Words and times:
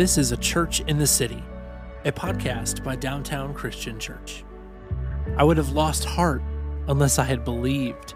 This 0.00 0.16
is 0.16 0.32
A 0.32 0.36
Church 0.38 0.80
in 0.80 0.96
the 0.96 1.06
City, 1.06 1.44
a 2.06 2.10
podcast 2.10 2.82
by 2.82 2.96
Downtown 2.96 3.52
Christian 3.52 3.98
Church. 3.98 4.44
I 5.36 5.44
would 5.44 5.58
have 5.58 5.72
lost 5.72 6.06
heart 6.06 6.40
unless 6.88 7.18
I 7.18 7.24
had 7.24 7.44
believed 7.44 8.14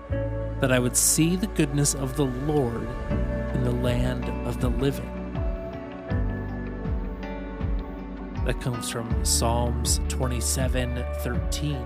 that 0.63 0.73
I 0.73 0.79
would 0.79 0.97
see 0.97 1.37
the 1.37 1.47
goodness 1.49 1.95
of 1.95 2.17
the 2.17 2.25
Lord 2.25 2.89
in 3.53 3.65
the 3.65 3.71
land 3.71 4.25
of 4.49 4.63
the 4.63 4.71
living. 4.71 5.13
That 8.47 8.63
comes 8.63 8.89
from 8.89 9.23
Psalms 9.23 10.01
27 10.09 11.05
13. 11.19 11.77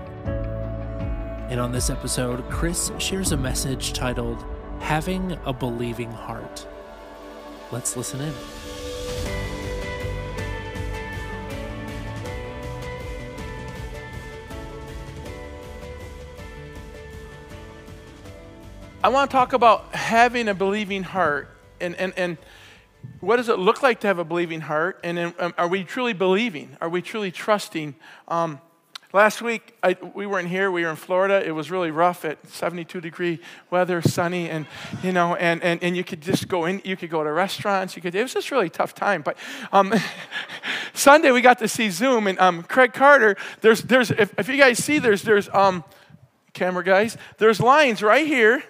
And 1.49 1.59
on 1.59 1.73
this 1.73 1.89
episode, 1.89 2.49
Kris 2.49 2.89
shares 2.99 3.33
a 3.33 3.37
message 3.37 3.91
titled 3.91 4.45
Having 4.79 5.37
a 5.45 5.51
Believing 5.51 6.13
Heart. 6.13 6.65
Let's 7.73 7.97
listen 7.97 8.21
in. 8.21 8.33
I 19.09 19.11
want 19.11 19.31
to 19.31 19.35
talk 19.35 19.53
about 19.53 19.95
having 19.95 20.47
a 20.49 20.53
believing 20.53 21.01
heart 21.01 21.49
and, 21.81 21.95
and, 21.95 22.13
and 22.15 22.37
what 23.21 23.37
does 23.37 23.49
it 23.49 23.57
look 23.57 23.81
like 23.81 24.01
to 24.01 24.07
have 24.07 24.19
a 24.19 24.23
believing 24.23 24.61
heart? 24.61 24.99
And 25.03 25.33
um, 25.39 25.55
are 25.57 25.67
we 25.67 25.83
truly 25.83 26.13
believing? 26.13 26.77
Are 26.79 26.89
we 26.89 27.01
truly 27.01 27.31
trusting? 27.31 27.95
Um, 28.27 28.61
last 29.11 29.41
week, 29.41 29.73
I, 29.81 29.97
we 30.13 30.27
weren't 30.27 30.47
here. 30.47 30.69
We 30.69 30.83
were 30.83 30.91
in 30.91 30.95
Florida. 30.95 31.43
It 31.43 31.53
was 31.53 31.71
really 31.71 31.89
rough 31.89 32.23
at 32.23 32.47
72 32.49 33.01
degree 33.01 33.39
weather, 33.71 33.99
sunny, 34.03 34.47
and 34.47 34.67
you 35.01 35.11
know, 35.11 35.33
and, 35.33 35.63
and, 35.63 35.81
and 35.83 35.97
you 35.97 36.03
could 36.03 36.21
just 36.21 36.47
go 36.47 36.65
in. 36.65 36.79
You 36.85 36.95
could 36.95 37.09
go 37.09 37.23
to 37.23 37.31
restaurants. 37.31 37.95
You 37.95 38.03
could. 38.03 38.13
It 38.13 38.21
was 38.21 38.35
just 38.35 38.51
really 38.51 38.69
tough 38.69 38.93
time. 38.93 39.23
But 39.23 39.39
um, 39.71 39.91
Sunday 40.93 41.31
we 41.31 41.41
got 41.41 41.57
to 41.57 41.67
see 41.67 41.89
Zoom 41.89 42.27
and 42.27 42.37
um, 42.37 42.61
Craig 42.61 42.93
Carter. 42.93 43.37
There's 43.61 43.81
there's 43.81 44.11
if, 44.11 44.37
if 44.37 44.47
you 44.47 44.57
guys 44.57 44.77
see 44.77 44.99
there's 44.99 45.23
there's 45.23 45.49
um, 45.49 45.83
camera 46.53 46.83
guys. 46.83 47.17
There's 47.39 47.59
lines 47.59 48.03
right 48.03 48.27
here 48.27 48.63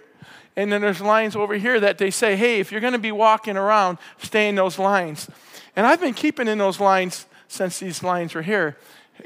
and 0.60 0.70
then 0.70 0.82
there's 0.82 1.00
lines 1.00 1.38
over 1.38 1.54
here 1.56 1.80
that 1.80 1.98
they 1.98 2.12
say, 2.12 2.36
hey, 2.36 2.60
if 2.60 2.70
you're 2.70 2.82
going 2.82 2.92
to 2.92 3.00
be 3.00 3.14
walking 3.14 3.56
around, 3.56 3.98
stay 4.18 4.50
in 4.50 4.56
those 4.56 4.78
lines. 4.78 5.30
And 5.74 5.88
I've 5.88 6.02
been 6.02 6.14
keeping 6.14 6.50
in 6.50 6.58
those 6.58 6.82
lines 6.82 7.28
since 7.48 7.80
these 7.80 8.04
lines 8.04 8.36
were 8.36 8.42
here. 8.42 8.76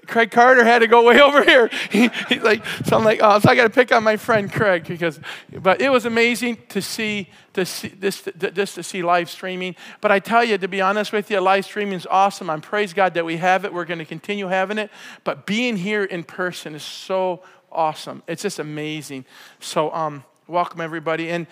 Craig 0.06 0.30
Carter 0.30 0.64
had 0.64 0.80
to 0.80 0.88
go 0.88 1.03
way 1.03 1.20
over 1.28 1.44
here. 1.44 1.72
He, 1.90 2.09
he's 2.30 2.44
like, 2.44 2.64
so 2.86 2.98
I'm 2.98 3.03
like, 3.03 3.20
oh, 3.23 3.40
so 3.40 3.50
I 3.50 3.56
got 3.56 3.64
to 3.64 3.72
pick 3.72 3.92
on 3.92 4.03
my 4.03 4.16
friend 4.16 4.52
Craig 4.52 4.86
because, 4.88 5.20
but 5.52 5.81
it 5.81 5.90
was 5.90 6.06
amazing 6.06 6.59
to 6.70 6.84
see, 6.84 7.30
to 7.53 7.66
see 7.66 7.88
this, 7.88 8.22
this 8.36 8.75
to 8.75 8.84
see 8.84 9.02
live 9.02 9.28
streaming. 9.28 9.75
But 10.02 10.12
I 10.12 10.20
tell 10.20 10.44
you, 10.44 10.59
to 10.59 10.68
be 10.68 10.81
honest 10.81 11.12
with 11.12 11.31
you, 11.31 11.40
live 11.40 11.66
streaming 11.66 11.95
is 11.95 12.06
awesome. 12.12 12.47
I'm 12.47 12.62
praise 12.62 12.94
God 12.94 13.16
that 13.16 13.25
we 13.25 13.38
have 13.38 13.66
it. 13.66 13.73
We're 13.73 13.86
going 13.86 13.97
to 13.97 14.06
continue 14.06 14.50
having 14.50 14.78
it. 14.78 14.92
But 15.23 15.47
being 15.47 15.78
here 15.78 16.03
in 16.03 16.25
person 16.25 16.75
is 16.75 16.84
so 16.84 17.42
awesome. 17.72 18.22
It's 18.28 18.44
just 18.44 18.59
amazing. 18.59 19.25
So, 19.59 19.92
um, 19.95 20.23
welcome 20.54 20.82
everybody. 20.82 21.32
And 21.32 21.48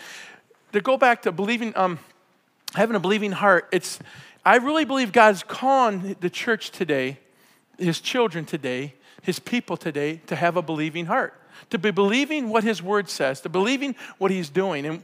to 0.74 0.80
go 0.80 0.96
back 0.96 1.24
to 1.24 1.32
believing, 1.32 1.76
um, 1.76 1.98
having 2.76 2.96
a 2.96 3.00
believing 3.00 3.32
heart, 3.32 3.68
it's, 3.72 3.98
I 4.46 4.58
really 4.58 4.86
believe 4.86 5.12
God's 5.12 5.42
calling 5.42 6.16
the 6.20 6.30
church 6.30 6.70
today, 6.70 7.18
his 7.80 8.00
children 8.00 8.46
today, 8.46 8.94
his 9.24 9.40
people 9.40 9.76
today, 9.76 10.22
to 10.28 10.36
have 10.36 10.56
a 10.56 10.62
believing 10.62 11.08
heart, 11.08 11.34
to 11.72 11.80
be 11.80 11.90
believing 11.90 12.50
what 12.50 12.64
his 12.64 12.84
word 12.84 13.10
says, 13.10 13.42
to 13.42 13.50
believing 13.50 13.96
what 14.20 14.30
he's 14.30 14.50
doing. 14.50 14.86
And 14.86 15.04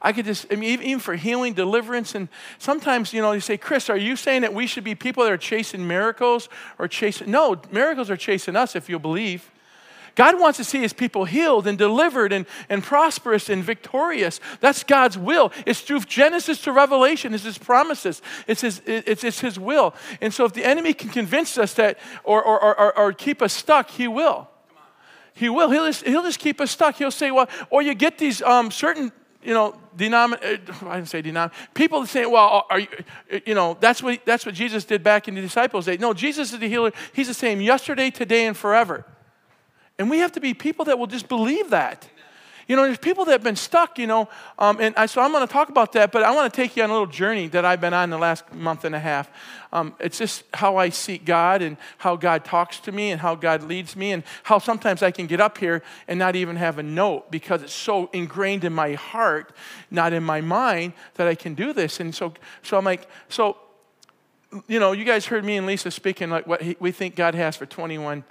I 0.00 0.14
could 0.14 0.24
just, 0.24 0.46
I 0.50 0.56
mean, 0.56 0.80
even 0.80 0.98
for 0.98 1.14
healing, 1.14 1.52
deliverance, 1.52 2.14
and 2.14 2.28
sometimes, 2.58 3.12
you 3.12 3.20
know, 3.20 3.32
you 3.32 3.40
say, 3.40 3.58
Kris, 3.58 3.90
are 3.90 3.96
you 3.98 4.16
saying 4.16 4.40
that 4.40 4.54
we 4.54 4.66
should 4.66 4.84
be 4.84 4.94
people 4.94 5.22
that 5.24 5.32
are 5.32 5.36
chasing 5.36 5.86
miracles 5.86 6.48
or 6.78 6.88
chasing? 6.88 7.30
No, 7.30 7.60
miracles 7.70 8.08
are 8.08 8.16
chasing 8.16 8.56
us 8.56 8.74
if 8.74 8.88
you 8.88 8.98
believe. 8.98 9.50
God 10.14 10.38
wants 10.38 10.58
to 10.58 10.64
see 10.64 10.80
his 10.80 10.92
people 10.92 11.24
healed 11.24 11.66
and 11.66 11.78
delivered 11.78 12.32
and, 12.32 12.46
and 12.68 12.82
prosperous 12.82 13.48
and 13.48 13.64
victorious. 13.64 14.40
That's 14.60 14.84
God's 14.84 15.16
will. 15.16 15.52
It's 15.66 15.80
through 15.80 16.00
Genesis 16.00 16.60
to 16.62 16.72
Revelation, 16.72 17.34
it's 17.34 17.44
his 17.44 17.58
promises, 17.58 18.22
it's 18.46 18.60
his, 18.60 18.82
it's, 18.86 19.24
it's 19.24 19.40
his 19.40 19.58
will. 19.58 19.94
And 20.20 20.32
so 20.32 20.44
if 20.44 20.52
the 20.52 20.64
enemy 20.64 20.94
can 20.94 21.10
convince 21.10 21.56
us 21.58 21.74
that 21.74 21.98
or, 22.24 22.42
or, 22.42 22.78
or, 22.78 22.98
or 22.98 23.12
keep 23.12 23.42
us 23.42 23.52
stuck, 23.52 23.90
he 23.90 24.08
will. 24.08 24.48
He 25.34 25.48
will. 25.48 25.70
He'll 25.70 25.86
just, 25.86 26.04
he'll 26.06 26.22
just 26.22 26.38
keep 26.38 26.60
us 26.60 26.70
stuck. 26.70 26.96
He'll 26.96 27.10
say, 27.10 27.30
well, 27.30 27.48
or 27.70 27.80
you 27.80 27.94
get 27.94 28.18
these 28.18 28.42
um, 28.42 28.70
certain 28.70 29.12
you 29.42 29.54
know, 29.54 29.74
denomin- 29.96 30.42
uh, 30.42 30.88
I 30.88 30.96
didn't 30.96 31.08
say 31.08 31.22
denom. 31.22 31.50
People 31.74 32.06
say, 32.06 32.26
well, 32.26 32.64
are 32.70 32.78
you, 32.78 32.86
uh, 33.32 33.38
you 33.44 33.54
know, 33.54 33.76
that's 33.80 34.02
what, 34.02 34.24
that's 34.24 34.46
what 34.46 34.54
Jesus 34.54 34.84
did 34.84 35.02
back 35.02 35.26
in 35.26 35.34
the 35.34 35.40
disciples' 35.40 35.86
day. 35.86 35.96
No, 35.96 36.14
Jesus 36.14 36.52
is 36.52 36.60
the 36.60 36.68
healer. 36.68 36.92
He's 37.12 37.28
the 37.28 37.34
same 37.34 37.60
yesterday, 37.60 38.10
today, 38.10 38.46
and 38.46 38.56
forever. 38.56 39.04
And 39.98 40.10
we 40.10 40.18
have 40.18 40.32
to 40.32 40.40
be 40.40 40.54
people 40.54 40.84
that 40.86 40.98
will 40.98 41.06
just 41.06 41.28
believe 41.28 41.70
that. 41.70 42.08
You 42.68 42.76
know, 42.76 42.84
there's 42.84 42.98
people 42.98 43.24
that 43.24 43.32
have 43.32 43.42
been 43.42 43.56
stuck, 43.56 43.98
you 43.98 44.06
know, 44.06 44.28
um, 44.58 44.78
and 44.80 44.94
I, 44.96 45.06
so 45.06 45.20
I'm 45.20 45.32
going 45.32 45.46
to 45.46 45.52
talk 45.52 45.68
about 45.68 45.92
that, 45.92 46.12
but 46.12 46.22
I 46.22 46.30
want 46.34 46.52
to 46.52 46.56
take 46.56 46.76
you 46.76 46.82
on 46.82 46.90
a 46.90 46.92
little 46.92 47.06
journey 47.06 47.48
that 47.48 47.64
I've 47.64 47.80
been 47.80 47.92
on 47.92 48.10
the 48.10 48.18
last 48.18 48.52
month 48.54 48.84
and 48.84 48.94
a 48.94 49.00
half. 49.00 49.30
Um, 49.72 49.94
it's 49.98 50.18
just 50.18 50.44
how 50.54 50.76
I 50.76 50.90
seek 50.90 51.24
God 51.24 51.60
and 51.60 51.76
how 51.98 52.14
God 52.14 52.44
talks 52.44 52.78
to 52.80 52.92
me 52.92 53.10
and 53.10 53.20
how 53.20 53.34
God 53.34 53.64
leads 53.64 53.96
me 53.96 54.12
and 54.12 54.22
how 54.44 54.58
sometimes 54.58 55.02
I 55.02 55.10
can 55.10 55.26
get 55.26 55.40
up 55.40 55.58
here 55.58 55.82
and 56.06 56.18
not 56.18 56.36
even 56.36 56.56
have 56.56 56.78
a 56.78 56.82
note 56.82 57.30
because 57.30 57.62
it's 57.62 57.74
so 57.74 58.08
ingrained 58.12 58.64
in 58.64 58.72
my 58.72 58.94
heart, 58.94 59.52
not 59.90 60.12
in 60.12 60.22
my 60.22 60.40
mind, 60.40 60.92
that 61.14 61.26
I 61.26 61.34
can 61.34 61.54
do 61.54 61.72
this. 61.72 62.00
And 62.00 62.14
so, 62.14 62.32
so 62.62 62.78
I'm 62.78 62.84
like, 62.84 63.08
so 63.28 63.56
you 64.68 64.78
know, 64.78 64.92
you 64.92 65.04
guys 65.04 65.26
heard 65.26 65.44
me 65.44 65.56
and 65.56 65.66
Lisa 65.66 65.90
speaking 65.90 66.28
like 66.28 66.46
what 66.46 66.60
he, 66.60 66.76
we 66.78 66.92
think 66.92 67.16
God 67.16 67.34
has 67.34 67.56
for 67.56 67.64
21, 67.64 68.22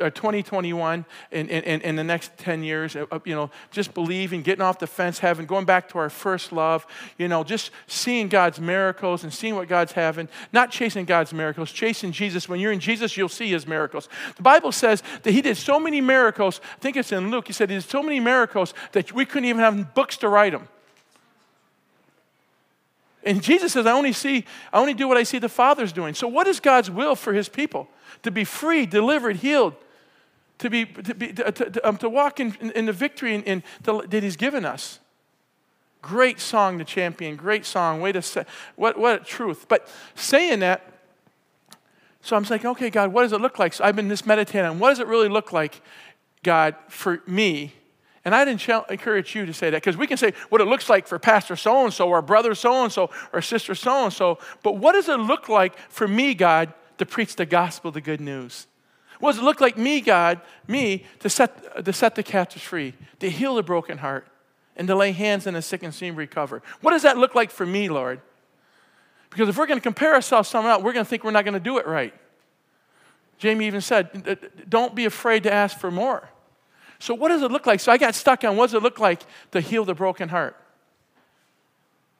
or 0.00 0.10
2021 0.10 1.04
and 1.32 1.50
in, 1.50 1.96
the 1.96 2.04
next 2.04 2.36
10 2.38 2.62
years. 2.62 2.96
Uh, 2.96 3.06
uh, 3.10 3.18
you 3.24 3.34
know, 3.34 3.50
just 3.70 3.92
believing, 3.92 4.42
getting 4.42 4.62
off 4.62 4.78
the 4.78 4.86
fence, 4.86 5.18
having, 5.18 5.44
going 5.44 5.66
back 5.66 5.88
to 5.90 5.98
our 5.98 6.08
first 6.08 6.50
love, 6.50 6.86
you 7.18 7.28
know, 7.28 7.44
just 7.44 7.70
seeing 7.86 8.28
God's 8.28 8.58
miracles 8.58 9.22
and 9.22 9.32
seeing 9.32 9.54
what 9.54 9.68
God's 9.68 9.92
having, 9.92 10.28
not 10.52 10.70
chasing 10.70 11.04
God's 11.04 11.34
miracles, 11.34 11.70
chasing 11.70 12.10
Jesus. 12.10 12.48
When 12.48 12.58
you're 12.58 12.72
in 12.72 12.80
Jesus, 12.80 13.16
you'll 13.16 13.28
see 13.28 13.50
his 13.50 13.66
miracles. 13.66 14.08
The 14.36 14.42
Bible 14.42 14.72
says 14.72 15.02
that 15.22 15.30
he 15.30 15.42
did 15.42 15.56
so 15.56 15.78
many 15.78 16.00
miracles. 16.00 16.60
I 16.76 16.78
think 16.78 16.96
it's 16.96 17.12
in 17.12 17.30
Luke. 17.30 17.46
He 17.46 17.52
said 17.52 17.68
he 17.68 17.76
did 17.76 17.84
so 17.84 18.02
many 18.02 18.20
miracles 18.20 18.72
that 18.92 19.12
we 19.12 19.26
couldn't 19.26 19.48
even 19.48 19.60
have 19.60 19.94
books 19.94 20.16
to 20.18 20.28
write 20.28 20.52
them. 20.52 20.68
And 23.26 23.42
Jesus 23.42 23.72
says, 23.72 23.86
I 23.86 23.92
only 23.92 24.12
see, 24.12 24.44
I 24.72 24.78
only 24.78 24.94
do 24.94 25.08
what 25.08 25.16
I 25.16 25.24
see 25.24 25.38
the 25.38 25.48
Father's 25.48 25.92
doing. 25.92 26.14
So, 26.14 26.28
what 26.28 26.46
is 26.46 26.60
God's 26.60 26.90
will 26.90 27.16
for 27.16 27.32
his 27.32 27.48
people? 27.48 27.88
To 28.22 28.30
be 28.30 28.44
free, 28.44 28.86
delivered, 28.86 29.36
healed, 29.36 29.74
to, 30.58 30.70
be, 30.70 30.86
to, 30.86 31.14
be, 31.14 31.32
to, 31.32 31.50
to, 31.50 31.88
um, 31.88 31.96
to 31.98 32.08
walk 32.08 32.38
in, 32.38 32.56
in, 32.60 32.70
in, 32.70 32.86
the 32.86 32.92
victory 32.92 33.34
in, 33.34 33.42
in 33.42 33.62
the, 33.82 34.00
that 34.02 34.22
he's 34.22 34.36
given 34.36 34.64
us. 34.64 35.00
Great 36.02 36.38
song 36.38 36.78
to 36.78 36.84
champion, 36.84 37.34
great 37.34 37.66
song. 37.66 38.00
Way 38.00 38.12
to 38.12 38.22
say, 38.22 38.46
what, 38.76 38.96
what 38.96 39.22
a 39.22 39.24
truth. 39.24 39.66
But 39.68 39.88
saying 40.14 40.60
that, 40.60 40.92
so 42.22 42.36
I'm 42.36 42.44
like, 42.44 42.64
okay, 42.64 42.90
God, 42.90 43.12
what 43.12 43.22
does 43.22 43.32
it 43.32 43.40
look 43.40 43.58
like? 43.58 43.72
So 43.72 43.84
I've 43.84 43.96
been 43.96 44.08
just 44.08 44.24
meditating 44.24 44.66
on 44.66 44.78
what 44.78 44.90
does 44.90 45.00
it 45.00 45.08
really 45.08 45.28
look 45.28 45.52
like, 45.52 45.82
God, 46.44 46.76
for 46.88 47.22
me 47.26 47.74
and 48.26 48.34
I 48.34 48.44
didn't 48.44 48.68
encourage 48.90 49.36
you 49.36 49.46
to 49.46 49.54
say 49.54 49.70
that 49.70 49.76
because 49.76 49.96
we 49.96 50.08
can 50.08 50.16
say 50.16 50.32
what 50.48 50.60
it 50.60 50.64
looks 50.64 50.90
like 50.90 51.06
for 51.06 51.16
Pastor 51.16 51.54
so 51.54 51.84
and 51.84 51.94
so, 51.94 52.08
or 52.08 52.20
brother 52.20 52.56
so 52.56 52.82
and 52.82 52.92
so, 52.92 53.08
or 53.32 53.40
sister 53.40 53.72
so 53.76 54.02
and 54.02 54.12
so. 54.12 54.40
But 54.64 54.78
what 54.78 54.94
does 54.94 55.08
it 55.08 55.20
look 55.20 55.48
like 55.48 55.78
for 55.88 56.08
me, 56.08 56.34
God, 56.34 56.74
to 56.98 57.06
preach 57.06 57.36
the 57.36 57.46
gospel, 57.46 57.92
the 57.92 58.00
good 58.00 58.20
news? 58.20 58.66
What 59.20 59.32
does 59.32 59.40
it 59.40 59.44
look 59.44 59.60
like 59.60 59.78
me, 59.78 60.00
God, 60.00 60.40
me, 60.66 61.04
to 61.20 61.30
set, 61.30 61.84
to 61.84 61.92
set 61.92 62.16
the 62.16 62.24
captives 62.24 62.64
free, 62.64 62.94
to 63.20 63.30
heal 63.30 63.54
the 63.54 63.62
broken 63.62 63.98
heart, 63.98 64.26
and 64.76 64.88
to 64.88 64.96
lay 64.96 65.12
hands 65.12 65.46
on 65.46 65.54
the 65.54 65.62
sick 65.62 65.84
and 65.84 65.94
see 65.94 66.08
them 66.08 66.16
recover? 66.16 66.62
What 66.80 66.90
does 66.90 67.02
that 67.02 67.16
look 67.16 67.36
like 67.36 67.52
for 67.52 67.64
me, 67.64 67.88
Lord? 67.88 68.20
Because 69.30 69.48
if 69.48 69.56
we're 69.56 69.66
going 69.66 69.78
to 69.78 69.84
compare 69.84 70.14
ourselves 70.14 70.48
to 70.48 70.50
someone 70.50 70.72
else, 70.72 70.82
we're 70.82 70.92
going 70.92 71.04
to 71.04 71.08
think 71.08 71.22
we're 71.22 71.30
not 71.30 71.44
going 71.44 71.54
to 71.54 71.60
do 71.60 71.78
it 71.78 71.86
right. 71.86 72.12
Jamie 73.38 73.68
even 73.68 73.82
said, 73.82 74.66
don't 74.68 74.96
be 74.96 75.04
afraid 75.04 75.44
to 75.44 75.52
ask 75.52 75.78
for 75.78 75.92
more. 75.92 76.28
So, 76.98 77.14
what 77.14 77.28
does 77.28 77.42
it 77.42 77.50
look 77.50 77.66
like? 77.66 77.80
So, 77.80 77.92
I 77.92 77.98
got 77.98 78.14
stuck 78.14 78.44
on 78.44 78.56
what 78.56 78.66
does 78.66 78.74
it 78.74 78.82
look 78.82 78.98
like 78.98 79.22
to 79.52 79.60
heal 79.60 79.84
the 79.84 79.94
broken 79.94 80.28
heart? 80.28 80.56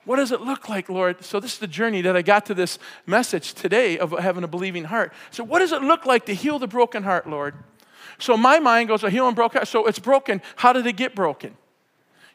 What 0.05 0.17
does 0.17 0.31
it 0.31 0.41
look 0.41 0.69
like, 0.69 0.89
Lord? 0.89 1.25
So, 1.25 1.41
this 1.41 1.55
is 1.55 1.59
the 1.59 1.67
journey 1.67 2.03
that 2.03 2.17
I 2.17 2.23
got 2.23 2.47
to 2.47 2.55
this 2.55 2.79
message 3.07 3.55
today 3.55 3.99
of 3.99 4.13
having 4.13 4.45
a 4.45 4.49
believing 4.49 4.85
heart. 4.85 5.13
So, 5.31 5.43
what 5.43 5.61
does 5.61 5.73
it 5.73 5.83
look 5.83 6.07
like 6.07 6.27
to 6.27 6.35
heal 6.35 6.59
the 6.59 6.69
broken 6.69 7.03
heart, 7.03 7.29
Lord? 7.29 7.55
So, 8.19 8.37
my 8.37 8.59
mind 8.59 8.89
goes, 8.89 9.03
a 9.03 9.11
healing 9.11 9.35
broken 9.35 9.59
heart. 9.59 9.69
So, 9.69 9.87
it's 9.87 9.99
broken. 9.99 10.43
How 10.57 10.73
did 10.73 10.87
it 10.87 10.97
get 10.97 11.15
broken? 11.15 11.57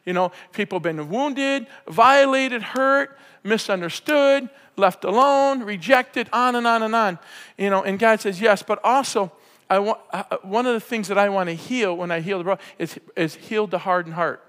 You 0.04 0.12
know, 0.12 0.32
people 0.52 0.76
have 0.76 0.82
been 0.82 1.08
wounded, 1.08 1.66
violated, 1.86 2.62
hurt, 2.62 3.16
misunderstood, 3.44 4.48
left 4.76 5.04
alone, 5.04 5.62
rejected, 5.62 6.28
on 6.32 6.56
and 6.56 6.66
on 6.66 6.82
and 6.82 6.94
on. 6.94 7.18
You 7.56 7.70
know, 7.70 7.82
and 7.82 7.98
God 7.98 8.20
says, 8.20 8.40
yes, 8.40 8.62
but 8.62 8.80
also, 8.84 9.32
I 9.72 9.78
want, 9.78 9.98
one 10.42 10.66
of 10.66 10.74
the 10.74 10.80
things 10.80 11.08
that 11.08 11.18
I 11.18 11.28
want 11.28 11.48
to 11.48 11.54
heal 11.54 11.96
when 11.96 12.10
I 12.10 12.20
heal 12.20 12.38
the 12.38 12.44
broken 12.44 12.64
is, 12.78 12.98
is 13.16 13.34
heal 13.34 13.66
the 13.66 13.78
hardened 13.78 14.14
heart. 14.14 14.40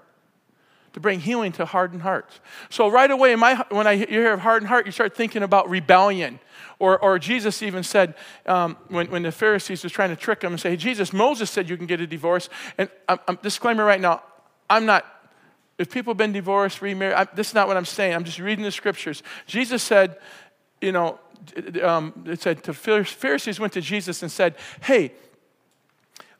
to 0.94 1.00
bring 1.00 1.20
healing 1.20 1.50
to 1.52 1.64
hardened 1.64 2.02
hearts. 2.02 2.40
So 2.70 2.88
right 2.88 3.10
away, 3.10 3.34
my, 3.34 3.64
when 3.70 3.86
I 3.86 3.92
you 3.92 4.06
hear 4.06 4.32
of 4.32 4.40
hardened 4.40 4.68
heart, 4.68 4.86
you 4.86 4.92
start 4.92 5.14
thinking 5.14 5.42
about 5.42 5.68
rebellion. 5.68 6.38
Or, 6.78 6.98
or 7.00 7.18
Jesus 7.18 7.62
even 7.62 7.82
said, 7.82 8.14
um, 8.46 8.76
when, 8.88 9.10
when 9.10 9.22
the 9.24 9.32
Pharisees 9.32 9.82
was 9.82 9.92
trying 9.92 10.10
to 10.10 10.16
trick 10.16 10.42
him 10.42 10.52
and 10.52 10.60
say, 10.60 10.70
hey, 10.70 10.76
Jesus, 10.76 11.12
Moses 11.12 11.50
said 11.50 11.68
you 11.68 11.76
can 11.76 11.86
get 11.86 12.00
a 12.00 12.06
divorce. 12.06 12.48
And 12.78 12.88
I'm, 13.08 13.18
I'm 13.26 13.38
disclaimer 13.42 13.84
right 13.84 14.00
now, 14.00 14.22
I'm 14.70 14.86
not, 14.86 15.04
if 15.78 15.90
people 15.90 16.12
have 16.12 16.18
been 16.18 16.32
divorced, 16.32 16.80
remarried, 16.80 17.14
I, 17.14 17.24
this 17.34 17.48
is 17.48 17.54
not 17.54 17.66
what 17.66 17.76
I'm 17.76 17.84
saying. 17.84 18.14
I'm 18.14 18.24
just 18.24 18.38
reading 18.38 18.64
the 18.64 18.70
scriptures. 18.70 19.24
Jesus 19.48 19.82
said, 19.82 20.16
you 20.80 20.92
know, 20.92 21.18
um, 21.82 22.24
it 22.26 22.40
said 22.40 22.58
the 22.58 22.72
Pharisees 22.72 23.60
went 23.60 23.72
to 23.74 23.80
Jesus 23.80 24.22
and 24.22 24.30
said, 24.30 24.56
hey, 24.82 25.12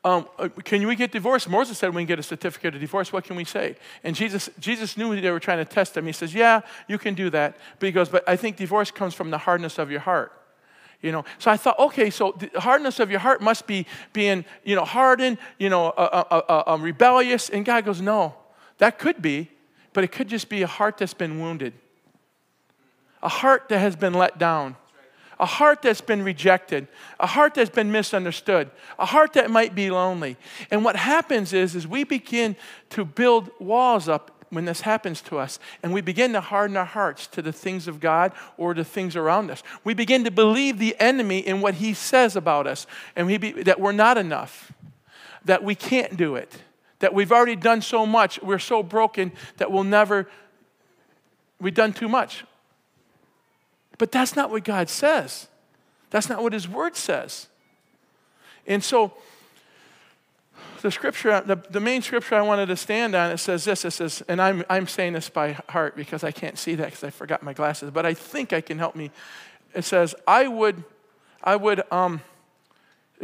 um, 0.04 0.28
uh, 0.38 0.48
can 0.64 0.86
we 0.86 0.96
get 0.96 1.12
divorced? 1.12 1.48
Moses 1.48 1.78
said 1.78 1.94
we 1.94 2.02
can 2.02 2.06
get 2.06 2.18
a 2.18 2.22
certificate 2.22 2.74
of 2.74 2.80
divorce. 2.80 3.10
What 3.10 3.24
can 3.24 3.36
we 3.36 3.44
say? 3.44 3.76
And 4.02 4.14
Jesus, 4.14 4.50
Jesus 4.60 4.98
knew 4.98 5.18
they 5.18 5.30
were 5.30 5.40
trying 5.40 5.58
to 5.58 5.64
test 5.64 5.96
him. 5.96 6.04
He 6.04 6.12
says, 6.12 6.34
yeah, 6.34 6.60
you 6.88 6.98
can 6.98 7.14
do 7.14 7.30
that. 7.30 7.56
But 7.78 7.86
he 7.86 7.92
goes, 7.92 8.10
but 8.10 8.28
I 8.28 8.36
think 8.36 8.56
divorce 8.56 8.90
comes 8.90 9.14
from 9.14 9.30
the 9.30 9.38
hardness 9.38 9.78
of 9.78 9.90
your 9.90 10.00
heart. 10.00 10.32
You 11.00 11.12
know, 11.12 11.24
so 11.38 11.50
I 11.50 11.56
thought, 11.56 11.78
okay, 11.78 12.10
so 12.10 12.34
the 12.38 12.60
hardness 12.60 13.00
of 13.00 13.10
your 13.10 13.20
heart 13.20 13.40
must 13.40 13.66
be 13.66 13.86
being, 14.12 14.44
you 14.62 14.74
know, 14.74 14.84
hardened, 14.84 15.38
you 15.58 15.70
know, 15.70 15.88
uh, 15.88 16.24
uh, 16.30 16.62
uh, 16.66 16.78
rebellious. 16.78 17.48
And 17.48 17.64
God 17.64 17.84
goes, 17.84 18.00
no, 18.00 18.34
that 18.78 18.98
could 18.98 19.20
be, 19.20 19.50
but 19.92 20.04
it 20.04 20.12
could 20.12 20.28
just 20.28 20.48
be 20.48 20.62
a 20.62 20.66
heart 20.66 20.98
that's 20.98 21.14
been 21.14 21.40
wounded, 21.40 21.74
a 23.22 23.28
heart 23.28 23.68
that 23.68 23.78
has 23.78 23.96
been 23.96 24.14
let 24.14 24.38
down 24.38 24.76
a 25.38 25.46
heart 25.46 25.82
that's 25.82 26.00
been 26.00 26.22
rejected, 26.22 26.86
a 27.18 27.26
heart 27.26 27.54
that's 27.54 27.70
been 27.70 27.90
misunderstood, 27.90 28.70
a 28.98 29.06
heart 29.06 29.32
that 29.34 29.50
might 29.50 29.74
be 29.74 29.90
lonely. 29.90 30.36
And 30.70 30.84
what 30.84 30.96
happens 30.96 31.52
is, 31.52 31.74
is 31.74 31.86
we 31.86 32.04
begin 32.04 32.56
to 32.90 33.04
build 33.04 33.50
walls 33.58 34.08
up 34.08 34.30
when 34.50 34.64
this 34.64 34.82
happens 34.82 35.20
to 35.22 35.38
us, 35.38 35.58
and 35.82 35.92
we 35.92 36.00
begin 36.00 36.32
to 36.32 36.40
harden 36.40 36.76
our 36.76 36.84
hearts 36.84 37.26
to 37.26 37.42
the 37.42 37.52
things 37.52 37.88
of 37.88 37.98
God 38.00 38.32
or 38.56 38.72
the 38.72 38.84
things 38.84 39.16
around 39.16 39.50
us. 39.50 39.62
We 39.82 39.94
begin 39.94 40.24
to 40.24 40.30
believe 40.30 40.78
the 40.78 40.96
enemy 41.00 41.40
in 41.40 41.60
what 41.60 41.74
he 41.74 41.92
says 41.92 42.36
about 42.36 42.66
us, 42.66 42.86
and 43.16 43.26
we 43.26 43.36
be, 43.36 43.50
that 43.62 43.80
we're 43.80 43.92
not 43.92 44.16
enough, 44.16 44.72
that 45.44 45.64
we 45.64 45.74
can't 45.74 46.16
do 46.16 46.36
it, 46.36 46.56
that 47.00 47.12
we've 47.12 47.32
already 47.32 47.56
done 47.56 47.82
so 47.82 48.06
much, 48.06 48.40
we're 48.42 48.58
so 48.60 48.82
broken 48.82 49.32
that 49.56 49.72
we'll 49.72 49.84
never, 49.84 50.28
we've 51.60 51.74
done 51.74 51.92
too 51.92 52.08
much. 52.08 52.44
But 54.04 54.12
that's 54.12 54.36
not 54.36 54.50
what 54.50 54.64
God 54.64 54.90
says. 54.90 55.48
That's 56.10 56.28
not 56.28 56.42
what 56.42 56.52
His 56.52 56.68
Word 56.68 56.94
says. 56.94 57.48
And 58.66 58.84
so, 58.84 59.14
the 60.82 60.90
scripture, 60.90 61.40
the, 61.40 61.56
the 61.70 61.80
main 61.80 62.02
scripture 62.02 62.34
I 62.34 62.42
wanted 62.42 62.66
to 62.66 62.76
stand 62.76 63.14
on, 63.14 63.30
it 63.30 63.38
says 63.38 63.64
this. 63.64 63.82
It 63.86 63.92
says, 63.92 64.22
and 64.28 64.42
I'm, 64.42 64.62
I'm 64.68 64.86
saying 64.88 65.14
this 65.14 65.30
by 65.30 65.52
heart 65.70 65.96
because 65.96 66.22
I 66.22 66.32
can't 66.32 66.58
see 66.58 66.74
that 66.74 66.84
because 66.84 67.02
I 67.02 67.08
forgot 67.08 67.42
my 67.42 67.54
glasses, 67.54 67.90
but 67.92 68.04
I 68.04 68.12
think 68.12 68.52
I 68.52 68.60
can 68.60 68.78
help 68.78 68.94
me. 68.94 69.10
It 69.72 69.86
says, 69.86 70.14
I 70.28 70.48
would, 70.48 70.84
I 71.42 71.56
would, 71.56 71.82
um, 71.90 72.20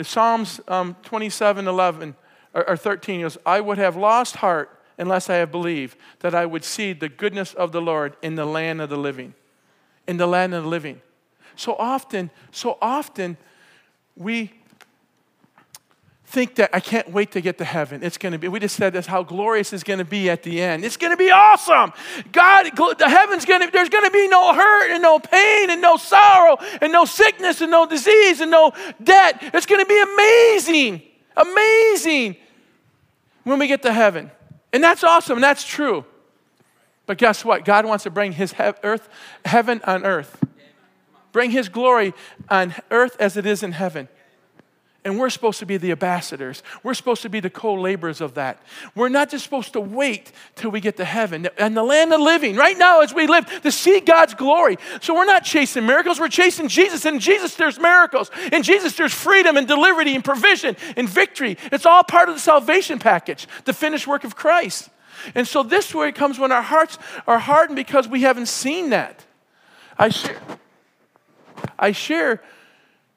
Psalms 0.00 0.62
um, 0.66 0.96
27, 1.02 1.68
11, 1.68 2.14
or, 2.54 2.70
or 2.70 2.76
13 2.78 3.20
goes, 3.20 3.36
I 3.44 3.60
would 3.60 3.76
have 3.76 3.96
lost 3.96 4.36
heart 4.36 4.80
unless 4.96 5.28
I 5.28 5.34
have 5.34 5.52
believed 5.52 5.98
that 6.20 6.34
I 6.34 6.46
would 6.46 6.64
see 6.64 6.94
the 6.94 7.10
goodness 7.10 7.52
of 7.52 7.70
the 7.70 7.82
Lord 7.82 8.16
in 8.22 8.36
the 8.36 8.46
land 8.46 8.80
of 8.80 8.88
the 8.88 8.96
living 8.96 9.34
in 10.10 10.16
the 10.16 10.26
land 10.26 10.52
of 10.52 10.64
the 10.64 10.68
living. 10.68 11.00
So 11.54 11.76
often, 11.76 12.30
so 12.50 12.76
often, 12.82 13.36
we 14.16 14.52
think 16.24 16.56
that 16.56 16.70
I 16.72 16.80
can't 16.80 17.12
wait 17.12 17.30
to 17.32 17.40
get 17.40 17.58
to 17.58 17.64
heaven. 17.64 18.02
It's 18.02 18.18
going 18.18 18.32
to 18.32 18.38
be, 18.38 18.48
we 18.48 18.58
just 18.58 18.74
said 18.74 18.92
this, 18.92 19.06
how 19.06 19.22
glorious 19.22 19.72
it's 19.72 19.84
going 19.84 20.00
to 20.00 20.04
be 20.04 20.28
at 20.28 20.42
the 20.42 20.60
end. 20.60 20.84
It's 20.84 20.96
going 20.96 21.12
to 21.12 21.16
be 21.16 21.30
awesome. 21.30 21.92
God, 22.32 22.70
the 22.98 23.08
heaven's 23.08 23.44
going 23.44 23.60
to, 23.60 23.70
there's 23.70 23.88
going 23.88 24.04
to 24.04 24.10
be 24.10 24.26
no 24.26 24.52
hurt 24.52 24.90
and 24.90 25.00
no 25.00 25.20
pain 25.20 25.70
and 25.70 25.80
no 25.80 25.96
sorrow 25.96 26.56
and 26.82 26.92
no 26.92 27.04
sickness 27.04 27.60
and 27.60 27.70
no 27.70 27.86
disease 27.86 28.40
and 28.40 28.50
no 28.50 28.72
debt. 29.02 29.38
It's 29.54 29.66
going 29.66 29.80
to 29.80 29.86
be 29.86 30.02
amazing, 30.12 31.02
amazing 31.36 32.36
when 33.44 33.60
we 33.60 33.68
get 33.68 33.82
to 33.82 33.92
heaven. 33.92 34.32
And 34.72 34.82
that's 34.82 35.04
awesome, 35.04 35.36
and 35.36 35.44
that's 35.44 35.64
true. 35.64 36.04
But 37.10 37.18
guess 37.18 37.44
what? 37.44 37.64
God 37.64 37.86
wants 37.86 38.04
to 38.04 38.10
bring 38.10 38.30
his 38.30 38.52
he- 38.52 38.62
earth, 38.84 39.08
heaven 39.44 39.80
on 39.82 40.06
earth. 40.06 40.44
Bring 41.32 41.50
his 41.50 41.68
glory 41.68 42.14
on 42.48 42.72
earth 42.92 43.16
as 43.18 43.36
it 43.36 43.46
is 43.46 43.64
in 43.64 43.72
heaven. 43.72 44.06
And 45.04 45.18
we're 45.18 45.30
supposed 45.30 45.58
to 45.58 45.66
be 45.66 45.76
the 45.76 45.90
ambassadors. 45.90 46.62
We're 46.84 46.94
supposed 46.94 47.22
to 47.22 47.28
be 47.28 47.40
the 47.40 47.50
co 47.50 47.74
laborers 47.74 48.20
of 48.20 48.34
that. 48.34 48.62
We're 48.94 49.08
not 49.08 49.28
just 49.28 49.42
supposed 49.42 49.72
to 49.72 49.80
wait 49.80 50.30
till 50.54 50.70
we 50.70 50.80
get 50.80 50.98
to 50.98 51.04
heaven 51.04 51.48
and 51.58 51.76
the 51.76 51.82
land 51.82 52.12
of 52.12 52.20
living 52.20 52.54
right 52.54 52.78
now 52.78 53.00
as 53.00 53.12
we 53.12 53.26
live 53.26 53.44
to 53.62 53.72
see 53.72 53.98
God's 53.98 54.34
glory. 54.34 54.78
So 55.00 55.12
we're 55.12 55.24
not 55.24 55.42
chasing 55.42 55.86
miracles, 55.86 56.20
we're 56.20 56.28
chasing 56.28 56.68
Jesus. 56.68 57.06
And 57.06 57.20
Jesus, 57.20 57.56
there's 57.56 57.80
miracles. 57.80 58.30
In 58.52 58.62
Jesus, 58.62 58.94
there's 58.94 59.12
freedom 59.12 59.56
and 59.56 59.66
delivery 59.66 60.14
and 60.14 60.24
provision 60.24 60.76
and 60.96 61.08
victory. 61.08 61.58
It's 61.72 61.86
all 61.86 62.04
part 62.04 62.28
of 62.28 62.36
the 62.36 62.40
salvation 62.40 63.00
package, 63.00 63.48
the 63.64 63.72
finished 63.72 64.06
work 64.06 64.22
of 64.22 64.36
Christ. 64.36 64.90
And 65.34 65.46
so 65.46 65.62
this 65.62 65.94
way 65.94 66.12
comes 66.12 66.38
when 66.38 66.52
our 66.52 66.62
hearts 66.62 66.98
are 67.26 67.38
hardened 67.38 67.76
because 67.76 68.08
we 68.08 68.22
haven't 68.22 68.46
seen 68.46 68.90
that. 68.90 69.24
I 69.98 70.08
share, 70.08 70.40
I 71.78 71.92
share 71.92 72.42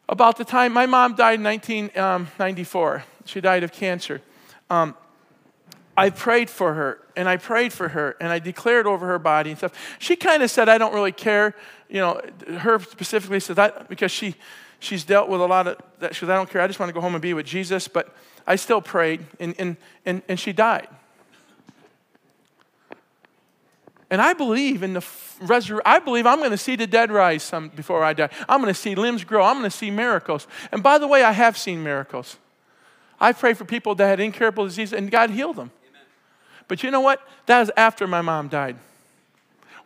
about 0.09 0.37
the 0.37 0.45
time 0.45 0.73
my 0.73 0.85
mom 0.85 1.15
died 1.15 1.39
in 1.39 1.43
1994. 1.43 2.95
Um, 2.95 3.03
she 3.25 3.41
died 3.41 3.63
of 3.63 3.71
cancer. 3.71 4.21
Um, 4.69 4.95
I 5.95 6.09
prayed 6.09 6.49
for 6.49 6.73
her 6.73 6.99
and 7.15 7.29
I 7.29 7.37
prayed 7.37 7.71
for 7.71 7.89
her 7.89 8.15
and 8.19 8.29
I 8.31 8.39
declared 8.39 8.87
over 8.87 9.05
her 9.07 9.19
body 9.19 9.51
and 9.51 9.57
stuff. 9.57 9.73
She 9.99 10.15
kind 10.15 10.41
of 10.41 10.49
said, 10.49 10.67
I 10.67 10.77
don't 10.77 10.93
really 10.93 11.11
care. 11.11 11.55
You 11.87 11.99
know, 11.99 12.21
her 12.59 12.79
specifically 12.79 13.39
said 13.39 13.57
that 13.57 13.87
because 13.89 14.11
she, 14.11 14.35
she's 14.79 15.03
dealt 15.03 15.29
with 15.29 15.39
a 15.39 15.45
lot 15.45 15.67
of 15.67 15.77
that. 15.99 16.15
She 16.15 16.21
said, 16.21 16.31
I 16.31 16.35
don't 16.35 16.49
care. 16.49 16.61
I 16.61 16.67
just 16.67 16.79
want 16.79 16.89
to 16.89 16.93
go 16.93 17.01
home 17.01 17.13
and 17.13 17.21
be 17.21 17.33
with 17.33 17.45
Jesus. 17.45 17.87
But 17.87 18.15
I 18.47 18.55
still 18.55 18.81
prayed 18.81 19.25
and, 19.39 19.53
and, 19.59 19.77
and, 20.05 20.23
and 20.27 20.39
she 20.39 20.51
died. 20.51 20.87
And 24.13 24.21
I 24.21 24.33
believe 24.33 24.83
in 24.83 24.93
the 24.93 25.03
resurrection. 25.41 25.81
I 25.91 25.97
believe 25.97 26.27
I'm 26.27 26.37
going 26.37 26.51
to 26.51 26.57
see 26.57 26.75
the 26.75 26.85
dead 26.85 27.11
rise 27.11 27.41
some 27.41 27.69
before 27.69 28.03
I 28.03 28.13
die. 28.13 28.29
I'm 28.47 28.61
going 28.61 28.71
to 28.71 28.79
see 28.79 28.93
limbs 28.93 29.23
grow. 29.23 29.43
I'm 29.43 29.55
going 29.55 29.63
to 29.63 29.75
see 29.75 29.89
miracles. 29.89 30.45
And 30.71 30.83
by 30.83 30.99
the 30.99 31.07
way, 31.07 31.23
I 31.23 31.31
have 31.31 31.57
seen 31.57 31.81
miracles. 31.81 32.37
I 33.19 33.31
prayed 33.31 33.57
for 33.57 33.65
people 33.65 33.95
that 33.95 34.05
had 34.05 34.19
incurable 34.19 34.65
disease 34.65 34.93
and 34.93 35.09
God 35.09 35.31
healed 35.31 35.55
them. 35.55 35.71
Amen. 35.89 36.05
But 36.67 36.83
you 36.83 36.91
know 36.91 37.01
what? 37.01 37.27
That 37.47 37.61
was 37.61 37.71
after 37.75 38.05
my 38.05 38.21
mom 38.21 38.49
died. 38.49 38.75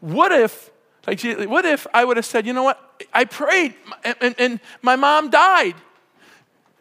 What 0.01 0.33
if, 0.33 0.71
like, 1.07 1.23
what 1.47 1.63
if 1.63 1.87
I 1.93 2.03
would 2.03 2.17
have 2.17 2.25
said, 2.25 2.45
you 2.45 2.51
know 2.51 2.63
what? 2.63 3.01
I 3.13 3.23
prayed 3.23 3.75
and, 4.03 4.15
and, 4.19 4.35
and 4.37 4.59
my 4.81 4.97
mom 4.97 5.29
died. 5.29 5.75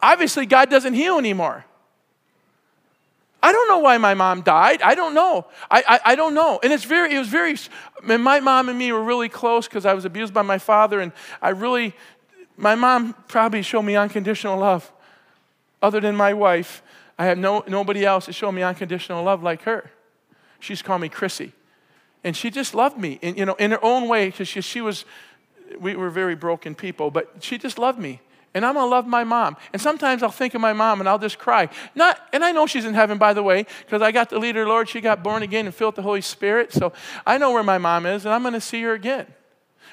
Obviously, 0.03 0.47
God 0.47 0.69
doesn't 0.69 0.95
heal 0.95 1.17
anymore. 1.17 1.65
I 3.43 3.53
don't 3.53 3.69
know 3.69 3.79
why 3.79 3.99
my 3.99 4.15
mom 4.15 4.43
died. 4.43 4.83
I 4.83 4.95
don't 4.95 5.15
know. 5.15 5.47
I, 5.71 5.85
I, 5.87 6.01
I, 6.13 6.15
don't 6.17 6.35
know. 6.35 6.59
And 6.63 6.73
it's 6.73 6.85
very, 6.85 7.15
it 7.15 7.19
was 7.19 7.29
very, 7.29 7.57
and 8.09 8.23
my 8.23 8.41
mom 8.41 8.69
and 8.69 8.79
me 8.79 8.91
were 8.93 9.03
really 9.03 9.29
close 9.29 9.69
because 9.69 9.87
I 9.87 9.95
was 9.95 10.05
abused 10.05 10.35
by 10.35 10.43
my 10.43 10.59
father. 10.59 11.01
And 11.01 11.13
I 11.41 11.51
really, 11.51 11.95
my 12.57 12.75
mom 12.75 13.15
probably 13.29 13.63
showed 13.63 13.83
me 13.83 13.95
unconditional 13.95 14.59
love. 14.59 14.91
Other 15.83 16.01
than 16.01 16.17
my 16.17 16.33
wife, 16.33 16.83
I 17.19 17.27
have 17.27 17.39
no, 17.39 17.63
nobody 17.69 18.05
else 18.05 18.25
to 18.27 18.33
show 18.33 18.51
me 18.51 18.63
unconditional 18.63 19.23
love 19.23 19.43
like 19.43 19.63
her. 19.63 19.91
She's 20.59 20.83
called 20.83 21.03
me 21.03 21.09
Chrissy. 21.09 21.53
And 22.25 22.37
she 22.37 22.51
just 22.51 22.75
loved 22.75 22.99
me, 22.99 23.19
in, 23.23 23.37
you 23.37 23.45
know, 23.45 23.55
in 23.55 23.71
her 23.71 23.85
own 23.85 24.09
way 24.09 24.27
because 24.27 24.49
she, 24.49 24.61
she 24.61 24.81
was, 24.81 25.05
we 25.79 25.95
were 25.95 26.11
very 26.11 26.35
broken 26.35 26.75
people, 26.75 27.11
but 27.11 27.37
she 27.41 27.59
just 27.59 27.79
loved 27.79 27.99
me 27.99 28.21
and 28.57 28.65
I'm 28.65 28.73
gonna 28.73 28.91
love 28.91 29.07
my 29.07 29.23
mom. 29.23 29.59
And 29.75 29.83
sometimes 29.83 30.23
I'll 30.23 30.31
think 30.31 30.55
of 30.55 30.63
my 30.63 30.73
mom 30.73 31.01
and 31.01 31.09
I'll 31.09 31.19
just 31.19 31.39
cry. 31.39 31.69
Not, 31.95 32.19
and 32.33 32.43
I 32.43 32.53
know 32.53 32.67
she's 32.67 32.87
in 32.87 32.95
heaven, 32.95 33.19
by 33.19 33.35
the 33.35 33.43
way, 33.43 33.67
because 33.85 34.01
I 34.01 34.13
got 34.13 34.31
the 34.31 34.39
leader, 34.39 34.67
Lord. 34.67 34.89
She 34.89 35.03
got 35.03 35.23
born 35.23 35.43
again 35.43 35.67
and 35.67 35.75
filled 35.75 35.93
with 35.93 35.97
the 35.97 36.03
Holy 36.03 36.23
Spirit. 36.23 36.73
So 36.73 36.95
I 37.27 37.37
know 37.37 37.53
where 37.53 37.63
my 37.63 37.77
mom 37.77 38.07
is, 38.07 38.25
and 38.25 38.33
I'm 38.33 38.43
gonna 38.43 38.63
see 38.63 38.81
her 38.83 38.95
again. 38.95 39.27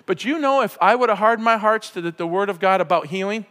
But 0.05 0.23
you 0.23 0.39
know, 0.39 0.61
if 0.61 0.77
I 0.79 0.95
would 0.95 1.09
have 1.09 1.17
hardened 1.17 1.43
my 1.43 1.57
hearts 1.57 1.89
to 1.89 1.99
the, 1.99 2.11
the 2.11 2.25
Word 2.25 2.49
of 2.49 2.61
God 2.61 2.79
about 2.79 3.07
healing, 3.07 3.45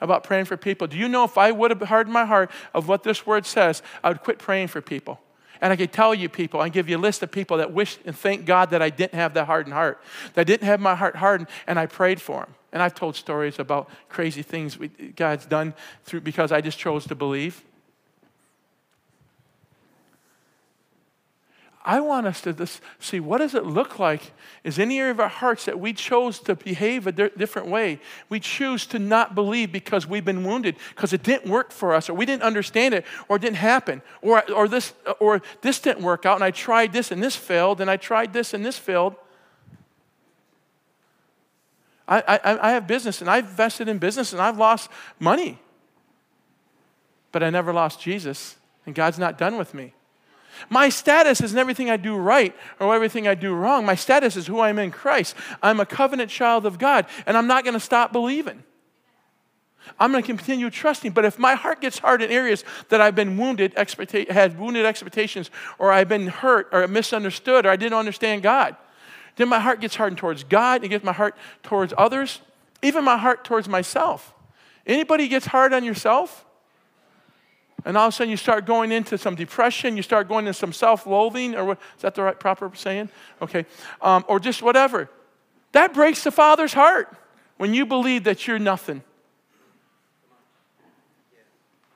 about 0.00 0.24
praying 0.24 0.46
for 0.46 0.56
people, 0.56 0.86
do 0.86 0.96
you 0.96 1.08
know 1.08 1.24
if 1.24 1.36
I 1.36 1.52
would 1.52 1.70
have 1.70 1.82
hardened 1.82 2.14
my 2.14 2.24
heart 2.24 2.50
of 2.72 2.88
what 2.88 3.02
this 3.02 3.26
Word 3.26 3.44
says, 3.44 3.82
I 4.02 4.08
would 4.08 4.22
quit 4.22 4.38
praying 4.38 4.68
for 4.68 4.80
people. 4.80 5.20
And 5.60 5.74
I 5.74 5.76
could 5.76 5.92
tell 5.92 6.14
you 6.14 6.30
people, 6.30 6.60
I 6.62 6.70
give 6.70 6.88
you 6.88 6.96
a 6.96 6.98
list 6.98 7.22
of 7.22 7.30
people 7.30 7.58
that 7.58 7.70
wish 7.70 7.98
and 8.06 8.16
thank 8.16 8.46
God 8.46 8.70
that 8.70 8.80
I 8.80 8.88
didn't 8.88 9.14
have 9.14 9.34
that 9.34 9.44
hardened 9.44 9.74
heart, 9.74 10.00
that 10.32 10.46
didn't 10.46 10.66
have 10.66 10.80
my 10.80 10.94
heart 10.94 11.16
hardened, 11.16 11.50
and 11.66 11.78
I 11.78 11.84
prayed 11.84 12.22
for 12.22 12.46
them. 12.46 12.54
And 12.72 12.82
I've 12.82 12.94
told 12.94 13.16
stories 13.16 13.58
about 13.58 13.88
crazy 14.08 14.42
things 14.42 14.78
we, 14.78 14.88
God's 14.88 15.46
done 15.46 15.74
through 16.04 16.20
because 16.20 16.52
I 16.52 16.60
just 16.60 16.78
chose 16.78 17.06
to 17.06 17.14
believe. 17.14 17.64
I 21.88 22.00
want 22.00 22.26
us 22.26 22.42
to 22.42 22.52
this, 22.52 22.82
see 22.98 23.18
what 23.18 23.38
does 23.38 23.54
it 23.54 23.64
look 23.64 23.98
like? 23.98 24.32
Is 24.62 24.78
any 24.78 24.98
area 24.98 25.10
of 25.10 25.20
our 25.20 25.28
hearts 25.28 25.64
that 25.64 25.80
we 25.80 25.94
chose 25.94 26.38
to 26.40 26.54
behave 26.54 27.06
a 27.06 27.12
di- 27.12 27.30
different 27.34 27.68
way? 27.68 27.98
We 28.28 28.40
choose 28.40 28.84
to 28.88 28.98
not 28.98 29.34
believe 29.34 29.72
because 29.72 30.06
we've 30.06 30.24
been 30.24 30.44
wounded, 30.44 30.76
because 30.94 31.14
it 31.14 31.22
didn't 31.22 31.50
work 31.50 31.72
for 31.72 31.94
us, 31.94 32.10
or 32.10 32.14
we 32.14 32.26
didn't 32.26 32.42
understand 32.42 32.92
it, 32.92 33.06
or 33.26 33.36
it 33.36 33.42
didn't 33.42 33.56
happen, 33.56 34.02
or, 34.20 34.44
or, 34.52 34.68
this, 34.68 34.92
or 35.18 35.40
this 35.62 35.80
didn't 35.80 36.02
work 36.02 36.26
out, 36.26 36.34
and 36.34 36.44
I 36.44 36.50
tried 36.50 36.92
this 36.92 37.10
and 37.10 37.22
this 37.22 37.36
failed, 37.36 37.80
and 37.80 37.90
I 37.90 37.96
tried 37.96 38.34
this 38.34 38.52
and 38.52 38.66
this 38.66 38.76
failed. 38.76 39.14
I, 42.08 42.22
I, 42.26 42.68
I 42.68 42.70
have 42.72 42.86
business, 42.86 43.20
and 43.20 43.28
I've 43.28 43.44
invested 43.44 43.88
in 43.88 43.98
business, 43.98 44.32
and 44.32 44.40
I've 44.40 44.56
lost 44.56 44.90
money. 45.20 45.58
But 47.30 47.42
I 47.42 47.50
never 47.50 47.72
lost 47.72 48.00
Jesus, 48.00 48.56
and 48.86 48.94
God's 48.94 49.18
not 49.18 49.36
done 49.36 49.58
with 49.58 49.74
me. 49.74 49.92
My 50.70 50.88
status 50.88 51.40
isn't 51.40 51.58
everything 51.58 51.90
I 51.90 51.96
do 51.96 52.16
right 52.16 52.54
or 52.80 52.94
everything 52.94 53.28
I 53.28 53.34
do 53.34 53.54
wrong. 53.54 53.84
My 53.84 53.94
status 53.94 54.36
is 54.36 54.46
who 54.46 54.58
I 54.58 54.70
am 54.70 54.78
in 54.78 54.90
Christ. 54.90 55.36
I'm 55.62 55.78
a 55.78 55.86
covenant 55.86 56.30
child 56.30 56.66
of 56.66 56.78
God, 56.78 57.06
and 57.26 57.36
I'm 57.36 57.46
not 57.46 57.62
going 57.62 57.74
to 57.74 57.80
stop 57.80 58.12
believing. 58.12 58.64
I'm 60.00 60.10
going 60.10 60.22
to 60.22 60.26
continue 60.26 60.70
trusting. 60.70 61.12
But 61.12 61.24
if 61.24 61.38
my 61.38 61.54
heart 61.54 61.80
gets 61.80 61.98
hard 61.98 62.22
in 62.22 62.30
areas 62.30 62.64
that 62.88 63.00
I've 63.00 63.14
been 63.14 63.36
wounded, 63.36 63.74
had 63.76 64.58
wounded 64.58 64.84
expectations, 64.84 65.50
or 65.78 65.92
I've 65.92 66.08
been 66.08 66.26
hurt, 66.26 66.68
or 66.72 66.86
misunderstood, 66.88 67.66
or 67.66 67.70
I 67.70 67.76
didn't 67.76 67.98
understand 67.98 68.42
God, 68.42 68.76
then 69.38 69.48
my 69.48 69.58
heart 69.58 69.80
gets 69.80 69.96
hardened 69.96 70.18
towards 70.18 70.44
God, 70.44 70.84
it 70.84 70.88
gets 70.88 71.04
my 71.04 71.12
heart 71.12 71.34
towards 71.62 71.94
others, 71.96 72.40
even 72.82 73.04
my 73.04 73.16
heart 73.16 73.44
towards 73.44 73.68
myself. 73.68 74.34
Anybody 74.86 75.28
gets 75.28 75.46
hard 75.46 75.72
on 75.72 75.84
yourself? 75.84 76.44
and 77.84 77.96
all 77.96 78.08
of 78.08 78.12
a 78.12 78.16
sudden 78.16 78.30
you 78.30 78.36
start 78.36 78.66
going 78.66 78.92
into 78.92 79.16
some 79.16 79.34
depression, 79.34 79.96
you 79.96 80.02
start 80.02 80.28
going 80.28 80.46
into 80.46 80.58
some 80.58 80.72
self 80.72 81.06
loathing, 81.06 81.54
or 81.54 81.64
what, 81.64 81.78
is 81.96 82.02
that 82.02 82.14
the 82.14 82.22
right 82.22 82.38
proper 82.38 82.70
saying? 82.74 83.08
Okay. 83.40 83.66
Um, 84.02 84.24
or 84.28 84.40
just 84.40 84.62
whatever. 84.62 85.08
That 85.72 85.94
breaks 85.94 86.24
the 86.24 86.30
Father's 86.30 86.72
heart 86.72 87.14
when 87.56 87.74
you 87.74 87.86
believe 87.86 88.24
that 88.24 88.46
you're 88.46 88.58
nothing. 88.58 89.02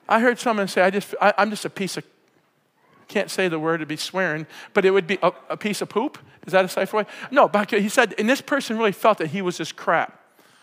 I 0.07 0.19
heard 0.19 0.39
someone 0.39 0.67
say, 0.67 0.81
I 0.81 0.89
just, 0.89 1.15
I, 1.21 1.33
am 1.37 1.49
just 1.49 1.65
a 1.65 1.69
piece 1.69 1.97
of, 1.97 2.03
can't 3.13 3.29
say 3.29 3.47
the 3.47 3.59
word 3.59 3.79
to 3.79 3.85
be 3.85 3.95
swearing, 3.95 4.47
but 4.73 4.85
it 4.85 4.91
would 4.91 5.05
be 5.05 5.19
a, 5.21 5.31
a 5.49 5.57
piece 5.57 5.81
of 5.81 5.89
poop. 5.89 6.17
Is 6.47 6.53
that 6.53 6.65
a 6.65 6.67
safe 6.67 6.91
way? 6.93 7.05
No, 7.29 7.47
but 7.47 7.69
he 7.69 7.89
said, 7.89 8.15
and 8.17 8.27
this 8.27 8.41
person 8.41 8.77
really 8.77 8.91
felt 8.91 9.19
that 9.19 9.27
he 9.27 9.41
was 9.41 9.57
just 9.57 9.75
crap. 9.75 10.19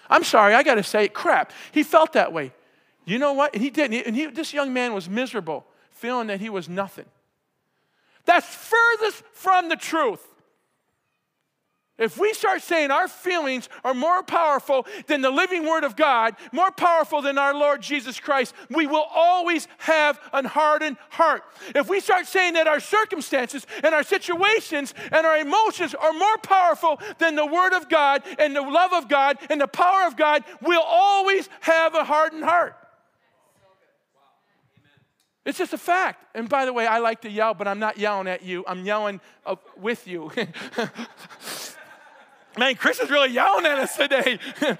I'm 0.08 0.24
sorry, 0.24 0.54
I 0.54 0.64
got 0.64 0.74
to 0.74 0.82
say, 0.82 1.04
it, 1.04 1.14
crap. 1.14 1.52
He 1.70 1.84
felt 1.84 2.12
that 2.14 2.32
way. 2.32 2.52
You 3.04 3.18
know 3.18 3.32
what? 3.32 3.54
And 3.54 3.62
he 3.62 3.70
didn't. 3.70 4.06
And, 4.06 4.16
he, 4.16 4.26
this 4.26 4.52
young 4.52 4.72
man 4.72 4.92
was 4.92 5.08
miserable, 5.08 5.64
feeling 5.90 6.26
that 6.26 6.40
he 6.40 6.50
was 6.50 6.68
nothing. 6.68 7.06
That's 8.24 8.46
furthest 8.46 9.22
from 9.32 9.68
the 9.68 9.76
truth. 9.76 10.26
If 12.00 12.16
we 12.16 12.32
start 12.32 12.62
saying 12.62 12.90
our 12.90 13.06
feelings 13.08 13.68
are 13.84 13.92
more 13.92 14.22
powerful 14.22 14.86
than 15.06 15.20
the 15.20 15.30
living 15.30 15.66
Word 15.66 15.84
of 15.84 15.96
God, 15.96 16.34
more 16.50 16.70
powerful 16.70 17.20
than 17.20 17.36
our 17.36 17.54
Lord 17.54 17.82
Jesus 17.82 18.18
Christ, 18.18 18.54
we 18.70 18.86
will 18.86 19.04
always 19.14 19.68
have 19.78 20.18
an 20.32 20.46
hardened 20.46 20.96
heart. 21.10 21.44
If 21.74 21.90
we 21.90 22.00
start 22.00 22.26
saying 22.26 22.54
that 22.54 22.66
our 22.66 22.80
circumstances 22.80 23.66
and 23.84 23.94
our 23.94 24.02
situations 24.02 24.94
and 25.12 25.26
our 25.26 25.36
emotions 25.36 25.94
are 25.94 26.14
more 26.14 26.38
powerful 26.38 26.98
than 27.18 27.36
the 27.36 27.44
Word 27.44 27.74
of 27.74 27.90
God 27.90 28.22
and 28.38 28.56
the 28.56 28.62
love 28.62 28.94
of 28.94 29.06
God 29.06 29.36
and 29.50 29.60
the 29.60 29.68
power 29.68 30.06
of 30.06 30.16
God, 30.16 30.42
we'll 30.62 30.80
always 30.80 31.50
have 31.60 31.94
a 31.94 32.04
hardened 32.04 32.44
heart. 32.44 32.76
It's 35.44 35.58
just 35.58 35.72
a 35.72 35.78
fact. 35.78 36.24
And 36.34 36.48
by 36.48 36.64
the 36.64 36.72
way, 36.72 36.86
I 36.86 36.98
like 36.98 37.22
to 37.22 37.30
yell, 37.30 37.54
but 37.54 37.66
I'm 37.66 37.78
not 37.78 37.98
yelling 37.98 38.28
at 38.28 38.42
you. 38.42 38.64
I'm 38.66 38.84
yelling 38.84 39.20
uh, 39.44 39.56
with 39.76 40.06
you. 40.06 40.30
Man, 42.58 42.74
Kris 42.74 42.98
is 42.98 43.10
really 43.10 43.30
yelling 43.30 43.64
at 43.64 43.78
us 43.78 43.96
today. 43.96 44.38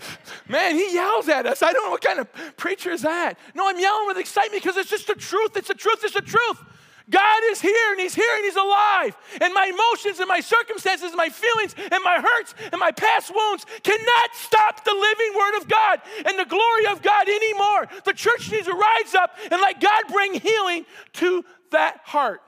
Man, 0.48 0.74
he 0.74 0.92
yells 0.92 1.28
at 1.28 1.46
us. 1.46 1.62
I 1.62 1.72
don't 1.72 1.84
know 1.84 1.90
what 1.90 2.02
kind 2.02 2.18
of 2.18 2.28
preacher 2.56 2.90
is 2.90 3.02
that. 3.02 3.38
No, 3.54 3.68
I'm 3.68 3.78
yelling 3.78 4.06
with 4.08 4.18
excitement 4.18 4.62
because 4.62 4.76
it's 4.76 4.90
just 4.90 5.06
the 5.06 5.14
truth. 5.14 5.56
It's 5.56 5.68
the 5.68 5.74
truth. 5.74 6.00
It's 6.02 6.14
the 6.14 6.20
truth. 6.20 6.60
God 7.08 7.42
is 7.50 7.60
here 7.60 7.90
and 7.90 8.00
He's 8.00 8.14
here 8.14 8.34
and 8.36 8.44
He's 8.44 8.56
alive. 8.56 9.16
And 9.40 9.52
my 9.52 9.66
emotions 9.66 10.20
and 10.20 10.28
my 10.28 10.40
circumstances 10.40 11.08
and 11.08 11.16
my 11.16 11.28
feelings 11.28 11.74
and 11.76 12.02
my 12.04 12.20
hurts 12.20 12.54
and 12.72 12.78
my 12.78 12.92
past 12.92 13.32
wounds 13.34 13.66
cannot 13.82 14.34
stop 14.34 14.84
the 14.84 14.94
living 14.94 15.38
Word 15.38 15.58
of 15.58 15.68
God 15.68 16.00
and 16.24 16.38
the 16.38 16.44
glory 16.44 16.86
of 16.86 17.02
God 17.02 17.28
anymore. 17.28 17.88
The 18.04 18.12
church 18.12 18.50
needs 18.50 18.66
to 18.66 18.74
rise 18.74 19.14
up 19.14 19.36
and 19.50 19.60
let 19.60 19.80
God 19.80 20.04
bring 20.08 20.34
healing 20.34 20.86
to 21.14 21.44
that 21.72 22.00
heart. 22.04 22.42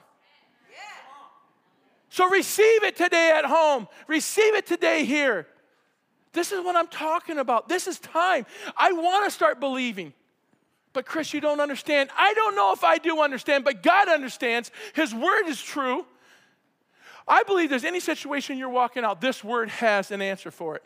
So 2.13 2.29
receive 2.29 2.83
it 2.83 2.95
today 2.95 3.33
at 3.35 3.47
home, 3.47 3.89
receive 4.07 4.55
it 4.55 4.67
today 4.67 5.07
here. 5.07 5.47
This 6.35 6.53
is 6.53 6.63
what 6.63 6.77
I'm 6.77 6.89
talking 6.89 7.39
about. 7.39 7.71
This 7.71 7.87
is 7.87 7.99
time. 7.99 8.45
I 8.77 8.93
want 8.93 9.25
to 9.25 9.31
start 9.31 9.61
believing. 9.61 10.13
But 10.93 11.07
Kris, 11.07 11.33
you 11.33 11.41
don't 11.41 11.59
understand. 11.59 12.11
I 12.15 12.35
don't 12.35 12.55
know 12.55 12.75
if 12.75 12.85
I 12.85 12.99
do 12.99 13.23
understand, 13.23 13.65
but 13.65 13.83
God 13.83 14.11
understands. 14.11 14.71
His 14.93 15.15
word 15.15 15.47
is 15.47 15.63
true. 15.63 16.05
I 17.27 17.45
believe 17.45 17.71
there's 17.71 17.83
any 17.83 18.01
situation 18.01 18.59
you're 18.59 18.69
walking 18.69 19.05
out, 19.05 19.23
this 19.23 19.43
word 19.43 19.71
has 19.71 20.11
an 20.11 20.21
answer 20.21 20.51
for 20.51 20.77
it. 20.77 20.85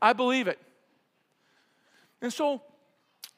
I 0.00 0.12
believe 0.12 0.48
it. 0.48 0.58
And 2.20 2.32
so 2.32 2.62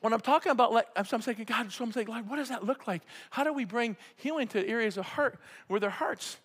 when 0.04 0.12
I'm 0.12 0.20
talking 0.20 0.52
about, 0.52 0.70
like, 0.70 0.86
I'm, 0.96 1.06
I'm 1.12 1.22
thinking, 1.22 1.46
God, 1.46 1.72
so 1.72 1.82
I'm 1.82 1.90
saying, 1.90 2.08
like, 2.08 2.28
what 2.28 2.36
does 2.36 2.50
that 2.50 2.62
look 2.62 2.86
like? 2.86 3.00
How 3.30 3.42
do 3.42 3.54
we 3.54 3.64
bring 3.64 3.96
healing 4.16 4.46
to 4.48 4.68
areas 4.68 4.98
of 4.98 5.06
heart 5.06 5.38
where 5.68 5.80
their 5.80 5.88
hearts 5.88 6.36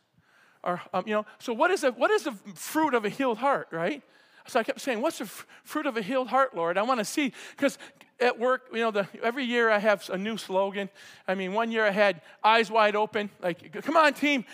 are, 0.63 0.82
um, 0.94 1.04
you 1.06 1.13
know? 1.13 1.25
So 1.39 1.51
what 1.51 1.70
is, 1.70 1.82
the, 1.82 1.92
what 1.92 2.10
is 2.10 2.24
the 2.24 2.32
fruit 2.56 2.94
of 2.94 3.04
a 3.04 3.10
healed 3.10 3.39
heart, 3.39 3.68
right? 3.72 4.01
So 4.48 4.62
I 4.62 4.63
kept 4.63 4.80
saying, 4.80 5.01
What's 5.01 5.18
the 5.18 5.25
f- 5.25 5.46
fruit 5.66 5.88
of 5.88 5.98
a 5.98 6.01
healed 6.01 6.30
heart, 6.30 6.56
Lord? 6.56 6.78
I 6.78 6.84
want 6.84 7.00
to 7.01 7.06
see, 7.06 7.34
because 7.51 7.78
at 8.20 8.38
work, 8.38 8.64
you 8.74 8.80
know, 8.80 8.92
the, 8.92 9.08
every 9.24 9.46
year 9.46 9.70
I 9.70 9.80
have 9.80 10.10
a 10.10 10.18
new 10.18 10.38
slogan. 10.38 10.90
I 11.28 11.36
mean, 11.36 11.54
one 11.54 11.72
year 11.72 11.86
I 11.86 11.92
had 11.92 12.22
eyes 12.44 12.70
wide 12.70 12.96
open, 12.96 13.30
like, 13.42 13.72
come 13.84 13.96
on, 13.96 14.14
team, 14.14 14.46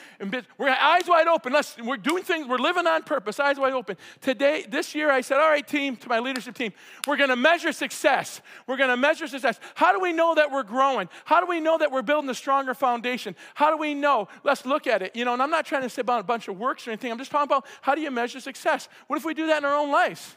we're 0.57 0.69
eyes 0.69 1.07
wide 1.07 1.27
open. 1.27 1.53
Let's, 1.53 1.75
we're 1.77 1.97
doing 1.97 2.23
things, 2.23 2.47
we're 2.47 2.57
living 2.57 2.85
on 2.85 3.03
purpose, 3.03 3.39
eyes 3.39 3.57
wide 3.57 3.73
open. 3.73 3.97
Today, 4.21 4.65
this 4.69 4.93
year, 4.93 5.09
I 5.09 5.21
said, 5.21 5.37
all 5.37 5.49
right, 5.49 5.67
team, 5.67 5.95
to 5.97 6.09
my 6.09 6.19
leadership 6.19 6.55
team, 6.55 6.73
we're 7.07 7.17
going 7.17 7.29
to 7.29 7.35
measure 7.35 7.71
success. 7.71 8.41
We're 8.67 8.77
going 8.77 8.89
to 8.89 8.97
measure 8.97 9.27
success. 9.27 9.59
How 9.73 9.91
do 9.91 9.99
we 9.99 10.13
know 10.13 10.35
that 10.35 10.51
we're 10.51 10.63
growing? 10.63 11.09
How 11.25 11.39
do 11.39 11.47
we 11.47 11.59
know 11.59 11.77
that 11.77 11.91
we're 11.91 12.01
building 12.01 12.29
a 12.29 12.35
stronger 12.35 12.73
foundation? 12.73 13.35
How 13.55 13.71
do 13.71 13.77
we 13.77 13.93
know? 13.93 14.27
Let's 14.43 14.65
look 14.65 14.87
at 14.87 15.01
it. 15.01 15.15
You 15.15 15.25
know, 15.25 15.33
and 15.33 15.41
I'm 15.41 15.51
not 15.51 15.65
trying 15.65 15.83
to 15.83 15.89
say 15.89 16.01
about 16.01 16.19
a 16.19 16.23
bunch 16.23 16.47
of 16.47 16.57
works 16.57 16.87
or 16.87 16.91
anything. 16.91 17.11
I'm 17.11 17.17
just 17.17 17.31
talking 17.31 17.45
about 17.45 17.65
how 17.81 17.95
do 17.95 18.01
you 18.01 18.11
measure 18.11 18.39
success? 18.39 18.89
What 19.07 19.17
if 19.17 19.25
we 19.25 19.33
do 19.33 19.47
that 19.47 19.59
in 19.59 19.65
our 19.65 19.75
own 19.75 19.91
lives? 19.91 20.35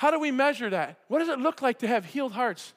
How 0.00 0.10
do 0.10 0.18
we 0.18 0.30
measure 0.30 0.70
that? 0.70 0.96
What 1.08 1.18
does 1.18 1.28
it 1.28 1.38
look 1.38 1.60
like 1.60 1.80
to 1.80 1.86
have 1.86 2.06
healed 2.06 2.32
hearts? 2.32 2.72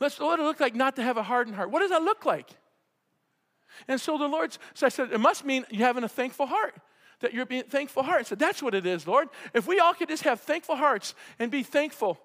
Let's, 0.00 0.18
what 0.18 0.36
does 0.36 0.44
it 0.44 0.46
look 0.46 0.58
like 0.58 0.74
not 0.74 0.96
to 0.96 1.02
have 1.02 1.18
a 1.18 1.22
hardened 1.22 1.54
heart? 1.54 1.70
What 1.70 1.80
does 1.80 1.90
that 1.90 2.02
look 2.02 2.24
like? 2.24 2.48
And 3.86 4.00
so 4.00 4.16
the 4.16 4.26
Lord, 4.26 4.56
so 4.72 4.86
I 4.86 4.88
said, 4.88 5.12
it 5.12 5.20
must 5.20 5.44
mean 5.44 5.66
you 5.68 5.80
having 5.84 6.02
a 6.02 6.08
thankful 6.08 6.46
heart, 6.46 6.74
that 7.18 7.34
you're 7.34 7.44
being 7.44 7.64
thankful 7.64 8.02
heart. 8.02 8.20
I 8.20 8.22
said, 8.22 8.38
that's 8.38 8.62
what 8.62 8.74
it 8.74 8.86
is, 8.86 9.06
Lord. 9.06 9.28
If 9.52 9.66
we 9.66 9.80
all 9.80 9.92
could 9.92 10.08
just 10.08 10.22
have 10.22 10.40
thankful 10.40 10.76
hearts 10.76 11.14
and 11.38 11.50
be 11.50 11.62
thankful, 11.62 12.18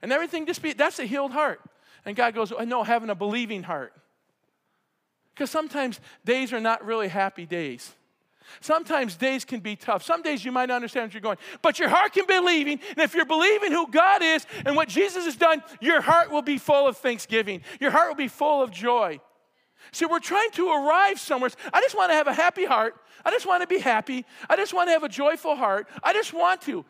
and 0.00 0.10
everything 0.10 0.46
just 0.46 0.62
be, 0.62 0.72
that's 0.72 0.98
a 0.98 1.04
healed 1.04 1.32
heart. 1.32 1.60
And 2.06 2.16
God 2.16 2.34
goes, 2.34 2.52
oh, 2.52 2.64
no, 2.64 2.82
having 2.82 3.10
a 3.10 3.14
believing 3.14 3.62
heart. 3.62 3.92
Because 5.34 5.50
sometimes 5.50 6.00
days 6.24 6.54
are 6.54 6.60
not 6.60 6.82
really 6.82 7.08
happy 7.08 7.44
days. 7.44 7.92
Sometimes 8.60 9.16
days 9.16 9.44
can 9.44 9.60
be 9.60 9.76
tough. 9.76 10.02
Some 10.02 10.22
days 10.22 10.44
you 10.44 10.52
might 10.52 10.66
not 10.66 10.76
understand 10.76 11.06
what 11.06 11.14
you're 11.14 11.20
going, 11.20 11.38
but 11.62 11.78
your 11.78 11.88
heart 11.88 12.12
can 12.12 12.26
be 12.26 12.38
believing. 12.38 12.80
And 12.90 12.98
if 12.98 13.14
you're 13.14 13.24
believing 13.24 13.72
who 13.72 13.90
God 13.90 14.22
is 14.22 14.46
and 14.64 14.76
what 14.76 14.88
Jesus 14.88 15.24
has 15.24 15.36
done, 15.36 15.62
your 15.80 16.00
heart 16.00 16.30
will 16.30 16.42
be 16.42 16.58
full 16.58 16.86
of 16.86 16.96
thanksgiving. 16.96 17.62
Your 17.80 17.90
heart 17.90 18.08
will 18.08 18.16
be 18.16 18.28
full 18.28 18.62
of 18.62 18.70
joy. 18.70 19.20
See, 19.92 20.06
we're 20.06 20.20
trying 20.20 20.50
to 20.52 20.68
arrive 20.68 21.18
somewhere. 21.18 21.50
I 21.72 21.80
just 21.80 21.96
want 21.96 22.10
to 22.10 22.14
have 22.14 22.26
a 22.26 22.34
happy 22.34 22.64
heart. 22.64 22.94
I 23.24 23.30
just 23.30 23.46
want 23.46 23.62
to 23.62 23.66
be 23.66 23.78
happy. 23.78 24.24
I 24.48 24.56
just 24.56 24.74
want 24.74 24.88
to 24.88 24.92
have 24.92 25.02
a 25.02 25.08
joyful 25.08 25.56
heart. 25.56 25.88
I 26.02 26.12
just 26.12 26.32
want 26.32 26.60
to. 26.62 26.84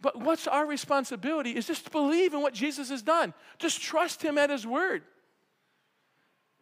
But 0.00 0.20
what's 0.20 0.46
our 0.48 0.66
responsibility 0.66 1.50
is 1.52 1.66
just 1.66 1.84
to 1.86 1.90
believe 1.90 2.34
in 2.34 2.42
what 2.42 2.54
Jesus 2.54 2.90
has 2.90 3.02
done. 3.02 3.32
Just 3.58 3.80
trust 3.80 4.22
Him 4.22 4.36
at 4.36 4.50
His 4.50 4.66
word. 4.66 5.04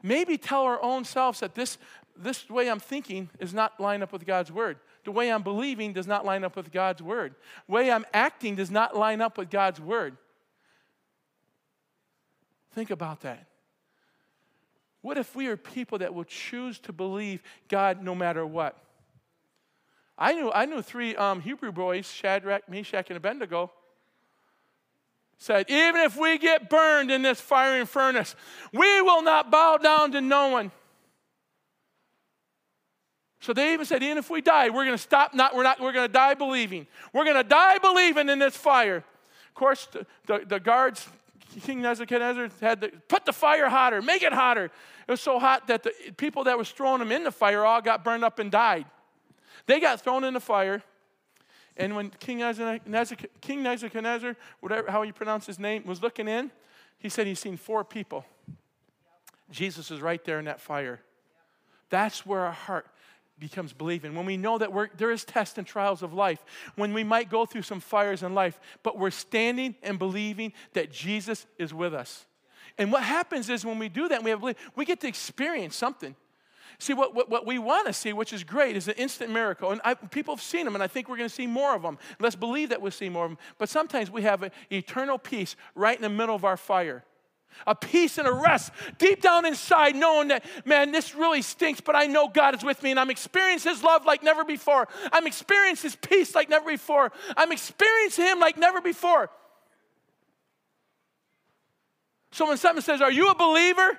Maybe 0.03 0.39
tell 0.39 0.63
our 0.63 0.83
own 0.83 1.05
selves 1.05 1.41
that 1.41 1.55
this, 1.55 1.79
this 2.23 2.49
way 2.49 2.71
I'm 2.71 2.81
thinking 2.81 3.31
is 3.39 3.55
not 3.55 3.81
line 3.81 4.03
up 4.03 4.13
with 4.13 4.27
God's 4.27 4.53
word. 4.53 4.79
The 5.05 5.13
way 5.13 5.33
I'm 5.33 5.43
believing 5.43 5.93
does 5.93 6.07
not 6.07 6.25
line 6.25 6.45
up 6.45 6.57
with 6.57 6.71
God's 6.71 7.03
word. 7.03 7.35
The 7.67 7.73
way 7.73 7.91
I'm 7.91 8.05
acting 8.13 8.57
does 8.57 8.71
not 8.71 8.97
line 8.97 9.21
up 9.21 9.39
with 9.39 9.51
God's 9.51 9.81
word. 9.81 10.17
Think 12.73 12.91
about 12.91 13.23
that. 13.23 13.47
What 15.03 15.17
if 15.17 15.35
we 15.35 15.47
are 15.47 15.57
people 15.57 15.99
that 15.99 16.15
will 16.15 16.25
choose 16.25 16.79
to 16.81 16.93
believe 16.93 17.43
God 17.69 18.03
no 18.03 18.15
matter 18.15 18.45
what? 18.45 18.77
I 20.19 20.35
knew, 20.35 20.53
I 20.53 20.67
knew 20.67 20.83
three 20.83 21.17
um, 21.17 21.41
Hebrew 21.41 21.73
boys, 21.73 22.11
Shadrach, 22.11 22.69
Meshach, 22.69 23.09
and 23.09 23.17
Abednego, 23.17 23.73
said, 25.39 25.71
Even 25.71 26.03
if 26.03 26.19
we 26.19 26.37
get 26.37 26.69
burned 26.69 27.11
in 27.11 27.23
this 27.23 27.41
fiery 27.41 27.87
furnace, 27.87 28.37
we 28.73 29.01
will 29.01 29.23
not 29.23 29.51
bow 29.51 29.79
down 29.79 30.13
to 30.13 30.21
no 30.21 30.49
one. 30.49 30.71
So 33.41 33.55
they 33.55 33.73
even 33.73 33.87
said, 33.87 34.03
even 34.03 34.19
if 34.19 34.29
we 34.29 34.43
die, 34.43 34.69
we're 34.69 34.85
going 34.85 34.97
to 34.97 35.03
stop. 35.03 35.35
Not 35.35 35.57
we're 35.57 35.63
not. 35.63 35.81
We're 35.81 35.93
going 35.93 36.07
to 36.07 36.13
die 36.13 36.35
believing. 36.35 36.87
We're 37.13 37.25
going 37.25 37.37
to 37.37 37.49
die 37.49 37.79
believing 37.79 38.29
in 38.29 38.39
this 38.39 38.55
fire. 38.55 38.99
Of 38.99 39.55
course, 39.55 39.89
the, 39.91 40.07
the, 40.27 40.45
the 40.47 40.61
guards, 40.61 41.09
King 41.63 41.81
Nebuchadnezzar 41.83 42.51
had 42.61 42.83
to 42.83 42.89
put 43.09 43.25
the 43.25 43.33
fire 43.33 43.69
hotter, 43.69 44.03
make 44.03 44.23
it 44.23 44.33
hotter. 44.33 44.67
It 44.67 45.11
was 45.11 45.23
so 45.23 45.39
hot 45.39 45.67
that 45.69 45.83
the 45.83 45.93
people 46.17 46.45
that 46.45 46.57
was 46.57 46.71
throwing 46.71 47.01
them 47.01 47.11
in 47.11 47.25
the 47.25 47.33
fire 47.33 47.65
all 47.65 47.81
got 47.81 48.05
burned 48.05 48.25
up 48.25 48.39
and 48.39 48.51
died. 48.51 48.85
They 49.67 49.81
got 49.81 50.01
thrown 50.03 50.23
in 50.25 50.35
the 50.35 50.41
fire. 50.41 50.83
And 51.77 51.97
when 51.97 52.11
King 52.11 52.39
Nebuchadnezzar, 52.39 53.17
King 53.41 53.63
Nebuchadnezzar, 53.63 54.37
whatever 54.61 54.91
how 54.91 55.03
you 55.03 55.15
pronounce 55.15 55.47
his 55.47 55.59
name, 55.59 55.85
was 55.87 56.03
looking 56.03 56.29
in, 56.29 56.51
he 56.99 57.09
said 57.09 57.27
he's 57.27 57.41
seen 57.41 57.57
four 57.57 57.85
people. 57.85 58.27
Jesus 59.51 59.91
is 59.91 60.01
right 60.03 60.23
there 60.25 60.39
in 60.39 60.45
that 60.45 60.61
fire. 60.61 61.01
That's 61.89 62.25
where 62.27 62.41
our 62.41 62.53
heart 62.53 62.87
becomes 63.41 63.73
believing. 63.73 64.15
When 64.15 64.27
we 64.27 64.37
know 64.37 64.59
that 64.59 64.71
there 64.97 65.11
is 65.11 65.25
tests 65.25 65.59
and 65.59 65.67
trials 65.67 66.03
of 66.03 66.13
life, 66.13 66.45
when 66.77 66.93
we 66.93 67.03
might 67.03 67.31
go 67.31 67.47
through 67.47 67.63
some 67.63 67.81
fires 67.81 68.23
in 68.23 68.35
life, 68.35 68.61
but 68.83 68.99
we're 68.99 69.11
standing 69.11 69.75
and 69.83 69.99
believing 69.99 70.53
that 70.75 70.93
Jesus 70.93 71.47
is 71.59 71.75
with 71.75 71.95
us. 71.95 72.27
And 72.79 72.93
what 72.93 73.03
happens 73.03 73.51
is 73.51 73.65
when 73.65 73.79
we 73.79 73.89
do 73.89 74.09
that, 74.09 74.23
we 74.23 74.31
have 74.31 74.41
belief, 74.41 74.57
we 74.77 74.85
get 74.85 75.01
to 75.01 75.09
experience 75.09 75.75
something. 75.75 76.15
See, 76.79 76.95
what, 76.95 77.15
what, 77.15 77.29
what 77.29 77.47
we 77.47 77.59
want 77.59 77.87
to 77.89 77.93
see, 77.93 78.15
which 78.15 78.33
is 78.33 78.43
great, 78.43 78.75
is 78.75 78.89
an 78.89 78.95
instant 78.95 79.31
miracle. 79.31 79.71
And 79.71 79.83
I, 79.85 79.93
people 79.95 80.35
have 80.35 80.43
seen 80.43 80.65
them, 80.65 80.75
and 80.75 80.83
I 80.83 80.87
think 80.87 81.09
we're 81.09 81.19
going 81.19 81.29
to 81.29 81.35
see 81.35 81.47
more 81.47 81.75
of 81.75 81.83
them. 81.83 81.99
Let's 82.19 82.37
believe 82.37 82.71
that 82.71 82.81
we'll 82.81 82.91
see 82.91 83.11
more 83.11 83.27
of 83.27 83.33
them. 83.33 83.39
But 83.59 83.69
sometimes 83.69 84.11
we 84.11 84.23
have 84.23 84.43
an 84.43 84.51
eternal 84.71 85.19
peace 85.19 85.57
right 85.75 85.95
in 85.95 86.01
the 86.01 86.09
middle 86.09 86.35
of 86.35 86.45
our 86.45 86.57
fire. 86.57 87.05
A 87.67 87.75
peace 87.75 88.19
and 88.19 88.27
a 88.27 88.33
rest 88.33 88.73
deep 88.99 89.21
down 89.21 89.45
inside, 89.45 89.95
knowing 89.95 90.29
that, 90.29 90.45
man, 90.65 90.93
this 90.93 91.15
really 91.15 91.43
stinks, 91.43 91.81
but 91.81 91.95
I 91.95 92.07
know 92.07 92.29
God 92.29 92.55
is 92.55 92.65
with 92.65 92.83
me 92.83 92.91
and 92.91 92.99
I'm 92.99 93.11
experiencing 93.11 93.73
His 93.73 93.83
love 93.83 94.07
like 94.07 94.23
never 94.23 94.45
before. 94.45 94.89
I'm 95.13 95.27
experiencing 95.27 95.91
His 95.91 95.97
peace 95.97 96.35
like 96.35 96.49
never 96.49 96.71
before. 96.71 97.13
I'm 97.37 97.53
experiencing 97.53 98.25
Him 98.25 98.41
like 98.41 98.57
never 98.57 98.81
before. 98.81 99.31
So 102.33 102.49
when 102.49 102.57
someone 102.57 102.83
says, 102.83 103.01
Are 103.01 103.13
you 103.13 103.31
a 103.31 103.35
believer? 103.35 103.99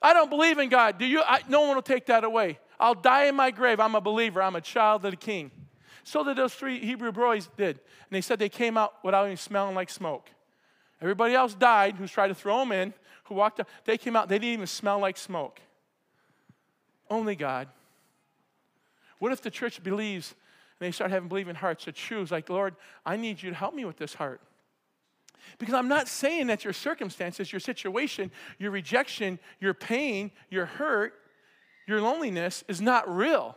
I 0.00 0.12
don't 0.12 0.30
believe 0.30 0.58
in 0.58 0.68
God. 0.68 0.98
Do 0.98 1.06
you? 1.06 1.22
I, 1.22 1.40
no 1.48 1.62
one 1.62 1.74
will 1.74 1.82
take 1.82 2.06
that 2.06 2.24
away. 2.24 2.58
I'll 2.78 2.94
die 2.94 3.24
in 3.24 3.34
my 3.34 3.50
grave. 3.50 3.80
I'm 3.80 3.94
a 3.94 4.00
believer. 4.00 4.40
I'm 4.42 4.56
a 4.56 4.60
child 4.60 5.04
of 5.04 5.10
the 5.10 5.16
king. 5.16 5.50
So 6.04 6.24
did 6.24 6.36
those 6.36 6.54
three 6.54 6.78
Hebrew 6.78 7.12
boys 7.12 7.48
did. 7.56 7.76
And 7.76 8.12
they 8.12 8.20
said 8.20 8.38
they 8.38 8.48
came 8.48 8.76
out 8.76 8.94
without 9.02 9.26
even 9.26 9.36
smelling 9.36 9.74
like 9.74 9.90
smoke. 9.90 10.30
Everybody 11.00 11.34
else 11.34 11.54
died 11.54 11.96
who's 11.96 12.10
tried 12.10 12.28
to 12.28 12.34
throw 12.34 12.58
them 12.58 12.72
in, 12.72 12.94
who 13.24 13.34
walked 13.34 13.60
up. 13.60 13.68
They 13.84 13.98
came 13.98 14.16
out, 14.16 14.28
they 14.28 14.38
didn't 14.38 14.54
even 14.54 14.66
smell 14.66 14.98
like 14.98 15.16
smoke. 15.16 15.60
Only 17.10 17.36
God. 17.36 17.68
What 19.18 19.32
if 19.32 19.40
the 19.42 19.50
church 19.50 19.82
believes 19.82 20.34
and 20.80 20.86
they 20.86 20.92
start 20.92 21.10
having 21.10 21.28
believing 21.28 21.54
hearts 21.54 21.84
to 21.84 21.92
choose, 21.92 22.30
like, 22.30 22.48
Lord, 22.48 22.76
I 23.04 23.16
need 23.16 23.42
you 23.42 23.50
to 23.50 23.56
help 23.56 23.74
me 23.74 23.84
with 23.84 23.96
this 23.96 24.14
heart? 24.14 24.40
Because 25.58 25.74
I'm 25.74 25.88
not 25.88 26.08
saying 26.08 26.48
that 26.48 26.64
your 26.64 26.72
circumstances, 26.72 27.52
your 27.52 27.60
situation, 27.60 28.30
your 28.58 28.70
rejection, 28.70 29.38
your 29.60 29.74
pain, 29.74 30.30
your 30.50 30.66
hurt, 30.66 31.14
your 31.86 32.00
loneliness 32.00 32.64
is 32.68 32.80
not 32.80 33.08
real. 33.12 33.56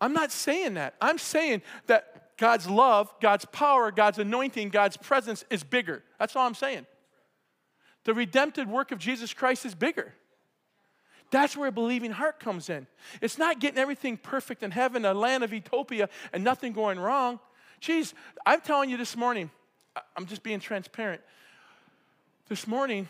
I'm 0.00 0.12
not 0.12 0.30
saying 0.30 0.74
that. 0.74 0.94
I'm 1.00 1.18
saying 1.18 1.62
that 1.86 2.25
God's 2.36 2.68
love, 2.68 3.12
God's 3.20 3.44
power, 3.46 3.90
God's 3.90 4.18
anointing, 4.18 4.68
God's 4.68 4.96
presence 4.96 5.44
is 5.50 5.64
bigger. 5.64 6.02
That's 6.18 6.36
all 6.36 6.46
I'm 6.46 6.54
saying. 6.54 6.86
The 8.04 8.14
redemptive 8.14 8.68
work 8.68 8.92
of 8.92 8.98
Jesus 8.98 9.32
Christ 9.32 9.64
is 9.64 9.74
bigger. 9.74 10.14
That's 11.30 11.56
where 11.56 11.68
a 11.68 11.72
believing 11.72 12.12
heart 12.12 12.38
comes 12.38 12.70
in. 12.70 12.86
It's 13.20 13.36
not 13.36 13.58
getting 13.58 13.78
everything 13.78 14.16
perfect 14.16 14.62
in 14.62 14.70
heaven, 14.70 15.04
a 15.04 15.12
land 15.12 15.42
of 15.42 15.52
utopia, 15.52 16.08
and 16.32 16.44
nothing 16.44 16.72
going 16.72 17.00
wrong. 17.00 17.40
Geez, 17.80 18.14
I'm 18.44 18.60
telling 18.60 18.90
you 18.90 18.96
this 18.96 19.16
morning, 19.16 19.50
I'm 20.16 20.26
just 20.26 20.42
being 20.42 20.60
transparent. 20.60 21.20
This 22.48 22.66
morning, 22.66 23.08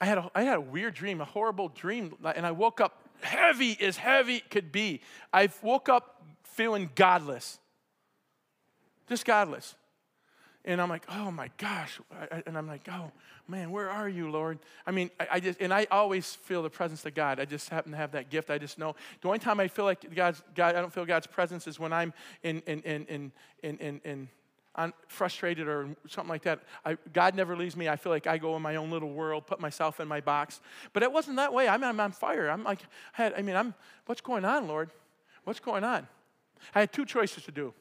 I 0.00 0.04
had, 0.04 0.18
a, 0.18 0.30
I 0.34 0.42
had 0.42 0.56
a 0.56 0.60
weird 0.60 0.94
dream, 0.94 1.20
a 1.20 1.24
horrible 1.24 1.68
dream, 1.68 2.14
and 2.22 2.46
I 2.46 2.52
woke 2.52 2.80
up 2.80 3.08
heavy 3.22 3.76
as 3.80 3.96
heavy 3.96 4.40
could 4.40 4.70
be. 4.70 5.00
I 5.32 5.48
woke 5.62 5.88
up 5.88 6.15
feeling 6.56 6.90
godless, 6.94 7.58
just 9.08 9.24
godless. 9.24 9.74
And 10.64 10.80
I'm 10.80 10.88
like, 10.88 11.04
oh 11.08 11.30
my 11.30 11.48
gosh. 11.58 12.00
And 12.44 12.58
I'm 12.58 12.66
like, 12.66 12.88
oh 12.90 13.12
man, 13.46 13.70
where 13.70 13.88
are 13.88 14.08
you, 14.08 14.28
Lord? 14.30 14.58
I 14.84 14.90
mean, 14.90 15.10
I, 15.30 15.38
just, 15.38 15.60
and 15.60 15.72
I 15.72 15.86
always 15.92 16.34
feel 16.34 16.62
the 16.62 16.70
presence 16.70 17.04
of 17.06 17.14
God. 17.14 17.38
I 17.38 17.44
just 17.44 17.68
happen 17.68 17.92
to 17.92 17.96
have 17.96 18.12
that 18.12 18.30
gift. 18.30 18.50
I 18.50 18.58
just 18.58 18.76
know. 18.76 18.96
The 19.20 19.28
only 19.28 19.38
time 19.38 19.60
I 19.60 19.68
feel 19.68 19.84
like 19.84 20.12
God's, 20.12 20.42
God, 20.56 20.74
I 20.74 20.80
don't 20.80 20.92
feel 20.92 21.04
God's 21.04 21.28
presence 21.28 21.68
is 21.68 21.78
when 21.78 21.92
I'm 21.92 22.12
in, 22.42 22.62
in, 22.66 22.80
in, 22.80 23.06
in, 23.06 23.32
in, 23.62 23.76
in, 23.78 24.00
in 24.04 24.28
I'm 24.74 24.92
frustrated 25.06 25.68
or 25.68 25.88
something 26.08 26.28
like 26.28 26.42
that. 26.42 26.60
I, 26.84 26.98
God 27.12 27.36
never 27.36 27.56
leaves 27.56 27.76
me. 27.76 27.88
I 27.88 27.94
feel 27.94 28.10
like 28.10 28.26
I 28.26 28.36
go 28.36 28.56
in 28.56 28.62
my 28.62 28.74
own 28.76 28.90
little 28.90 29.12
world, 29.12 29.46
put 29.46 29.60
myself 29.60 30.00
in 30.00 30.08
my 30.08 30.20
box. 30.20 30.60
But 30.92 31.04
it 31.04 31.12
wasn't 31.12 31.36
that 31.36 31.52
way. 31.52 31.68
I'm, 31.68 31.84
I'm 31.84 32.00
on 32.00 32.10
fire. 32.10 32.50
I'm 32.50 32.64
like, 32.64 32.80
I 33.16 33.40
mean, 33.40 33.54
I'm, 33.56 33.72
what's 34.06 34.20
going 34.20 34.44
on, 34.44 34.66
Lord? 34.66 34.90
What's 35.44 35.60
going 35.60 35.84
on? 35.84 36.08
I 36.74 36.80
had 36.80 36.92
two 36.92 37.04
choices 37.04 37.44
to 37.44 37.52
do. 37.52 37.72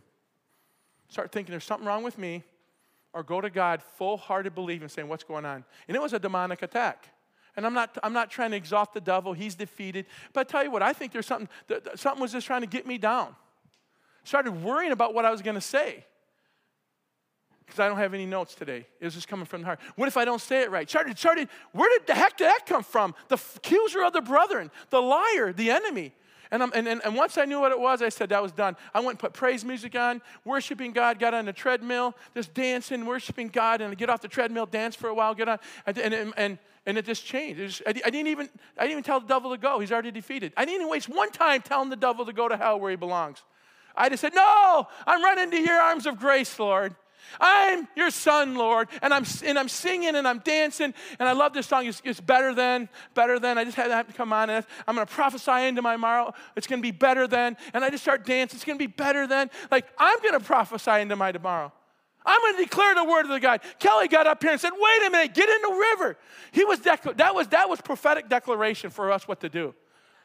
Start 1.09 1.31
thinking 1.31 1.51
there's 1.51 1.63
something 1.63 1.87
wrong 1.87 2.03
with 2.03 2.17
me, 2.17 2.43
or 3.13 3.23
go 3.23 3.39
to 3.39 3.49
God 3.49 3.81
full 3.97 4.17
hearted 4.17 4.55
believing, 4.55 4.89
saying, 4.89 5.07
What's 5.07 5.23
going 5.23 5.45
on? 5.45 5.63
And 5.87 5.95
it 5.95 6.01
was 6.01 6.13
a 6.13 6.19
demonic 6.19 6.61
attack. 6.61 7.09
And 7.55 7.65
I'm 7.65 7.73
not, 7.73 7.97
I'm 8.03 8.11
not 8.11 8.29
trying 8.29 8.51
to 8.51 8.57
exalt 8.57 8.93
the 8.93 8.99
devil, 9.01 9.33
he's 9.33 9.55
defeated. 9.55 10.05
But 10.33 10.41
I 10.41 10.43
tell 10.43 10.63
you 10.63 10.71
what, 10.71 10.81
I 10.81 10.93
think 10.93 11.13
there's 11.13 11.25
something, 11.25 11.47
something 11.95 12.21
was 12.21 12.33
just 12.33 12.47
trying 12.47 12.61
to 12.61 12.67
get 12.67 12.85
me 12.85 12.97
down. 12.97 13.35
Started 14.23 14.63
worrying 14.63 14.91
about 14.91 15.13
what 15.13 15.23
I 15.23 15.31
was 15.31 15.41
going 15.41 15.55
to 15.55 15.61
say 15.61 16.03
because 17.65 17.79
I 17.79 17.87
don't 17.87 17.97
have 17.97 18.13
any 18.13 18.25
notes 18.25 18.53
today. 18.53 18.85
It 18.99 19.05
was 19.05 19.13
just 19.13 19.27
coming 19.27 19.45
from 19.45 19.61
the 19.61 19.65
heart. 19.65 19.79
What 19.95 20.07
if 20.07 20.17
I 20.17 20.25
don't 20.25 20.41
say 20.41 20.61
it 20.61 20.71
right? 20.71 20.89
Started, 20.89 21.17
started, 21.17 21.49
where 21.71 21.89
did 21.97 22.07
the 22.07 22.13
heck 22.13 22.37
did 22.37 22.47
that 22.47 22.65
come 22.65 22.83
from? 22.83 23.15
The 23.27 23.39
accuser 23.55 24.03
of 24.03 24.13
the 24.13 24.21
brethren, 24.21 24.69
the 24.89 25.01
liar, 25.01 25.51
the 25.51 25.71
enemy. 25.71 26.13
And, 26.51 26.61
and, 26.61 26.87
and, 26.87 27.01
and, 27.03 27.15
once 27.15 27.37
I 27.37 27.45
knew 27.45 27.59
what 27.59 27.71
it 27.71 27.79
was, 27.79 28.01
I 28.01 28.09
said, 28.09 28.29
that 28.29 28.41
was 28.41 28.51
done. 28.51 28.75
I 28.93 28.99
went 28.99 29.11
and 29.11 29.19
put 29.19 29.33
praise 29.33 29.65
music 29.65 29.95
on, 29.95 30.21
worshiping 30.43 30.91
God, 30.91 31.19
got 31.19 31.33
on 31.33 31.45
the 31.45 31.53
treadmill, 31.53 32.15
just 32.35 32.53
dancing, 32.53 33.05
worshiping 33.05 33.47
God, 33.49 33.81
and 33.81 33.91
I 33.91 33.95
get 33.95 34.09
off 34.09 34.21
the 34.21 34.27
treadmill, 34.27 34.65
dance 34.65 34.95
for 34.95 35.07
a 35.09 35.13
while, 35.13 35.33
get 35.33 35.49
on, 35.49 35.59
and, 35.85 35.97
and, 35.97 36.33
and, 36.37 36.59
and 36.85 36.97
it 36.97 37.05
just 37.05 37.25
changed. 37.25 37.59
It 37.59 37.67
just, 37.67 37.81
I, 37.85 37.89
I, 37.89 38.09
didn't 38.09 38.27
even, 38.27 38.49
I 38.77 38.83
didn't 38.83 38.91
even 38.91 39.03
tell 39.03 39.19
the 39.19 39.27
devil 39.27 39.51
to 39.51 39.57
go. 39.57 39.79
He's 39.79 39.91
already 39.91 40.11
defeated. 40.11 40.53
I 40.55 40.65
didn't 40.65 40.81
even 40.81 40.89
waste 40.89 41.09
one 41.09 41.31
time 41.31 41.61
telling 41.61 41.89
the 41.89 41.95
devil 41.95 42.25
to 42.25 42.33
go 42.33 42.47
to 42.47 42.57
hell 42.57 42.79
where 42.79 42.91
he 42.91 42.97
belongs. 42.97 43.43
I 43.95 44.09
just 44.09 44.21
said, 44.21 44.35
no, 44.35 44.87
I'm 45.07 45.23
running 45.23 45.51
to 45.51 45.57
your 45.57 45.79
arms 45.79 46.05
of 46.05 46.19
grace, 46.19 46.59
Lord. 46.59 46.95
I'm 47.39 47.87
your 47.95 48.11
son, 48.11 48.55
Lord. 48.55 48.89
And 49.01 49.13
I'm, 49.13 49.25
and 49.43 49.59
I'm 49.59 49.69
singing 49.69 50.15
and 50.15 50.27
I'm 50.27 50.39
dancing. 50.39 50.93
And 51.19 51.27
I 51.27 51.33
love 51.33 51.53
this 51.53 51.67
song. 51.67 51.85
It's, 51.85 52.01
it's 52.05 52.19
better 52.19 52.53
than, 52.53 52.89
better 53.13 53.39
than. 53.39 53.57
I 53.57 53.63
just 53.63 53.75
had 53.75 54.07
to 54.07 54.13
come 54.13 54.31
on. 54.31 54.49
And 54.49 54.65
I'm 54.87 54.95
going 54.95 55.07
to 55.07 55.13
prophesy 55.13 55.67
into 55.67 55.81
my 55.81 55.93
tomorrow. 55.93 56.33
It's 56.55 56.67
going 56.67 56.79
to 56.79 56.85
be 56.85 56.91
better 56.91 57.27
than. 57.27 57.57
And 57.73 57.83
I 57.83 57.89
just 57.89 58.03
start 58.03 58.25
dancing. 58.25 58.57
It's 58.57 58.65
going 58.65 58.77
to 58.77 58.87
be 58.87 58.91
better 58.91 59.27
than. 59.27 59.49
Like, 59.71 59.87
I'm 59.97 60.19
going 60.21 60.33
to 60.33 60.45
prophesy 60.45 61.01
into 61.01 61.15
my 61.15 61.31
tomorrow. 61.31 61.71
I'm 62.25 62.41
going 62.41 62.55
to 62.57 62.63
declare 62.63 62.95
the 62.95 63.03
word 63.03 63.25
of 63.25 63.29
the 63.29 63.39
God. 63.39 63.61
Kelly 63.79 64.07
got 64.07 64.25
up 64.25 64.41
here 64.41 64.51
and 64.51 64.59
said, 64.59 64.71
wait 64.73 65.07
a 65.07 65.11
minute, 65.11 65.33
get 65.33 65.47
in 65.47 65.61
the 65.61 65.85
river. 65.91 66.17
He 66.51 66.65
was 66.65 66.79
decla- 66.79 67.17
that, 67.17 67.35
was, 67.35 67.47
that 67.49 67.69
was 67.69 67.81
prophetic 67.81 68.29
declaration 68.29 68.89
for 68.89 69.11
us 69.11 69.27
what 69.27 69.41
to 69.41 69.49
do. 69.49 69.75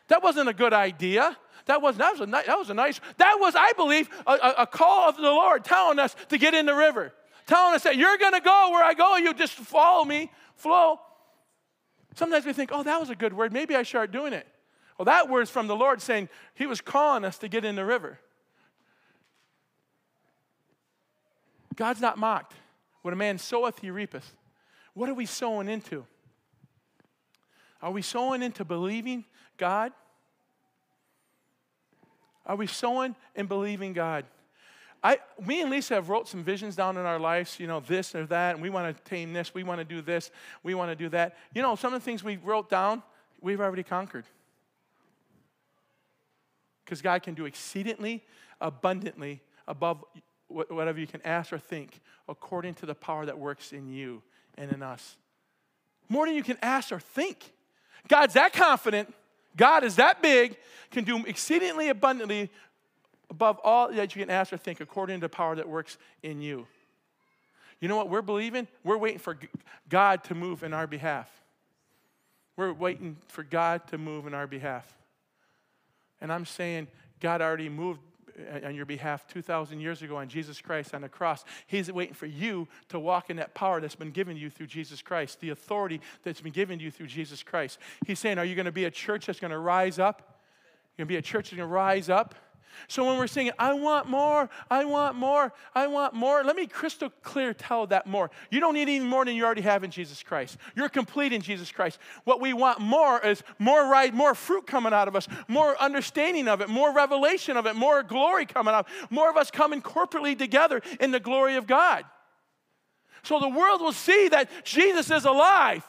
That 0.09 0.23
wasn't 0.23 0.49
a 0.49 0.55
good 0.55 0.73
idea. 0.73 1.37
That 1.67 1.83
was, 1.83 1.97
that 1.97 2.13
was, 2.13 2.21
a, 2.21 2.27
that 2.27 2.59
was 2.59 2.71
a 2.71 2.75
nice, 2.75 3.01
that 3.19 3.37
was, 3.39 3.55
I 3.57 3.73
believe, 3.73 4.09
a, 4.27 4.55
a 4.59 4.67
call 4.67 5.09
of 5.09 5.17
the 5.17 5.23
Lord 5.23 5.65
telling 5.65 5.99
us 5.99 6.17
to 6.29 6.39
get 6.39 6.55
in 6.55 6.67
the 6.67 6.75
river. 6.75 7.13
Telling 7.47 7.75
us 7.75 7.83
that 7.83 7.97
you're 7.97 8.17
going 8.19 8.33
to 8.33 8.41
go 8.41 8.71
where 8.71 8.85
I 8.85 8.95
go, 8.95 9.17
you 9.17 9.35
just 9.35 9.55
follow 9.55 10.05
me, 10.05 10.31
flow. 10.57 11.01
Sometimes 12.15 12.45
we 12.45 12.53
think, 12.53 12.71
oh, 12.73 12.83
that 12.83 13.01
was 13.01 13.11
a 13.11 13.15
good 13.15 13.33
word. 13.33 13.53
Maybe 13.53 13.75
I 13.75 13.83
start 13.83 14.13
doing 14.13 14.33
it. 14.33 14.47
Well, 14.99 15.07
that 15.07 15.29
word's 15.29 15.51
from 15.51 15.67
the 15.67 15.77
Lord 15.77 16.03
saying 16.03 16.29
He 16.55 16.67
was 16.67 16.81
calling 16.81 17.25
us 17.25 17.39
to 17.39 17.49
get 17.49 17.65
in 17.65 17.77
the 17.77 17.85
river. 17.85 18.19
God's 21.77 22.01
not 22.01 22.19
mocked. 22.19 22.55
What 23.03 23.15
a 23.15 23.17
man 23.17 23.39
soweth, 23.39 23.79
he 23.79 23.91
reapeth. 23.91 24.35
What 24.93 25.09
are 25.09 25.15
we 25.15 25.25
sowing 25.25 25.69
into? 25.69 26.05
Are 27.81 27.91
we 27.91 28.03
sowing 28.03 28.43
into 28.43 28.65
believing 28.65 29.25
God? 29.57 29.93
Are 32.47 32.57
we 32.57 32.67
sowing 32.67 33.15
and 33.37 33.49
believing 33.49 33.93
God? 33.93 34.25
I, 35.03 35.19
me 35.45 35.63
and 35.63 35.71
Lisa 35.71 35.95
have 35.95 36.11
wrote 36.11 36.29
some 36.29 36.45
visions 36.45 36.77
down 36.77 36.99
in 36.99 37.07
our 37.07 37.19
lives, 37.19 37.59
you 37.59 37.67
know, 37.67 37.81
this 37.81 38.15
or 38.15 38.27
that, 38.27 38.55
and 38.55 38.63
we 38.63 38.69
want 38.69 38.95
to 38.95 39.03
tame 39.05 39.33
this, 39.33 39.55
we 39.55 39.63
want 39.63 39.79
to 39.79 39.85
do 39.85 40.03
this, 40.03 40.31
we 40.63 40.75
want 40.75 40.91
to 40.91 40.97
do 40.97 41.09
that. 41.09 41.37
You 41.55 41.63
know, 41.63 41.75
some 41.75 41.95
of 41.95 42.01
the 42.01 42.05
things 42.05 42.23
we 42.23 42.37
wrote 42.37 42.69
down, 42.69 43.03
we've 43.41 43.61
already 43.61 43.83
conquered. 43.83 44.25
Because 46.85 47.01
God 47.01 47.23
can 47.23 47.35
do 47.35 47.47
exceedingly, 47.47 48.23
abundantly, 48.61 49.41
above 49.67 50.05
whatever 50.49 50.99
you 50.99 51.07
can 51.07 51.23
ask 51.25 51.53
or 51.53 51.59
think, 51.59 52.01
according 52.29 52.75
to 52.75 52.87
the 52.87 52.95
power 52.95 53.25
that 53.25 53.39
works 53.39 53.73
in 53.73 53.89
you 53.89 54.23
and 54.59 54.71
in 54.73 54.83
us. 54.83 55.17
More 56.09 56.27
than 56.27 56.35
you 56.35 56.43
can 56.43 56.59
ask 56.61 56.93
or 56.93 57.01
think. 57.01 57.53
God's 58.09 58.35
that 58.35 58.53
confident 58.53 59.15
God 59.57 59.85
is 59.85 59.97
that 59.97 60.23
big, 60.23 60.57
can 60.91 61.05
do 61.05 61.25
exceedingly 61.25 61.89
abundantly 61.89 62.51
above 63.31 63.59
all 63.63 63.93
that 63.93 64.15
you 64.15 64.23
can 64.23 64.31
ask 64.31 64.53
or 64.53 64.57
think, 64.57 64.81
according 64.81 65.21
to 65.21 65.25
the 65.27 65.29
power 65.29 65.55
that 65.55 65.69
works 65.69 65.99
in 66.23 66.41
you. 66.43 66.67
You 67.81 67.89
know 67.89 67.97
what 67.97 68.11
we're 68.11 68.23
believing? 68.23 68.69
We're 68.85 68.99
waiting 68.99 69.19
for 69.19 69.39
God 69.89 70.25
to 70.25 70.35
move 70.35 70.63
in 70.63 70.73
our 70.73 70.87
behalf. 70.87 71.31
We're 72.57 72.73
waiting 72.73 73.17
for 73.29 73.43
God 73.43 73.87
to 73.89 73.99
move 73.99 74.27
in 74.27 74.35
our 74.35 74.47
behalf. 74.47 74.93
And 76.21 76.33
I'm 76.33 76.45
saying 76.45 76.89
God 77.21 77.41
already 77.41 77.69
moved 77.69 78.01
Uh, 78.41 78.67
on 78.67 78.75
your 78.75 78.87
behalf 78.87 79.27
2,000 79.29 79.81
years 79.81 80.03
ago 80.03 80.17
on 80.17 80.29
Jesus 80.29 80.61
Christ 80.61 80.95
on 80.95 81.03
the 81.03 81.09
cross. 81.09 81.45
He's 81.67 81.91
waiting 81.91 82.15
for 82.15 82.27
you 82.27 82.69
to 82.89 82.99
walk 82.99 83.31
in 83.31 83.37
that 83.37 83.55
power 83.55 83.81
that's 83.81 83.97
been 83.97 84.11
given 84.11 84.37
you 84.37 84.51
through 84.51 84.69
Jesus 84.69 85.03
Christ, 85.03 85.41
the 85.41 85.51
authority 85.51 86.01
that's 86.23 86.41
been 86.41 86.53
given 86.53 86.79
you 86.79 86.91
through 86.91 87.09
Jesus 87.09 87.43
Christ. 87.43 87.79
He's 88.07 88.19
saying, 88.19 88.39
Are 88.39 88.45
you 88.45 88.55
going 88.55 88.67
to 88.67 88.73
be 88.73 88.85
a 88.85 88.91
church 88.91 89.27
that's 89.27 89.41
going 89.41 89.51
to 89.51 89.59
rise 89.59 89.99
up? 89.99 90.41
You're 90.97 91.07
going 91.07 91.09
to 91.09 91.13
be 91.15 91.19
a 91.19 91.23
church 91.23 91.51
that's 91.51 91.57
going 91.57 91.69
to 91.69 91.75
rise 91.75 92.09
up? 92.09 92.35
So 92.89 93.07
when 93.07 93.19
we're 93.19 93.27
singing, 93.27 93.53
I 93.59 93.73
want 93.73 94.09
more, 94.09 94.49
I 94.71 94.85
want 94.85 95.17
more, 95.17 95.53
I 95.75 95.87
want 95.87 96.15
more, 96.15 96.43
let 96.45 96.57
me 96.57 96.67
crystal 96.67 97.11
clear 97.23 97.53
tell 97.55 97.87
that 97.89 98.07
more. 98.07 98.31
You 98.51 98.61
don't 98.61 98.75
need 98.75 98.83
any 98.83 99.01
more 99.01 99.25
than 99.25 99.35
you 99.35 99.45
already 99.45 99.63
have 99.63 99.85
in 99.85 99.91
Jesus 99.91 100.23
Christ. 100.23 100.57
You're 100.75 100.89
complete 100.89 101.33
in 101.33 101.41
Jesus 101.41 101.71
Christ. 101.71 101.99
What 102.25 102.41
we 102.41 102.53
want 102.53 102.81
more 102.81 103.21
is 103.25 103.43
more 103.59 103.89
right, 103.91 104.13
more 104.13 104.35
fruit 104.35 104.67
coming 104.67 104.93
out 104.93 105.09
of 105.09 105.17
us, 105.17 105.29
more 105.49 105.81
understanding 105.81 106.49
of 106.49 106.61
it, 106.61 106.69
more 106.69 106.93
revelation 106.93 107.57
of 107.57 107.67
it, 107.67 107.77
more 107.77 108.03
glory 108.03 108.47
coming 108.47 108.75
out, 108.75 108.89
more 109.11 109.31
of 109.31 109.37
us 109.37 109.51
coming 109.51 109.83
corporately 109.83 110.37
together 110.37 110.81
in 111.01 111.11
the 111.11 111.21
glory 111.21 111.57
of 111.57 111.67
God. 111.67 112.05
So 113.23 113.39
the 113.39 113.49
world 113.49 113.81
will 113.81 113.93
see 113.93 114.29
that 114.29 114.49
Jesus 114.65 115.11
is 115.11 115.25
alive 115.25 115.87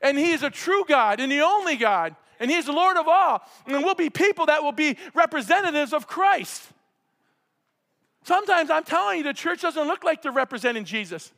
and 0.00 0.18
he 0.18 0.32
is 0.32 0.42
a 0.42 0.50
true 0.50 0.84
God 0.86 1.20
and 1.20 1.30
the 1.30 1.40
only 1.40 1.76
God 1.76 2.14
and 2.42 2.50
He's 2.50 2.66
the 2.66 2.72
Lord 2.72 2.96
of 2.96 3.06
all. 3.06 3.40
And 3.66 3.84
we'll 3.84 3.94
be 3.94 4.10
people 4.10 4.46
that 4.46 4.64
will 4.64 4.72
be 4.72 4.96
representatives 5.14 5.92
of 5.92 6.08
Christ. 6.08 6.60
Sometimes 8.24 8.68
I'm 8.68 8.82
telling 8.82 9.18
you, 9.18 9.24
the 9.24 9.32
church 9.32 9.62
doesn't 9.62 9.86
look 9.86 10.02
like 10.02 10.22
they're 10.22 10.32
representing 10.32 10.84
Jesus. 10.84 11.32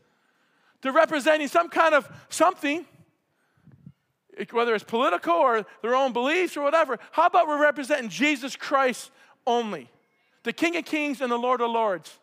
They're 0.81 0.93
representing 0.93 1.49
some 1.49 1.69
kind 1.69 1.95
of 1.95 2.09
something, 2.31 2.87
whether 4.51 4.75
it's 4.75 4.83
political 4.83 5.35
or 5.35 5.67
their 5.83 5.95
own 5.95 6.15
beliefs 6.15 6.57
or 6.57 6.63
whatever. 6.63 6.99
How 7.13 7.27
about 7.27 7.49
we're 7.49 7.61
representing 7.61 8.09
Jesus 8.09 8.57
Christ 8.57 9.11
only, 9.47 9.91
the 10.43 10.55
King 10.55 10.75
of 10.77 10.87
Kings 10.87 11.21
and 11.21 11.31
the 11.31 11.37
Lord 11.37 11.61
of 11.61 11.71
Lords? 11.71 12.19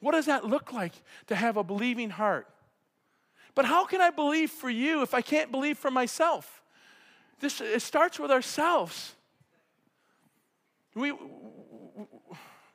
What 0.00 0.12
does 0.12 0.26
that 0.26 0.44
look 0.44 0.72
like 0.72 0.92
to 1.28 1.36
have 1.36 1.56
a 1.56 1.62
believing 1.62 2.10
heart? 2.10 2.48
But 3.54 3.64
how 3.64 3.86
can 3.86 4.00
I 4.00 4.10
believe 4.10 4.50
for 4.50 4.70
you 4.70 5.02
if 5.02 5.14
I 5.14 5.20
can't 5.20 5.50
believe 5.50 5.78
for 5.78 5.90
myself? 5.90 6.62
This, 7.40 7.60
it 7.60 7.82
starts 7.82 8.18
with 8.18 8.30
ourselves. 8.30 9.14
We, 10.94 11.12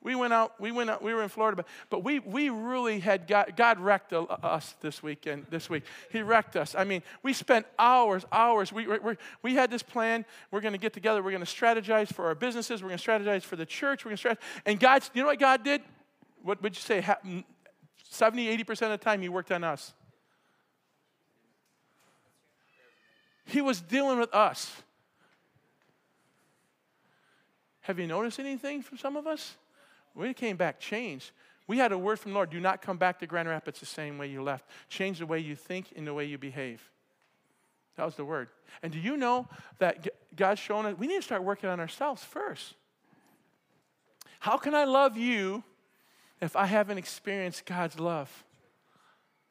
we 0.01 0.15
went 0.15 0.31
out, 0.31 0.59
we 0.59 0.71
went 0.71 0.89
out, 0.89 1.01
we 1.01 1.13
were 1.13 1.23
in 1.23 1.29
Florida, 1.29 1.57
but, 1.57 1.67
but 1.89 2.03
we, 2.03 2.19
we 2.19 2.49
really 2.49 2.99
had 2.99 3.27
God, 3.27 3.53
God 3.57 3.79
wrecked 3.79 4.13
us 4.13 4.75
this 4.81 5.03
weekend, 5.03 5.47
this 5.49 5.69
week. 5.69 5.83
He 6.09 6.21
wrecked 6.21 6.55
us. 6.55 6.73
I 6.73 6.85
mean, 6.85 7.03
we 7.21 7.33
spent 7.33 7.65
hours, 7.77 8.25
hours. 8.31 8.71
We, 8.71 8.87
we, 8.87 8.97
we 9.41 9.55
had 9.55 9.69
this 9.69 9.83
plan. 9.83 10.25
We're 10.51 10.61
going 10.61 10.73
to 10.73 10.79
get 10.79 10.93
together. 10.93 11.21
We're 11.21 11.31
going 11.31 11.43
to 11.43 11.47
strategize 11.47 12.13
for 12.13 12.27
our 12.27 12.35
businesses. 12.35 12.81
We're 12.81 12.89
going 12.89 12.99
to 12.99 13.05
strategize 13.05 13.43
for 13.43 13.57
the 13.57 13.65
church. 13.65 14.05
We're 14.05 14.09
going 14.09 14.17
to 14.17 14.29
strategize. 14.29 14.61
And 14.65 14.79
God, 14.79 15.03
you 15.13 15.21
know 15.21 15.27
what 15.27 15.39
God 15.39 15.63
did? 15.63 15.81
What 16.43 16.61
would 16.63 16.75
you 16.75 16.81
say? 16.81 17.05
70, 18.09 18.57
80% 18.57 18.69
of 18.69 18.77
the 18.91 18.97
time, 18.97 19.21
He 19.21 19.29
worked 19.29 19.51
on 19.51 19.65
us. 19.65 19.93
He 23.49 23.61
was 23.61 23.81
dealing 23.81 24.19
with 24.19 24.33
us. 24.33 24.71
Have 27.81 27.97
you 27.97 28.05
noticed 28.05 28.39
anything 28.39 28.83
from 28.83 28.97
some 28.97 29.17
of 29.17 29.25
us? 29.25 29.55
We 30.13 30.33
came 30.33 30.55
back 30.55 30.79
changed. 30.79 31.31
We 31.67 31.77
had 31.77 31.91
a 31.91 31.97
word 31.97 32.19
from 32.19 32.33
Lord 32.33 32.49
do 32.49 32.59
not 32.59 32.81
come 32.81 32.97
back 32.97 33.19
to 33.19 33.27
Grand 33.27 33.47
Rapids 33.47 33.79
the 33.79 33.85
same 33.85 34.17
way 34.17 34.27
you 34.27 34.43
left. 34.43 34.65
Change 34.89 35.19
the 35.19 35.25
way 35.25 35.39
you 35.39 35.55
think 35.55 35.93
and 35.95 36.05
the 36.05 36.13
way 36.13 36.25
you 36.25 36.37
behave. 36.37 36.89
That 37.95 38.05
was 38.05 38.15
the 38.15 38.25
word. 38.25 38.49
And 38.83 38.93
do 38.93 38.99
you 38.99 39.17
know 39.17 39.47
that 39.79 40.07
God's 40.35 40.59
shown 40.59 40.85
us 40.85 40.97
we 40.97 41.07
need 41.07 41.17
to 41.17 41.21
start 41.21 41.43
working 41.43 41.69
on 41.69 41.79
ourselves 41.79 42.23
first? 42.23 42.75
How 44.39 44.57
can 44.57 44.73
I 44.73 44.85
love 44.85 45.17
you 45.17 45.63
if 46.39 46.55
I 46.55 46.65
haven't 46.65 46.97
experienced 46.97 47.65
God's 47.65 47.99
love 47.99 48.45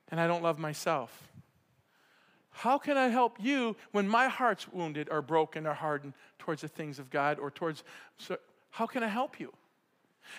and 0.09 0.21
I 0.21 0.27
don't 0.27 0.43
love 0.43 0.59
myself? 0.59 1.28
How 2.59 2.77
can 2.77 2.97
I 2.97 3.07
help 3.07 3.37
you 3.39 3.77
when 3.93 4.09
my 4.09 4.27
heart's 4.27 4.67
wounded 4.67 5.09
or 5.13 5.23
broken 5.23 5.65
or 5.65 5.75
hardened 5.75 6.13
towards 6.41 6.63
the 6.63 6.69
things 6.69 6.99
of 6.99 7.09
God 7.09 7.39
or 7.39 7.53
towards. 7.53 7.85
So 8.17 8.37
how 8.71 8.87
can 8.87 9.05
I 9.05 9.07
help 9.07 9.39
you? 9.39 9.53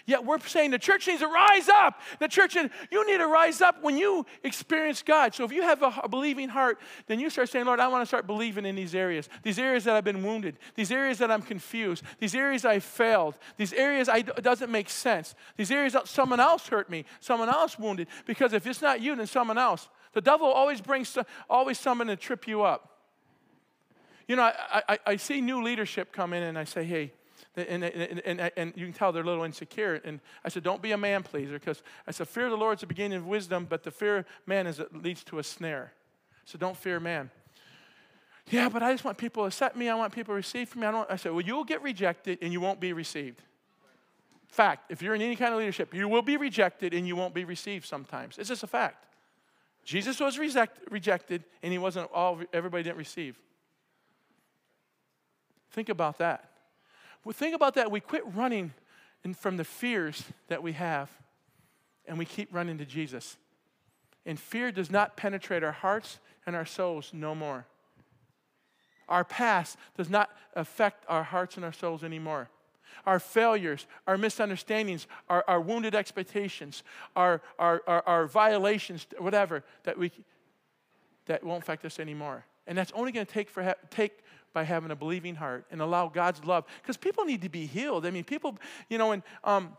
Yet 0.05 0.25
we're 0.25 0.39
saying 0.39 0.71
the 0.71 0.79
church 0.79 1.07
needs 1.07 1.21
to 1.21 1.27
rise 1.27 1.69
up. 1.69 2.01
The 2.19 2.27
church, 2.27 2.55
you 2.55 3.07
need 3.07 3.19
to 3.19 3.27
rise 3.27 3.61
up 3.61 3.81
when 3.81 3.95
you 3.95 4.25
experience 4.43 5.01
God. 5.01 5.33
So 5.33 5.45
if 5.45 5.53
you 5.53 5.61
have 5.61 5.81
a, 5.81 6.09
believing 6.09 6.49
heart, 6.49 6.79
then 7.07 7.21
you 7.21 7.29
start 7.29 7.47
saying, 7.47 7.65
Lord, 7.65 7.79
I 7.79 7.87
want 7.87 8.01
to 8.01 8.05
start 8.05 8.27
believing 8.27 8.65
in 8.65 8.75
these 8.75 8.93
areas. 8.93 9.29
These 9.43 9.57
areas 9.57 9.85
that 9.85 9.95
I've 9.95 10.03
been 10.03 10.23
wounded. 10.23 10.57
These 10.75 10.91
areas 10.91 11.19
that 11.19 11.31
I'm 11.31 11.41
confused. 11.41 12.03
These 12.19 12.35
areas 12.35 12.65
I 12.65 12.79
failed. 12.79 13.35
These 13.55 13.71
areas 13.71 14.09
I, 14.09 14.17
it 14.17 14.43
doesn't 14.43 14.69
make 14.69 14.89
sense. 14.89 15.35
These 15.55 15.71
areas 15.71 15.93
that 15.93 16.07
someone 16.09 16.39
else 16.39 16.67
hurt 16.67 16.89
me. 16.89 17.05
Someone 17.19 17.49
else 17.49 17.79
wounded. 17.79 18.07
Because 18.25 18.51
if 18.51 18.67
it's 18.67 18.81
not 18.81 18.99
you, 18.99 19.15
then 19.15 19.27
someone 19.27 19.57
else. 19.57 19.89
The 20.13 20.21
devil 20.21 20.47
always 20.47 20.81
brings 20.81 21.17
always 21.49 21.79
someone 21.79 22.07
to 22.07 22.15
trip 22.15 22.47
you 22.47 22.63
up. 22.63 22.97
You 24.27 24.35
know, 24.35 24.43
I, 24.43 24.83
I, 24.87 24.99
I 25.07 25.15
see 25.15 25.41
new 25.41 25.63
leadership 25.63 26.11
come 26.11 26.33
in 26.33 26.43
and 26.43 26.57
I 26.57 26.63
say, 26.63 26.83
hey, 26.83 27.13
and, 27.55 27.83
and, 27.83 28.21
and, 28.25 28.51
and, 28.55 28.73
you 28.75 28.85
can 28.85 28.93
tell 28.93 29.11
they're 29.11 29.23
a 29.23 29.25
little 29.25 29.43
insecure. 29.43 29.95
And 30.05 30.19
I 30.45 30.49
said, 30.49 30.63
don't 30.63 30.81
be 30.81 30.91
a 30.91 30.97
man 30.97 31.23
pleaser 31.23 31.53
because 31.53 31.81
I 32.07 32.11
said, 32.11 32.27
fear 32.27 32.45
of 32.45 32.51
the 32.51 32.57
Lord 32.57 32.77
is 32.77 32.81
the 32.81 32.87
beginning 32.87 33.17
of 33.17 33.25
wisdom, 33.25 33.65
but 33.67 33.83
the 33.83 33.91
fear 33.91 34.17
of 34.17 34.25
man 34.45 34.67
is 34.67 34.79
it 34.79 34.95
leads 34.95 35.23
to 35.25 35.39
a 35.39 35.43
snare. 35.43 35.93
So 36.45 36.57
don't 36.57 36.77
fear 36.77 36.99
man. 36.99 37.31
Yeah, 38.49 38.69
but 38.69 38.81
I 38.81 38.91
just 38.91 39.03
want 39.03 39.17
people 39.17 39.43
to 39.43 39.47
accept 39.47 39.75
me. 39.75 39.89
I 39.89 39.95
want 39.95 40.13
people 40.13 40.31
to 40.33 40.37
receive 40.37 40.69
from 40.69 40.81
me. 40.81 40.87
I, 40.87 40.91
don't, 40.91 41.09
I 41.09 41.15
said, 41.15 41.31
well, 41.31 41.41
you'll 41.41 41.63
get 41.63 41.81
rejected 41.81 42.39
and 42.41 42.53
you 42.53 42.61
won't 42.61 42.79
be 42.79 42.93
received. 42.93 43.41
Fact, 44.47 44.91
if 44.91 45.01
you're 45.01 45.13
in 45.13 45.21
any 45.21 45.35
kind 45.35 45.53
of 45.53 45.59
leadership, 45.59 45.93
you 45.93 46.07
will 46.07 46.23
be 46.23 46.37
rejected 46.37 46.93
and 46.93 47.07
you 47.07 47.15
won't 47.15 47.33
be 47.33 47.45
received 47.45 47.85
sometimes. 47.85 48.37
It's 48.39 48.49
just 48.49 48.63
a 48.63 48.67
fact. 48.67 49.05
Jesus 49.89 50.19
was 50.19 50.37
reject, 50.37 50.77
rejected, 50.91 51.43
and 51.63 51.71
he 51.71 51.79
wasn't 51.79 52.11
all, 52.13 52.39
everybody 52.53 52.83
didn't 52.83 52.99
receive. 52.99 53.39
Think 55.71 55.89
about 55.89 56.19
that. 56.19 56.51
Well, 57.25 57.33
think 57.33 57.55
about 57.55 57.73
that. 57.73 57.89
We 57.89 57.99
quit 57.99 58.21
running 58.35 58.71
in, 59.23 59.33
from 59.33 59.57
the 59.57 59.63
fears 59.63 60.25
that 60.47 60.61
we 60.61 60.73
have, 60.73 61.09
and 62.05 62.19
we 62.19 62.25
keep 62.25 62.53
running 62.53 62.77
to 62.77 62.85
Jesus. 62.85 63.37
And 64.27 64.39
fear 64.39 64.71
does 64.71 64.91
not 64.91 65.17
penetrate 65.17 65.63
our 65.63 65.71
hearts 65.71 66.19
and 66.45 66.55
our 66.55 66.67
souls 66.67 67.09
no 67.11 67.33
more. 67.33 67.65
Our 69.07 69.23
past 69.23 69.75
does 69.97 70.07
not 70.07 70.29
affect 70.53 71.03
our 71.07 71.23
hearts 71.23 71.55
and 71.55 71.65
our 71.65 71.73
souls 71.73 72.03
anymore 72.03 72.47
our 73.05 73.19
failures, 73.19 73.87
our 74.07 74.17
misunderstandings, 74.17 75.07
our, 75.29 75.43
our 75.47 75.61
wounded 75.61 75.95
expectations, 75.95 76.83
our, 77.15 77.41
our, 77.57 77.81
our, 77.87 78.03
our 78.05 78.27
violations, 78.27 79.07
whatever, 79.17 79.63
that, 79.83 79.97
we, 79.97 80.11
that 81.25 81.43
won't 81.43 81.63
affect 81.63 81.85
us 81.85 81.99
anymore. 81.99 82.45
And 82.67 82.77
that's 82.77 82.91
only 82.93 83.11
going 83.11 83.25
to 83.25 83.31
take, 83.31 83.49
for, 83.49 83.73
take 83.89 84.23
by 84.53 84.63
having 84.63 84.91
a 84.91 84.95
believing 84.95 85.35
heart 85.35 85.65
and 85.71 85.81
allow 85.81 86.07
God's 86.07 86.43
love. 86.45 86.65
Because 86.81 86.97
people 86.97 87.25
need 87.25 87.41
to 87.41 87.49
be 87.49 87.65
healed. 87.65 88.05
I 88.05 88.11
mean, 88.11 88.23
people, 88.23 88.57
you 88.89 88.97
know, 88.97 89.11
and 89.11 89.23
um, 89.43 89.75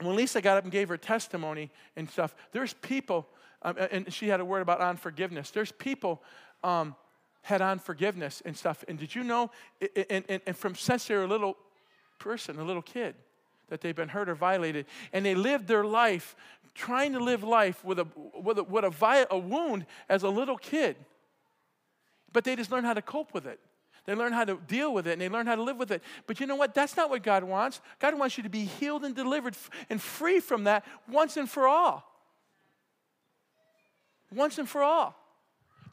when 0.00 0.16
Lisa 0.16 0.40
got 0.40 0.56
up 0.56 0.64
and 0.64 0.72
gave 0.72 0.88
her 0.88 0.96
testimony 0.96 1.70
and 1.96 2.08
stuff, 2.08 2.34
there's 2.52 2.74
people, 2.74 3.28
um, 3.62 3.76
and 3.90 4.12
she 4.12 4.28
had 4.28 4.40
a 4.40 4.44
word 4.44 4.62
about 4.62 4.80
unforgiveness. 4.80 5.50
There's 5.50 5.72
people 5.72 6.22
um, 6.64 6.94
had 7.42 7.60
unforgiveness 7.60 8.42
and 8.44 8.56
stuff. 8.56 8.84
And 8.88 8.98
did 8.98 9.14
you 9.14 9.24
know, 9.24 9.50
and, 10.10 10.24
and, 10.28 10.40
and 10.46 10.56
from 10.56 10.74
since 10.74 11.06
they 11.06 11.16
were 11.16 11.26
little 11.26 11.56
person, 12.22 12.58
a 12.58 12.64
little 12.64 12.82
kid, 12.82 13.14
that 13.68 13.80
they've 13.80 13.96
been 13.96 14.08
hurt 14.08 14.28
or 14.28 14.34
violated, 14.34 14.86
and 15.12 15.26
they 15.26 15.34
lived 15.34 15.66
their 15.66 15.84
life 15.84 16.36
trying 16.74 17.12
to 17.12 17.20
live 17.20 17.42
life 17.42 17.84
with 17.84 17.98
a, 17.98 18.06
with 18.40 18.58
a, 18.58 18.64
with 18.64 18.84
a, 18.84 18.90
vi- 18.90 19.26
a 19.30 19.38
wound 19.38 19.84
as 20.08 20.22
a 20.22 20.28
little 20.28 20.56
kid. 20.56 20.96
But 22.32 22.44
they 22.44 22.56
just 22.56 22.70
learn 22.70 22.84
how 22.84 22.94
to 22.94 23.02
cope 23.02 23.34
with 23.34 23.46
it. 23.46 23.60
They 24.04 24.14
learn 24.14 24.32
how 24.32 24.44
to 24.44 24.58
deal 24.66 24.92
with 24.92 25.06
it 25.06 25.12
and 25.12 25.20
they 25.20 25.28
learn 25.28 25.46
how 25.46 25.54
to 25.54 25.62
live 25.62 25.76
with 25.76 25.92
it. 25.92 26.02
But 26.26 26.40
you 26.40 26.46
know 26.46 26.56
what? 26.56 26.74
That's 26.74 26.96
not 26.96 27.08
what 27.10 27.22
God 27.22 27.44
wants. 27.44 27.80
God 28.00 28.18
wants 28.18 28.36
you 28.36 28.42
to 28.42 28.48
be 28.48 28.64
healed 28.64 29.04
and 29.04 29.14
delivered 29.14 29.56
and 29.90 30.00
free 30.00 30.40
from 30.40 30.64
that 30.64 30.84
once 31.08 31.36
and 31.36 31.48
for 31.48 31.68
all. 31.68 32.02
Once 34.34 34.58
and 34.58 34.68
for 34.68 34.82
all. 34.82 35.14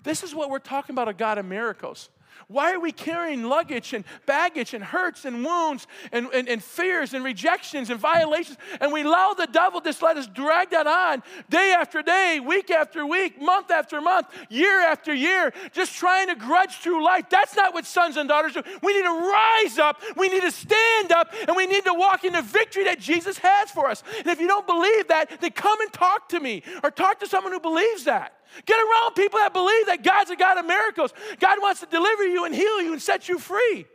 This 0.03 0.23
is 0.23 0.33
what 0.33 0.49
we're 0.49 0.59
talking 0.59 0.95
about 0.95 1.07
a 1.07 1.13
God 1.13 1.37
of 1.37 1.45
miracles. 1.45 2.09
Why 2.47 2.73
are 2.73 2.79
we 2.79 2.91
carrying 2.91 3.43
luggage 3.43 3.93
and 3.93 4.03
baggage 4.25 4.73
and 4.73 4.83
hurts 4.83 5.25
and 5.25 5.45
wounds 5.45 5.85
and, 6.11 6.27
and, 6.33 6.49
and, 6.49 6.63
fears 6.63 7.13
and 7.13 7.23
rejections 7.23 7.91
and 7.91 7.99
violations? 7.99 8.57
And 8.81 8.91
we 8.91 9.03
allow 9.03 9.33
the 9.33 9.45
devil 9.45 9.81
just 9.81 10.01
let 10.01 10.17
us 10.17 10.25
drag 10.25 10.71
that 10.71 10.87
on 10.87 11.21
day 11.49 11.75
after 11.77 12.01
day, 12.01 12.39
week 12.43 12.71
after 12.71 13.05
week, 13.05 13.39
month 13.39 13.69
after 13.69 14.01
month, 14.01 14.27
year 14.49 14.81
after 14.81 15.13
year, 15.13 15.53
just 15.73 15.95
trying 15.95 16.27
to 16.27 16.35
grudge 16.35 16.77
through 16.77 17.05
life. 17.05 17.25
That's 17.29 17.55
not 17.55 17.73
what 17.73 17.85
sons 17.85 18.17
and 18.17 18.27
daughters 18.27 18.53
do. 18.53 18.63
We 18.81 18.93
need 18.93 19.03
to 19.03 19.09
rise 19.09 19.77
up, 19.77 20.01
we 20.17 20.29
need 20.29 20.41
to 20.41 20.51
stand 20.51 21.11
up, 21.11 21.31
and 21.47 21.55
we 21.55 21.67
need 21.67 21.85
to 21.85 21.93
walk 21.93 22.23
in 22.23 22.33
the 22.33 22.41
victory 22.41 22.85
that 22.85 22.99
Jesus 22.99 23.37
has 23.37 23.69
for 23.69 23.87
us. 23.87 24.03
And 24.17 24.27
if 24.27 24.39
you 24.39 24.47
don't 24.47 24.65
believe 24.65 25.07
that, 25.09 25.39
then 25.39 25.51
come 25.51 25.79
and 25.81 25.93
talk 25.93 26.29
to 26.29 26.39
me 26.39 26.63
or 26.83 26.89
talk 26.89 27.19
to 27.19 27.27
someone 27.27 27.53
who 27.53 27.59
believes 27.59 28.05
that. 28.05 28.33
Get 28.65 28.77
around 28.77 29.13
people 29.15 29.39
that 29.39 29.53
believe 29.53 29.85
that 29.87 30.03
God's 30.03 30.31
a 30.31 30.35
God 30.35 30.57
of 30.57 30.65
miracles. 30.65 31.13
God 31.39 31.59
wants 31.61 31.79
to 31.81 31.85
deliver 31.85 32.25
you 32.25 32.45
and 32.45 32.53
heal 32.53 32.81
you 32.81 32.93
and 32.93 33.01
set 33.01 33.29
you 33.29 33.39
free. 33.39 33.85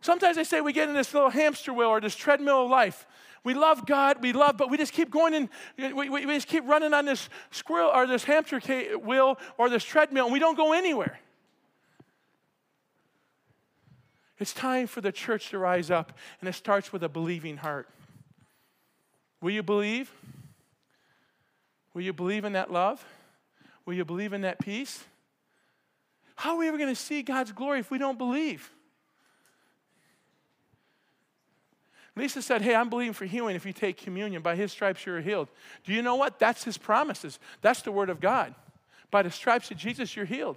Sometimes 0.00 0.36
they 0.36 0.44
say 0.44 0.60
we 0.60 0.72
get 0.72 0.88
in 0.88 0.94
this 0.94 1.14
little 1.14 1.30
hamster 1.30 1.72
wheel 1.72 1.88
or 1.88 2.00
this 2.00 2.14
treadmill 2.14 2.64
of 2.64 2.70
life. 2.70 3.06
We 3.42 3.54
love 3.54 3.86
God, 3.86 4.22
we 4.22 4.32
love, 4.32 4.56
but 4.56 4.70
we 4.70 4.78
just 4.78 4.92
keep 4.92 5.10
going 5.10 5.34
and 5.34 5.48
we, 5.78 6.08
we, 6.08 6.26
we 6.26 6.34
just 6.34 6.48
keep 6.48 6.66
running 6.66 6.94
on 6.94 7.04
this 7.04 7.28
squirrel 7.50 7.90
or 7.92 8.06
this 8.06 8.24
hamster 8.24 8.58
wheel 8.98 9.38
or 9.58 9.68
this 9.68 9.84
treadmill, 9.84 10.24
and 10.24 10.32
we 10.32 10.38
don't 10.38 10.56
go 10.56 10.72
anywhere. 10.72 11.18
It's 14.38 14.52
time 14.52 14.86
for 14.86 15.00
the 15.00 15.12
church 15.12 15.50
to 15.50 15.58
rise 15.58 15.90
up, 15.90 16.18
and 16.40 16.48
it 16.48 16.54
starts 16.54 16.92
with 16.92 17.02
a 17.04 17.08
believing 17.08 17.58
heart. 17.58 17.88
Will 19.40 19.52
you 19.52 19.62
believe? 19.62 20.10
Will 21.94 22.02
you 22.02 22.12
believe 22.12 22.44
in 22.44 22.52
that 22.52 22.72
love? 22.72 23.04
Will 23.86 23.94
you 23.94 24.04
believe 24.04 24.32
in 24.32 24.42
that 24.42 24.58
peace? 24.58 25.04
How 26.36 26.54
are 26.54 26.58
we 26.58 26.68
ever 26.68 26.76
going 26.76 26.94
to 26.94 27.00
see 27.00 27.22
God's 27.22 27.52
glory 27.52 27.78
if 27.78 27.90
we 27.90 27.98
don't 27.98 28.18
believe? 28.18 28.70
Lisa 32.16 32.42
said, 32.42 32.62
Hey, 32.62 32.74
I'm 32.74 32.90
believing 32.90 33.12
for 33.12 33.24
healing 33.24 33.56
if 33.56 33.66
you 33.66 33.72
take 33.72 33.96
communion. 33.96 34.42
By 34.42 34.56
his 34.56 34.72
stripes 34.72 35.04
you're 35.06 35.20
healed. 35.20 35.48
Do 35.84 35.92
you 35.92 36.02
know 36.02 36.16
what? 36.16 36.38
That's 36.38 36.64
his 36.64 36.78
promises. 36.78 37.38
That's 37.60 37.82
the 37.82 37.92
word 37.92 38.10
of 38.10 38.20
God. 38.20 38.54
By 39.10 39.22
the 39.22 39.30
stripes 39.30 39.70
of 39.70 39.76
Jesus, 39.76 40.14
you're 40.16 40.24
healed. 40.24 40.56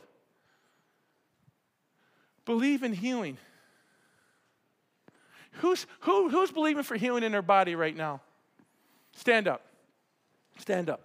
Believe 2.46 2.84
in 2.84 2.94
healing. 2.94 3.38
Who's, 5.54 5.86
who, 6.02 6.30
who's 6.30 6.52
believing 6.52 6.84
for 6.84 6.96
healing 6.96 7.24
in 7.24 7.32
their 7.32 7.42
body 7.42 7.76
right 7.76 7.96
now? 7.96 8.22
Stand 9.14 9.48
up. 9.48 9.66
Stand 10.60 10.90
up. 10.90 11.02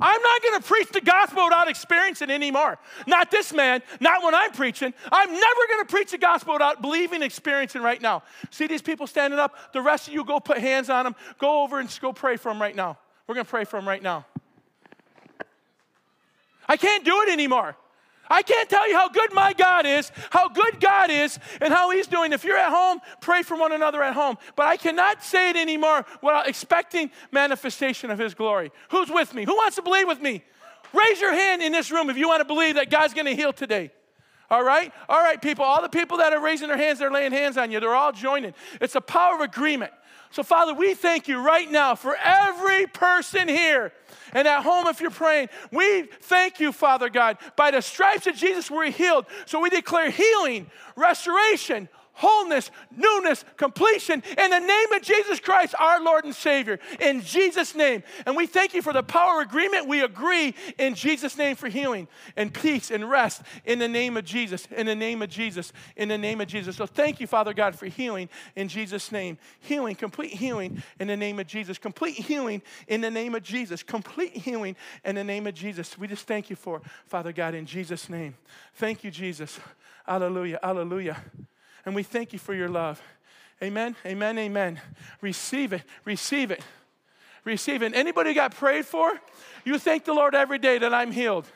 I'm 0.00 0.22
not 0.22 0.42
going 0.42 0.60
to 0.60 0.66
preach 0.66 0.88
the 0.90 1.00
gospel 1.00 1.44
without 1.44 1.68
experiencing 1.68 2.30
anymore. 2.30 2.78
Not 3.06 3.30
this 3.30 3.52
man, 3.52 3.82
not 4.00 4.22
when 4.22 4.34
I'm 4.34 4.52
preaching. 4.52 4.92
I'm 5.10 5.30
never 5.32 5.60
going 5.70 5.86
to 5.86 5.90
preach 5.90 6.10
the 6.10 6.18
gospel 6.18 6.54
without 6.54 6.82
believing, 6.82 7.22
experiencing 7.22 7.82
right 7.82 8.00
now. 8.00 8.22
See 8.50 8.66
these 8.66 8.82
people 8.82 9.06
standing 9.06 9.38
up? 9.38 9.72
The 9.72 9.80
rest 9.80 10.08
of 10.08 10.14
you 10.14 10.24
go 10.24 10.40
put 10.40 10.58
hands 10.58 10.90
on 10.90 11.04
them. 11.04 11.14
Go 11.38 11.62
over 11.62 11.78
and 11.78 11.98
go 12.00 12.12
pray 12.12 12.36
for 12.36 12.50
them 12.50 12.60
right 12.60 12.74
now. 12.74 12.98
We're 13.26 13.34
going 13.34 13.46
to 13.46 13.50
pray 13.50 13.64
for 13.64 13.78
them 13.78 13.88
right 13.88 14.02
now. 14.02 14.26
I 16.68 16.76
can't 16.76 17.04
do 17.04 17.22
it 17.22 17.28
anymore. 17.30 17.76
I 18.34 18.42
can't 18.42 18.68
tell 18.68 18.88
you 18.88 18.96
how 18.96 19.08
good 19.08 19.32
my 19.32 19.52
God 19.52 19.86
is, 19.86 20.10
how 20.30 20.48
good 20.48 20.80
God 20.80 21.08
is, 21.08 21.38
and 21.60 21.72
how 21.72 21.90
He's 21.90 22.08
doing. 22.08 22.32
If 22.32 22.42
you're 22.42 22.58
at 22.58 22.70
home, 22.70 22.98
pray 23.20 23.44
for 23.44 23.56
one 23.56 23.70
another 23.70 24.02
at 24.02 24.12
home. 24.12 24.38
But 24.56 24.66
I 24.66 24.76
cannot 24.76 25.22
say 25.22 25.50
it 25.50 25.56
anymore 25.56 26.04
without 26.20 26.48
expecting 26.48 27.12
manifestation 27.30 28.10
of 28.10 28.18
His 28.18 28.34
glory. 28.34 28.72
Who's 28.90 29.08
with 29.08 29.34
me? 29.34 29.44
Who 29.44 29.54
wants 29.54 29.76
to 29.76 29.82
believe 29.82 30.08
with 30.08 30.20
me? 30.20 30.42
Raise 30.92 31.20
your 31.20 31.32
hand 31.32 31.62
in 31.62 31.70
this 31.70 31.92
room 31.92 32.10
if 32.10 32.16
you 32.16 32.26
want 32.26 32.40
to 32.40 32.44
believe 32.44 32.74
that 32.74 32.90
God's 32.90 33.14
going 33.14 33.26
to 33.26 33.36
heal 33.36 33.52
today. 33.52 33.92
All 34.50 34.64
right? 34.64 34.92
All 35.08 35.22
right, 35.22 35.40
people. 35.40 35.64
All 35.64 35.80
the 35.80 35.88
people 35.88 36.18
that 36.18 36.32
are 36.32 36.40
raising 36.40 36.66
their 36.66 36.76
hands, 36.76 36.98
they're 36.98 37.12
laying 37.12 37.30
hands 37.30 37.56
on 37.56 37.70
you. 37.70 37.78
They're 37.78 37.94
all 37.94 38.12
joining. 38.12 38.52
It's 38.80 38.96
a 38.96 39.00
power 39.00 39.36
of 39.36 39.42
agreement. 39.42 39.92
So, 40.34 40.42
Father, 40.42 40.74
we 40.74 40.94
thank 40.94 41.28
you 41.28 41.38
right 41.38 41.70
now 41.70 41.94
for 41.94 42.16
every 42.16 42.88
person 42.88 43.46
here. 43.46 43.92
And 44.32 44.48
at 44.48 44.64
home, 44.64 44.88
if 44.88 45.00
you're 45.00 45.12
praying, 45.12 45.48
we 45.70 46.08
thank 46.22 46.58
you, 46.58 46.72
Father 46.72 47.08
God. 47.08 47.38
By 47.54 47.70
the 47.70 47.80
stripes 47.80 48.26
of 48.26 48.34
Jesus, 48.34 48.68
we're 48.68 48.90
healed. 48.90 49.26
So 49.46 49.60
we 49.60 49.70
declare 49.70 50.10
healing, 50.10 50.68
restoration, 50.96 51.88
wholeness, 52.14 52.70
newness, 52.96 53.44
completion 53.56 54.22
in 54.38 54.50
the 54.50 54.60
name 54.60 54.92
of 54.92 55.02
Jesus 55.02 55.40
Christ, 55.40 55.74
our 55.78 56.02
Lord 56.02 56.24
and 56.24 56.34
Savior. 56.34 56.78
In 57.00 57.20
Jesus' 57.20 57.74
name. 57.74 58.02
And 58.24 58.36
we 58.36 58.46
thank 58.46 58.74
you 58.74 58.82
for 58.82 58.92
the 58.92 59.02
power 59.02 59.40
agreement. 59.40 59.88
We 59.88 60.02
agree 60.02 60.54
in 60.78 60.94
Jesus' 60.94 61.36
name 61.36 61.56
for 61.56 61.68
healing 61.68 62.08
and 62.36 62.52
peace 62.54 62.90
and 62.90 63.08
rest 63.10 63.42
in 63.64 63.78
the 63.78 63.88
name 63.88 64.16
of 64.16 64.24
Jesus, 64.24 64.66
in 64.76 64.86
the 64.86 64.94
name 64.94 65.22
of 65.22 65.28
Jesus, 65.28 65.72
in 65.96 66.08
the 66.08 66.18
name 66.18 66.40
of 66.40 66.48
Jesus. 66.48 66.76
So 66.76 66.86
thank 66.86 67.20
you, 67.20 67.26
Father 67.26 67.52
God, 67.52 67.74
for 67.74 67.86
healing 67.86 68.28
in 68.56 68.68
Jesus' 68.68 69.10
name. 69.10 69.36
Healing, 69.60 69.96
complete 69.96 70.32
healing 70.32 70.82
in 71.00 71.08
the 71.08 71.16
name 71.16 71.38
of 71.38 71.46
Jesus. 71.46 71.78
Complete 71.78 72.14
healing 72.14 72.62
in 72.88 73.00
the 73.00 73.10
name 73.10 73.34
of 73.34 73.42
Jesus. 73.42 73.82
Complete 73.82 74.36
healing 74.36 74.76
in 75.04 75.16
the 75.16 75.24
name 75.24 75.46
of 75.46 75.54
Jesus. 75.54 75.98
We 75.98 76.06
just 76.06 76.26
thank 76.26 76.48
you 76.48 76.56
for, 76.56 76.80
Father 77.06 77.32
God, 77.32 77.54
in 77.54 77.66
Jesus' 77.66 78.08
name. 78.08 78.36
Thank 78.74 79.04
you, 79.04 79.10
Jesus. 79.10 79.58
Hallelujah. 80.06 80.60
Hallelujah 80.62 81.16
and 81.84 81.94
we 81.94 82.02
thank 82.02 82.32
you 82.32 82.38
for 82.38 82.54
your 82.54 82.68
love. 82.68 83.00
Amen, 83.62 83.96
amen, 84.04 84.38
amen. 84.38 84.80
Receive 85.20 85.72
it, 85.72 85.82
receive 86.04 86.50
it, 86.50 86.62
receive 87.44 87.82
it. 87.82 87.94
Anybody 87.94 88.34
got 88.34 88.54
prayed 88.54 88.86
for? 88.86 89.12
You 89.64 89.78
thank 89.78 90.04
the 90.04 90.12
Lord 90.12 90.34
every 90.34 90.58
day 90.58 90.78
that 90.78 90.92
I'm 90.92 91.12
healed. 91.12 91.46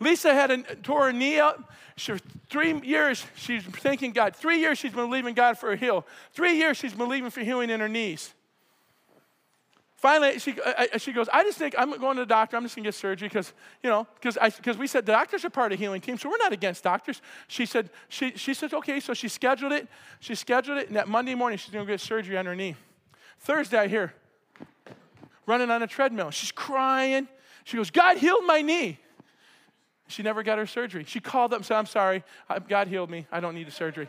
Lisa 0.00 0.32
had 0.32 0.50
a, 0.50 0.62
tore 0.76 1.06
her 1.06 1.12
knee 1.12 1.40
up. 1.40 1.72
She, 1.96 2.14
three 2.48 2.80
years 2.82 3.24
she's 3.34 3.64
thanking 3.64 4.12
God. 4.12 4.36
Three 4.36 4.60
years 4.60 4.78
she's 4.78 4.92
been 4.92 5.06
believing 5.06 5.34
God 5.34 5.58
for 5.58 5.72
a 5.72 5.76
heal. 5.76 6.06
Three 6.32 6.56
years 6.56 6.76
she's 6.76 6.92
been 6.92 7.06
believing 7.06 7.30
for 7.30 7.40
healing 7.40 7.70
in 7.70 7.80
her 7.80 7.88
knees. 7.88 8.32
Finally, 9.98 10.38
she, 10.38 10.54
uh, 10.60 10.86
uh, 10.94 10.98
she 10.98 11.12
goes, 11.12 11.28
I 11.32 11.42
just 11.42 11.58
think 11.58 11.74
I'm 11.76 11.90
going 11.98 12.16
to 12.16 12.22
the 12.22 12.26
doctor. 12.26 12.56
I'm 12.56 12.62
just 12.62 12.76
going 12.76 12.84
to 12.84 12.86
get 12.86 12.94
surgery 12.94 13.26
because, 13.26 13.52
you 13.82 13.90
know, 13.90 14.06
because 14.22 14.78
we 14.78 14.86
said 14.86 15.04
the 15.04 15.10
doctors 15.10 15.44
are 15.44 15.50
part 15.50 15.72
of 15.72 15.78
the 15.78 15.84
healing 15.84 16.00
team, 16.00 16.16
so 16.16 16.30
we're 16.30 16.38
not 16.38 16.52
against 16.52 16.84
doctors. 16.84 17.20
She 17.48 17.66
said, 17.66 17.90
she, 18.08 18.30
she 18.36 18.54
said, 18.54 18.72
okay, 18.72 19.00
so 19.00 19.12
she 19.12 19.26
scheduled 19.26 19.72
it. 19.72 19.88
She 20.20 20.36
scheduled 20.36 20.78
it, 20.78 20.86
and 20.86 20.96
that 20.96 21.08
Monday 21.08 21.34
morning, 21.34 21.58
she's 21.58 21.72
going 21.72 21.84
to 21.84 21.92
get 21.92 22.00
surgery 22.00 22.38
on 22.38 22.46
her 22.46 22.54
knee. 22.54 22.76
Thursday, 23.40 23.76
I 23.76 23.88
hear 23.88 24.14
running 25.46 25.68
on 25.68 25.82
a 25.82 25.88
treadmill. 25.88 26.30
She's 26.30 26.52
crying. 26.52 27.26
She 27.64 27.76
goes, 27.76 27.90
God 27.90 28.18
healed 28.18 28.44
my 28.46 28.62
knee. 28.62 29.00
She 30.06 30.22
never 30.22 30.44
got 30.44 30.58
her 30.58 30.66
surgery. 30.66 31.04
She 31.08 31.18
called 31.18 31.52
up 31.52 31.58
and 31.58 31.66
said, 31.66 31.76
I'm 31.76 31.86
sorry. 31.86 32.22
God 32.68 32.86
healed 32.86 33.10
me. 33.10 33.26
I 33.32 33.40
don't 33.40 33.56
need 33.56 33.66
a 33.66 33.72
surgery. 33.72 34.08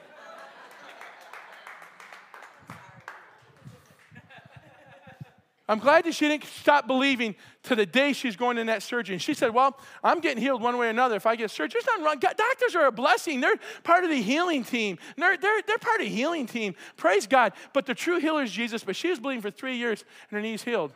I'm 5.70 5.78
glad 5.78 6.06
that 6.06 6.16
she 6.16 6.28
didn't 6.28 6.46
stop 6.46 6.88
believing 6.88 7.36
to 7.64 7.76
the 7.76 7.86
day 7.86 8.12
she's 8.12 8.36
going 8.36 8.58
in 8.58 8.66
that 8.68 8.82
surgery. 8.82 9.14
And 9.14 9.22
she 9.22 9.36
said, 9.36 9.54
Well, 9.54 9.78
I'm 10.04 10.20
getting 10.20 10.42
healed 10.42 10.64
one 10.64 10.80
way 10.80 10.88
or 10.88 10.90
another 10.90 11.16
if 11.16 11.28
I 11.28 11.36
get 11.36 11.52
surgery. 11.52 11.80
There's 11.80 11.86
nothing 11.86 12.06
wrong. 12.06 12.18
Doctors 12.20 12.76
are 12.76 12.88
a 12.88 12.92
blessing. 12.92 13.40
They're 13.40 13.60
part 13.84 14.04
of 14.04 14.10
the 14.10 14.20
healing 14.20 14.64
team. 14.64 14.98
They're, 15.16 15.38
they're, 15.38 15.62
they're 15.68 15.78
part 15.78 16.00
of 16.00 16.08
the 16.08 16.12
healing 16.12 16.48
team. 16.48 16.74
Praise 16.98 17.28
God. 17.28 17.54
But 17.72 17.86
the 17.86 17.94
true 17.94 18.20
healer 18.20 18.42
is 18.42 18.52
Jesus. 18.52 18.84
But 18.84 18.96
she 18.96 19.10
was 19.10 19.20
bleeding 19.20 19.44
for 19.44 19.52
three 19.52 19.78
years 19.78 20.04
and 20.32 20.38
her 20.38 20.42
knees 20.42 20.64
healed. 20.64 20.92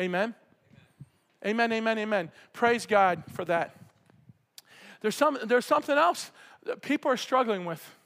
Amen. 0.00 0.34
Amen, 1.44 1.70
amen, 1.70 1.98
amen. 1.98 2.30
Praise 2.54 2.86
God 2.86 3.22
for 3.34 3.44
that. 3.44 3.76
There's, 5.02 5.14
some, 5.14 5.38
there's 5.44 5.66
something 5.66 5.96
else 5.96 6.30
that 6.64 6.80
people 6.80 7.10
are 7.10 7.18
struggling 7.18 7.66
with. 7.66 7.97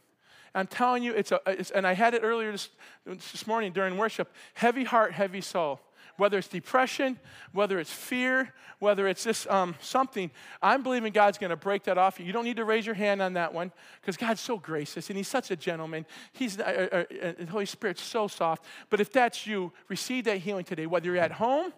I'm 0.55 0.67
telling 0.67 1.03
you, 1.03 1.13
it's 1.15 1.33
a, 1.33 1.41
it's, 1.47 1.71
and 1.71 1.87
I 1.87 1.95
had 1.95 2.15
it 2.15 2.23
earlier 2.23 2.53
this, 2.53 2.69
this 3.07 3.47
morning 3.47 3.73
during 3.73 3.97
worship 3.97 4.33
heavy 4.55 4.85
heart, 4.85 5.13
heavy 5.13 5.41
soul. 5.41 5.81
Whether 6.19 6.39
it's 6.39 6.49
depression, 6.49 7.19
whether 7.53 7.81
it's 7.81 7.91
fear, 7.91 8.53
whether 8.81 9.09
it's 9.09 9.25
just 9.25 9.47
um, 9.49 9.75
something, 9.81 10.31
I'm 10.61 10.83
believing 10.83 11.13
God's 11.13 11.39
going 11.39 11.51
to 11.51 11.57
break 11.57 11.85
that 11.85 11.97
off 11.97 12.21
you. 12.21 12.27
You 12.27 12.33
don't 12.33 12.45
need 12.45 12.59
to 12.59 12.67
raise 12.67 12.85
your 12.85 12.95
hand 12.95 13.23
on 13.23 13.33
that 13.33 13.55
one 13.55 13.73
because 14.01 14.19
God's 14.19 14.41
so 14.41 14.59
gracious 14.59 15.09
and 15.09 15.17
He's 15.17 15.29
such 15.29 15.51
a 15.51 15.57
gentleman. 15.57 16.05
He's 16.33 16.61
uh, 16.61 16.89
uh, 16.93 16.97
uh, 16.97 17.33
the 17.39 17.47
Holy 17.47 17.65
Spirit's 17.65 18.03
so 18.03 18.29
soft. 18.29 18.65
But 18.91 19.01
if 19.01 19.11
that's 19.11 19.47
you, 19.47 19.73
receive 19.89 20.25
that 20.25 20.39
healing 20.39 20.65
today. 20.65 20.87
Whether 20.87 21.07
you're 21.07 21.17
at 21.17 21.33
home, 21.33 21.67
Amen. 21.67 21.73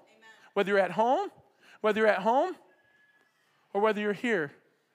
whether 0.54 0.70
you're 0.72 0.80
at 0.80 0.90
home, 0.90 1.30
whether 1.80 2.00
you're 2.00 2.08
at 2.08 2.22
home, 2.22 2.56
or 3.72 3.80
whether 3.80 4.00
you're 4.00 4.12
here, 4.12 4.50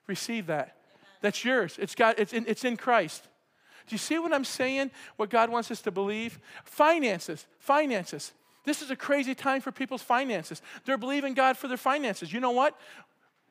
receive 0.06 0.48
that. 0.48 0.76
Amen. 0.96 1.08
That's 1.22 1.46
yours. 1.46 1.78
It's, 1.80 1.96
got, 1.96 2.20
it's, 2.20 2.34
in, 2.34 2.46
it's 2.46 2.66
in 2.66 2.76
Christ. 2.76 3.26
Do 3.90 3.96
you 3.96 3.98
see 3.98 4.20
what 4.20 4.32
I'm 4.32 4.46
saying? 4.46 4.92
What 5.16 5.32
God 5.32 5.50
wants 5.50 5.72
us 5.72 5.82
to 5.82 5.92
believe? 5.92 6.40
Finances, 6.64 7.48
finances. 7.58 8.34
This 8.64 8.84
is 8.84 8.92
a 8.92 8.96
crazy 8.96 9.34
time 9.34 9.62
for 9.62 9.72
people's 9.72 10.04
finances. 10.04 10.62
They're 10.86 10.98
believing 10.98 11.34
God 11.34 11.58
for 11.58 11.68
their 11.68 11.76
finances. 11.76 12.32
You 12.32 12.40
know 12.40 12.52
what? 12.52 12.80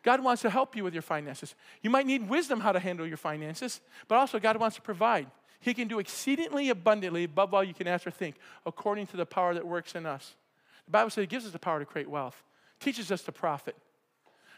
God 0.04 0.22
wants 0.22 0.42
to 0.42 0.50
help 0.50 0.76
you 0.76 0.84
with 0.84 0.94
your 0.94 1.02
finances. 1.02 1.56
You 1.82 1.90
might 1.90 2.06
need 2.06 2.28
wisdom 2.28 2.60
how 2.60 2.70
to 2.70 2.78
handle 2.78 3.04
your 3.04 3.16
finances, 3.16 3.80
but 4.06 4.14
also 4.14 4.38
God 4.38 4.56
wants 4.58 4.76
to 4.76 4.82
provide. 4.82 5.26
He 5.58 5.74
can 5.74 5.88
do 5.88 5.98
exceedingly 5.98 6.68
abundantly 6.68 7.24
above 7.24 7.52
all 7.52 7.64
you 7.64 7.74
can 7.74 7.88
ask 7.88 8.06
or 8.06 8.12
think, 8.12 8.36
according 8.64 9.08
to 9.08 9.16
the 9.16 9.26
power 9.26 9.54
that 9.54 9.66
works 9.66 9.96
in 9.96 10.06
us. 10.06 10.36
The 10.84 10.92
Bible 10.92 11.10
says 11.10 11.22
He 11.22 11.26
gives 11.26 11.46
us 11.46 11.52
the 11.52 11.58
power 11.58 11.80
to 11.80 11.84
create 11.84 12.08
wealth, 12.08 12.44
teaches 12.78 13.10
us 13.10 13.22
to 13.24 13.32
profit. 13.32 13.74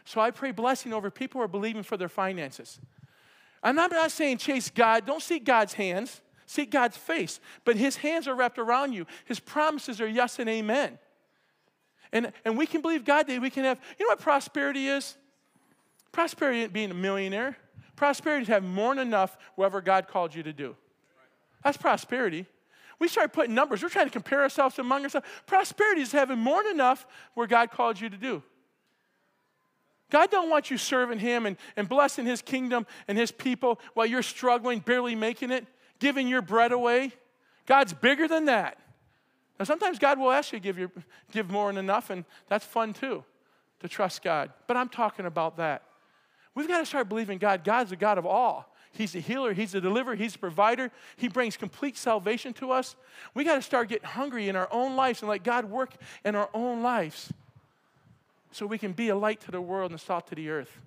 So 0.04 0.20
I 0.20 0.30
pray 0.30 0.50
blessing 0.50 0.92
over 0.92 1.10
people 1.10 1.38
who 1.38 1.44
are 1.44 1.48
believing 1.48 1.84
for 1.84 1.96
their 1.96 2.10
finances. 2.10 2.80
Not, 3.64 3.78
I'm 3.78 3.90
not 3.90 4.10
saying 4.10 4.38
chase 4.38 4.70
God, 4.70 5.06
don't 5.06 5.22
seek 5.22 5.44
God's 5.44 5.74
hands, 5.74 6.20
seek 6.46 6.70
God's 6.70 6.96
face. 6.96 7.40
But 7.64 7.76
His 7.76 7.96
hands 7.96 8.26
are 8.26 8.34
wrapped 8.34 8.58
around 8.58 8.92
you, 8.92 9.06
His 9.24 9.40
promises 9.40 10.00
are 10.00 10.08
yes 10.08 10.38
and 10.38 10.48
amen. 10.48 10.98
And, 12.12 12.32
and 12.44 12.58
we 12.58 12.66
can 12.66 12.80
believe 12.80 13.04
God 13.04 13.26
that 13.28 13.40
we 13.40 13.50
can 13.50 13.64
have, 13.64 13.80
you 13.98 14.06
know 14.06 14.10
what 14.10 14.20
prosperity 14.20 14.88
is? 14.88 15.16
Prosperity 16.12 16.66
being 16.66 16.90
a 16.90 16.94
millionaire. 16.94 17.56
Prosperity 17.94 18.42
is 18.42 18.48
having 18.48 18.70
more 18.70 18.94
than 18.94 19.06
enough 19.06 19.36
whatever 19.54 19.80
God 19.80 20.08
called 20.08 20.34
you 20.34 20.42
to 20.42 20.52
do. 20.52 20.74
That's 21.62 21.76
prosperity. 21.76 22.46
We 22.98 23.08
start 23.08 23.32
putting 23.32 23.54
numbers. 23.54 23.82
We're 23.82 23.90
trying 23.90 24.06
to 24.06 24.12
compare 24.12 24.42
ourselves 24.42 24.78
among 24.78 25.04
ourselves. 25.04 25.26
Prosperity 25.46 26.02
is 26.02 26.12
having 26.12 26.38
more 26.38 26.62
than 26.62 26.72
enough 26.72 27.06
where 27.34 27.46
God 27.46 27.70
called 27.70 28.00
you 28.00 28.08
to 28.08 28.16
do. 28.16 28.42
God 30.10 30.30
don't 30.30 30.50
want 30.50 30.70
you 30.70 30.76
serving 30.76 31.18
him 31.20 31.46
and, 31.46 31.56
and 31.76 31.88
blessing 31.88 32.26
his 32.26 32.42
kingdom 32.42 32.86
and 33.08 33.16
his 33.16 33.30
people 33.30 33.80
while 33.94 34.06
you're 34.06 34.22
struggling, 34.22 34.80
barely 34.80 35.14
making 35.14 35.50
it, 35.50 35.66
giving 35.98 36.28
your 36.28 36.42
bread 36.42 36.72
away. 36.72 37.12
God's 37.66 37.92
bigger 37.92 38.28
than 38.28 38.46
that. 38.46 38.78
Now, 39.58 39.64
sometimes 39.64 39.98
God 39.98 40.18
will 40.18 40.30
ask 40.30 40.52
you 40.52 40.58
to 40.58 40.62
give, 40.62 40.78
your, 40.78 40.90
give 41.30 41.50
more 41.50 41.68
than 41.68 41.76
enough, 41.76 42.10
and 42.10 42.24
that's 42.48 42.64
fun 42.64 42.92
too, 42.92 43.24
to 43.80 43.88
trust 43.88 44.22
God. 44.22 44.52
But 44.66 44.76
I'm 44.76 44.88
talking 44.88 45.26
about 45.26 45.58
that. 45.58 45.82
We've 46.54 46.66
got 46.66 46.78
to 46.78 46.86
start 46.86 47.08
believing 47.08 47.38
God. 47.38 47.62
God's 47.62 47.90
the 47.90 47.96
God 47.96 48.18
of 48.18 48.26
all. 48.26 48.74
He's 48.92 49.14
a 49.14 49.20
healer, 49.20 49.52
He's 49.52 49.74
a 49.76 49.80
deliverer, 49.80 50.16
He's 50.16 50.34
a 50.34 50.38
provider. 50.38 50.90
He 51.16 51.28
brings 51.28 51.56
complete 51.56 51.96
salvation 51.96 52.52
to 52.54 52.72
us. 52.72 52.96
We 53.34 53.44
got 53.44 53.54
to 53.54 53.62
start 53.62 53.88
getting 53.88 54.08
hungry 54.08 54.48
in 54.48 54.56
our 54.56 54.68
own 54.72 54.96
lives 54.96 55.22
and 55.22 55.28
let 55.28 55.44
God 55.44 55.66
work 55.66 55.94
in 56.24 56.34
our 56.34 56.50
own 56.52 56.82
lives 56.82 57.32
so 58.52 58.66
we 58.66 58.78
can 58.78 58.92
be 58.92 59.08
a 59.08 59.16
light 59.16 59.40
to 59.42 59.50
the 59.50 59.60
world 59.60 59.90
and 59.90 60.00
a 60.00 60.02
salt 60.02 60.26
to 60.28 60.34
the 60.34 60.48
earth. 60.50 60.78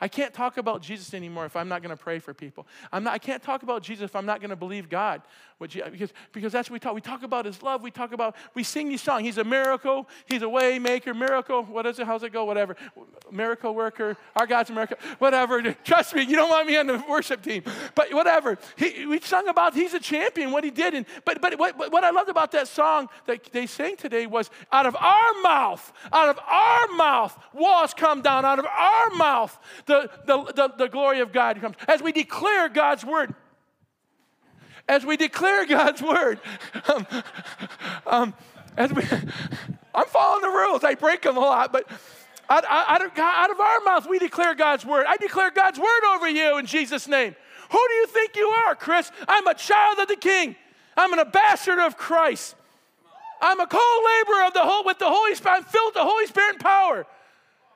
I 0.00 0.08
can't 0.08 0.32
talk 0.32 0.56
about 0.58 0.80
Jesus 0.80 1.12
anymore 1.14 1.44
if 1.46 1.56
I'm 1.56 1.68
not 1.68 1.82
going 1.82 1.96
to 1.96 2.02
pray 2.02 2.18
for 2.18 2.32
people. 2.32 2.66
I'm 2.92 3.04
not, 3.04 3.14
I 3.14 3.18
can't 3.18 3.42
talk 3.42 3.62
about 3.62 3.82
Jesus 3.82 4.04
if 4.04 4.14
I'm 4.14 4.26
not 4.26 4.40
going 4.40 4.50
to 4.50 4.56
believe 4.56 4.88
God. 4.88 5.22
because, 5.58 6.12
because 6.32 6.52
that's 6.52 6.70
what 6.70 6.74
we 6.74 6.78
talk. 6.78 6.94
We 6.94 7.00
talk 7.00 7.22
about 7.24 7.44
his 7.44 7.62
love. 7.62 7.82
We 7.82 7.90
talk 7.90 8.12
about, 8.12 8.36
we 8.54 8.62
sing 8.62 8.88
these 8.88 9.02
songs. 9.02 9.24
He's 9.24 9.38
a 9.38 9.44
miracle. 9.44 10.08
He's 10.26 10.42
a 10.42 10.48
way 10.48 10.78
maker, 10.78 11.14
miracle. 11.14 11.64
What 11.64 11.86
is 11.86 11.98
it? 11.98 12.06
How's 12.06 12.22
it 12.22 12.32
go? 12.32 12.44
Whatever. 12.44 12.76
Miracle 13.30 13.74
worker. 13.74 14.16
Our 14.36 14.46
God's 14.46 14.70
a 14.70 14.72
miracle. 14.72 14.98
Whatever. 15.18 15.74
Trust 15.84 16.14
me, 16.14 16.22
you 16.22 16.36
don't 16.36 16.50
want 16.50 16.66
me 16.66 16.76
on 16.76 16.86
the 16.86 17.02
worship 17.08 17.42
team. 17.42 17.64
But 17.94 18.12
whatever. 18.12 18.56
He, 18.76 19.06
we 19.06 19.20
sung 19.20 19.48
about 19.48 19.74
he's 19.74 19.94
a 19.94 20.00
champion, 20.00 20.52
what 20.52 20.62
he 20.62 20.70
did. 20.70 20.94
And, 20.94 21.06
but 21.24 21.40
but 21.40 21.58
what, 21.58 21.76
what 21.76 22.04
I 22.04 22.10
loved 22.10 22.28
about 22.28 22.52
that 22.52 22.68
song 22.68 23.08
that 23.26 23.44
they 23.52 23.66
sang 23.66 23.96
today 23.96 24.26
was 24.26 24.50
out 24.70 24.86
of 24.86 24.94
our 24.96 25.32
mouth, 25.42 25.92
out 26.12 26.28
of 26.28 26.38
our 26.38 26.86
mouth, 26.88 27.36
walls 27.52 27.94
come 27.94 28.22
down. 28.22 28.44
Out 28.44 28.58
of 28.58 28.66
our 28.66 29.10
mouth, 29.10 29.58
the, 29.88 30.10
the, 30.26 30.52
the, 30.52 30.68
the 30.76 30.88
glory 30.88 31.20
of 31.20 31.32
God 31.32 31.60
comes. 31.60 31.74
As 31.88 32.00
we 32.00 32.12
declare 32.12 32.68
God's 32.68 33.04
word, 33.04 33.34
as 34.88 35.04
we 35.04 35.16
declare 35.16 35.66
God's 35.66 36.00
word, 36.00 36.40
um, 36.88 37.06
um, 38.06 38.34
as 38.76 38.92
we, 38.92 39.02
I'm 39.94 40.06
following 40.06 40.42
the 40.42 40.56
rules. 40.56 40.84
I 40.84 40.94
break 40.94 41.22
them 41.22 41.36
a 41.36 41.40
lot, 41.40 41.72
but 41.72 41.90
out, 42.48 42.64
out, 42.68 43.04
of, 43.04 43.10
out 43.18 43.50
of 43.50 43.60
our 43.60 43.80
mouth, 43.80 44.08
we 44.08 44.18
declare 44.18 44.54
God's 44.54 44.86
word. 44.86 45.06
I 45.08 45.16
declare 45.16 45.50
God's 45.50 45.78
word 45.78 46.14
over 46.14 46.28
you 46.28 46.58
in 46.58 46.66
Jesus' 46.66 47.08
name. 47.08 47.34
Who 47.70 47.78
do 47.88 47.94
you 47.94 48.06
think 48.06 48.36
you 48.36 48.48
are, 48.48 48.74
Kris? 48.74 49.10
I'm 49.26 49.46
a 49.46 49.54
child 49.54 49.98
of 49.98 50.08
the 50.08 50.16
King. 50.16 50.56
I'm 50.96 51.12
an 51.12 51.18
ambassador 51.18 51.82
of 51.82 51.96
Christ. 51.96 52.54
I'm 53.40 53.60
a 53.60 53.66
co-laborer 53.66 54.46
of 54.46 54.54
the 54.54 54.62
whole 54.62 54.84
with 54.84 54.98
the 54.98 55.08
Holy 55.08 55.34
Spirit. 55.34 55.56
I'm 55.58 55.64
filled 55.64 55.88
with 55.88 55.94
the 55.94 56.04
Holy 56.04 56.26
Spirit 56.26 56.54
and 56.54 56.60
power. 56.60 57.06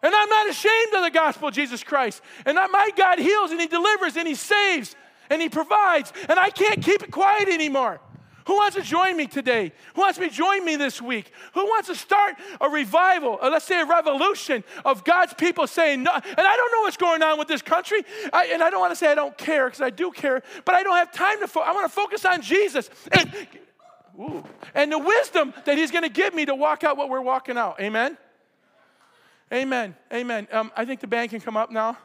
And 0.02 0.14
I'm 0.14 0.28
not 0.28 0.48
ashamed 0.48 0.94
of 0.94 1.02
the 1.02 1.10
gospel 1.10 1.48
of 1.48 1.54
Jesus 1.54 1.84
Christ. 1.84 2.22
And 2.44 2.56
that 2.56 2.70
my 2.70 2.90
God 2.96 3.18
heals 3.18 3.50
and 3.50 3.60
He 3.60 3.66
delivers 3.66 4.16
and 4.16 4.26
He 4.26 4.34
saves 4.34 4.96
and 5.30 5.40
He 5.40 5.48
provides. 5.48 6.12
And 6.28 6.38
I 6.38 6.50
can't 6.50 6.82
keep 6.82 7.02
it 7.02 7.10
quiet 7.10 7.48
anymore. 7.48 8.00
Who 8.46 8.54
wants 8.54 8.76
to 8.76 8.82
join 8.82 9.16
me 9.16 9.26
today? 9.26 9.72
Who 9.94 10.00
wants 10.00 10.18
to 10.18 10.28
join 10.28 10.64
me 10.64 10.76
this 10.76 11.00
week? 11.00 11.30
Who 11.54 11.64
wants 11.64 11.88
to 11.88 11.94
start 11.94 12.34
a 12.60 12.68
revival, 12.68 13.38
or 13.40 13.50
let's 13.50 13.64
say 13.64 13.80
a 13.80 13.86
revolution 13.86 14.64
of 14.84 15.04
God's 15.04 15.32
people 15.34 15.66
saying, 15.68 16.02
no, 16.02 16.12
and 16.12 16.24
I 16.40 16.56
don't 16.56 16.72
know 16.72 16.80
what's 16.80 16.96
going 16.96 17.22
on 17.22 17.38
with 17.38 17.48
this 17.48 17.62
country, 17.62 18.02
I, 18.32 18.46
and 18.46 18.62
I 18.62 18.70
don't 18.70 18.80
want 18.80 18.90
to 18.90 18.96
say 18.96 19.12
I 19.12 19.14
don't 19.14 19.38
care, 19.38 19.66
because 19.66 19.80
I 19.80 19.90
do 19.90 20.10
care, 20.10 20.42
but 20.64 20.74
I 20.74 20.82
don't 20.82 20.96
have 20.96 21.12
time 21.12 21.38
to, 21.38 21.46
fo- 21.46 21.60
I 21.60 21.72
want 21.72 21.88
to 21.88 21.94
focus 21.94 22.24
on 22.24 22.42
Jesus. 22.42 22.90
And, 23.12 23.32
and 24.74 24.90
the 24.90 24.98
wisdom 24.98 25.54
that 25.64 25.78
He's 25.78 25.92
going 25.92 26.04
to 26.04 26.10
give 26.10 26.34
me 26.34 26.44
to 26.46 26.54
walk 26.54 26.82
out 26.82 26.96
what 26.96 27.08
we're 27.08 27.20
walking 27.20 27.56
out. 27.56 27.80
Amen? 27.80 28.18
Amen. 29.52 29.94
Amen. 30.12 30.48
Um, 30.50 30.72
I 30.74 30.84
think 30.84 31.00
the 31.00 31.06
band 31.06 31.30
can 31.30 31.40
come 31.40 31.56
up 31.56 31.70
now. 31.70 31.98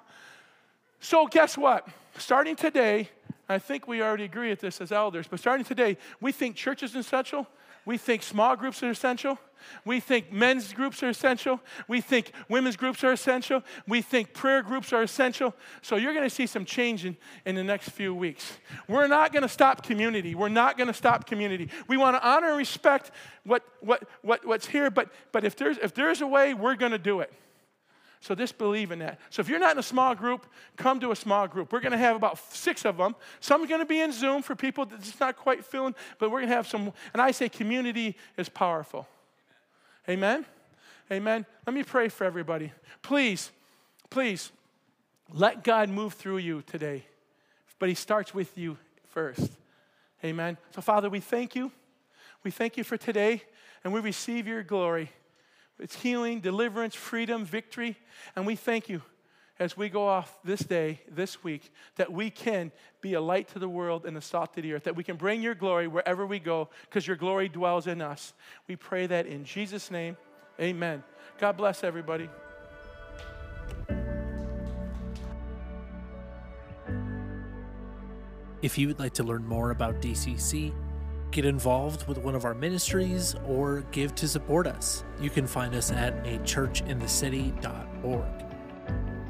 So, 0.99 1.27
guess 1.27 1.57
what? 1.57 1.87
Starting 2.17 2.55
today, 2.55 3.09
I 3.49 3.59
think 3.59 3.87
we 3.87 4.01
already 4.01 4.25
agree 4.25 4.51
at 4.51 4.59
this 4.59 4.81
as 4.81 4.91
elders, 4.91 5.27
but 5.27 5.39
starting 5.39 5.65
today, 5.65 5.97
we 6.19 6.31
think 6.31 6.55
church 6.55 6.83
is 6.83 6.95
essential. 6.95 7.47
We 7.85 7.97
think 7.97 8.21
small 8.21 8.57
groups 8.57 8.83
are 8.83 8.89
essential. 8.89 9.39
We 9.85 10.01
think 10.01 10.29
men's 10.29 10.73
groups 10.73 11.01
are 11.03 11.07
essential. 11.07 11.61
We 11.87 12.01
think 12.01 12.33
women's 12.49 12.75
groups 12.75 13.01
are 13.05 13.13
essential. 13.13 13.63
We 13.87 14.01
think 14.01 14.33
prayer 14.33 14.61
groups 14.61 14.91
are 14.91 15.01
essential. 15.01 15.55
So 15.81 15.95
you're 15.95 16.13
going 16.13 16.25
to 16.25 16.35
see 16.35 16.47
some 16.47 16.65
change 16.65 17.05
in, 17.05 17.15
in 17.45 17.55
the 17.55 17.63
next 17.63 17.91
few 17.91 18.13
weeks. 18.13 18.57
We're 18.89 19.07
not 19.07 19.31
going 19.31 19.43
to 19.43 19.49
stop 19.49 19.83
community. 19.83 20.35
We're 20.35 20.49
not 20.49 20.77
going 20.77 20.87
to 20.87 20.93
stop 20.93 21.25
community. 21.25 21.69
We 21.87 21.95
want 21.95 22.17
to 22.17 22.27
honor 22.27 22.49
and 22.49 22.57
respect 22.57 23.11
what, 23.45 23.63
what, 23.79 24.03
what, 24.21 24.45
what's 24.45 24.67
here, 24.67 24.91
but, 24.91 25.09
but 25.31 25.45
if, 25.45 25.55
there's, 25.55 25.77
if 25.77 25.93
there's 25.93 26.19
a 26.19 26.27
way, 26.27 26.53
we're 26.53 26.75
going 26.75 26.91
to 26.91 26.97
do 26.97 27.21
it. 27.21 27.31
So 28.19 28.35
just 28.35 28.57
believe 28.57 28.91
in 28.91 28.99
that. 28.99 29.19
So 29.29 29.41
if 29.41 29.49
you're 29.49 29.59
not 29.59 29.73
in 29.73 29.79
a 29.79 29.83
small 29.83 30.15
group, 30.15 30.47
come 30.75 30.99
to 30.99 31.11
a 31.11 31.15
small 31.15 31.47
group. 31.47 31.71
We're 31.71 31.79
going 31.79 31.91
to 31.91 31.97
have 31.97 32.15
about 32.15 32.39
six 32.53 32.85
of 32.85 32.97
them. 32.97 33.15
Some 33.39 33.63
are 33.63 33.67
going 33.67 33.79
to 33.79 33.85
be 33.85 34.01
in 34.01 34.11
Zoom 34.11 34.41
for 34.41 34.55
people 34.55 34.85
that's 34.85 35.19
not 35.19 35.37
quite 35.37 35.63
feeling, 35.63 35.95
but 36.17 36.31
we're 36.31 36.39
going 36.39 36.49
to 36.49 36.55
have 36.55 36.67
some. 36.67 36.91
And 37.13 37.21
I 37.21 37.31
say 37.31 37.47
community 37.47 38.17
is 38.35 38.49
powerful. 38.49 39.07
Amen? 40.09 40.45
Amen. 41.11 41.45
Let 41.65 41.73
me 41.73 41.83
pray 41.83 42.09
for 42.09 42.23
everybody. 42.23 42.71
Please, 43.01 43.51
please, 44.09 44.51
let 45.31 45.63
God 45.63 45.89
move 45.89 46.13
through 46.13 46.37
you 46.37 46.63
today. 46.63 47.05
But 47.79 47.89
He 47.89 47.95
starts 47.95 48.33
with 48.33 48.57
you 48.57 48.77
first. 49.09 49.51
Amen. 50.23 50.57
So, 50.71 50.81
Father, 50.81 51.09
we 51.09 51.19
thank 51.19 51.55
you. 51.55 51.71
We 52.43 52.51
thank 52.51 52.77
you 52.77 52.83
for 52.83 52.97
today, 52.97 53.43
and 53.83 53.93
we 53.93 53.99
receive 53.99 54.47
your 54.47 54.63
glory. 54.63 55.11
It's 55.79 55.95
healing, 55.95 56.39
deliverance, 56.39 56.95
freedom, 56.95 57.45
victory. 57.45 57.97
And 58.35 58.45
we 58.45 58.55
thank 58.55 58.89
you 58.89 59.01
as 59.59 59.75
we 59.75 59.89
go 59.89 60.07
off 60.07 60.37
this 60.43 60.59
day, 60.59 61.01
this 61.09 61.43
week, 61.43 61.71
that 61.95 62.11
we 62.11 62.29
can 62.29 62.71
be 63.01 63.13
a 63.13 63.21
light 63.21 63.47
to 63.49 63.59
the 63.59 63.69
world 63.69 64.05
and 64.05 64.17
a 64.17 64.21
salt 64.21 64.53
to 64.53 64.61
the 64.61 64.73
earth, 64.73 64.83
that 64.83 64.95
we 64.95 65.03
can 65.03 65.15
bring 65.15 65.41
your 65.41 65.55
glory 65.55 65.87
wherever 65.87 66.25
we 66.25 66.39
go 66.39 66.69
because 66.81 67.07
your 67.07 67.15
glory 67.15 67.49
dwells 67.49 67.87
in 67.87 68.01
us. 68.01 68.33
We 68.67 68.75
pray 68.75 69.07
that 69.07 69.25
in 69.25 69.45
Jesus' 69.45 69.89
name. 69.89 70.17
Amen. 70.59 71.03
God 71.39 71.57
bless 71.57 71.83
everybody. 71.83 72.29
If 78.61 78.77
you 78.77 78.87
would 78.87 78.99
like 78.99 79.13
to 79.13 79.23
learn 79.23 79.45
more 79.45 79.69
about 79.69 80.01
DCC, 80.01 80.73
get 81.31 81.45
involved 81.45 82.07
with 82.07 82.17
one 82.19 82.35
of 82.35 82.45
our 82.45 82.53
ministries, 82.53 83.35
or 83.45 83.81
give 83.91 84.15
to 84.15 84.27
support 84.27 84.67
us, 84.67 85.03
you 85.19 85.29
can 85.29 85.47
find 85.47 85.75
us 85.75 85.91
at 85.91 86.23
achurchinthecity.org. 86.23 88.25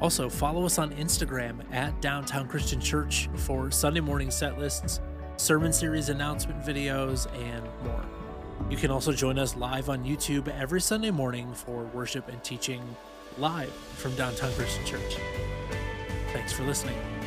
Also, 0.00 0.28
follow 0.28 0.64
us 0.64 0.78
on 0.78 0.90
Instagram 0.92 1.60
at 1.72 2.00
Downtown 2.00 2.46
Christian 2.46 2.80
Church 2.80 3.28
for 3.34 3.70
Sunday 3.70 4.00
morning 4.00 4.30
set 4.30 4.58
lists, 4.58 5.00
sermon 5.36 5.72
series 5.72 6.08
announcement 6.08 6.62
videos, 6.62 7.26
and 7.34 7.64
more. 7.84 8.04
You 8.70 8.76
can 8.76 8.90
also 8.90 9.12
join 9.12 9.38
us 9.38 9.56
live 9.56 9.88
on 9.88 10.04
YouTube 10.04 10.48
every 10.48 10.80
Sunday 10.80 11.10
morning 11.10 11.52
for 11.52 11.84
worship 11.94 12.28
and 12.28 12.42
teaching 12.44 12.82
live 13.38 13.72
from 13.72 14.14
Downtown 14.14 14.52
Christian 14.52 14.84
Church. 14.84 15.16
Thanks 16.32 16.52
for 16.52 16.64
listening. 16.64 17.17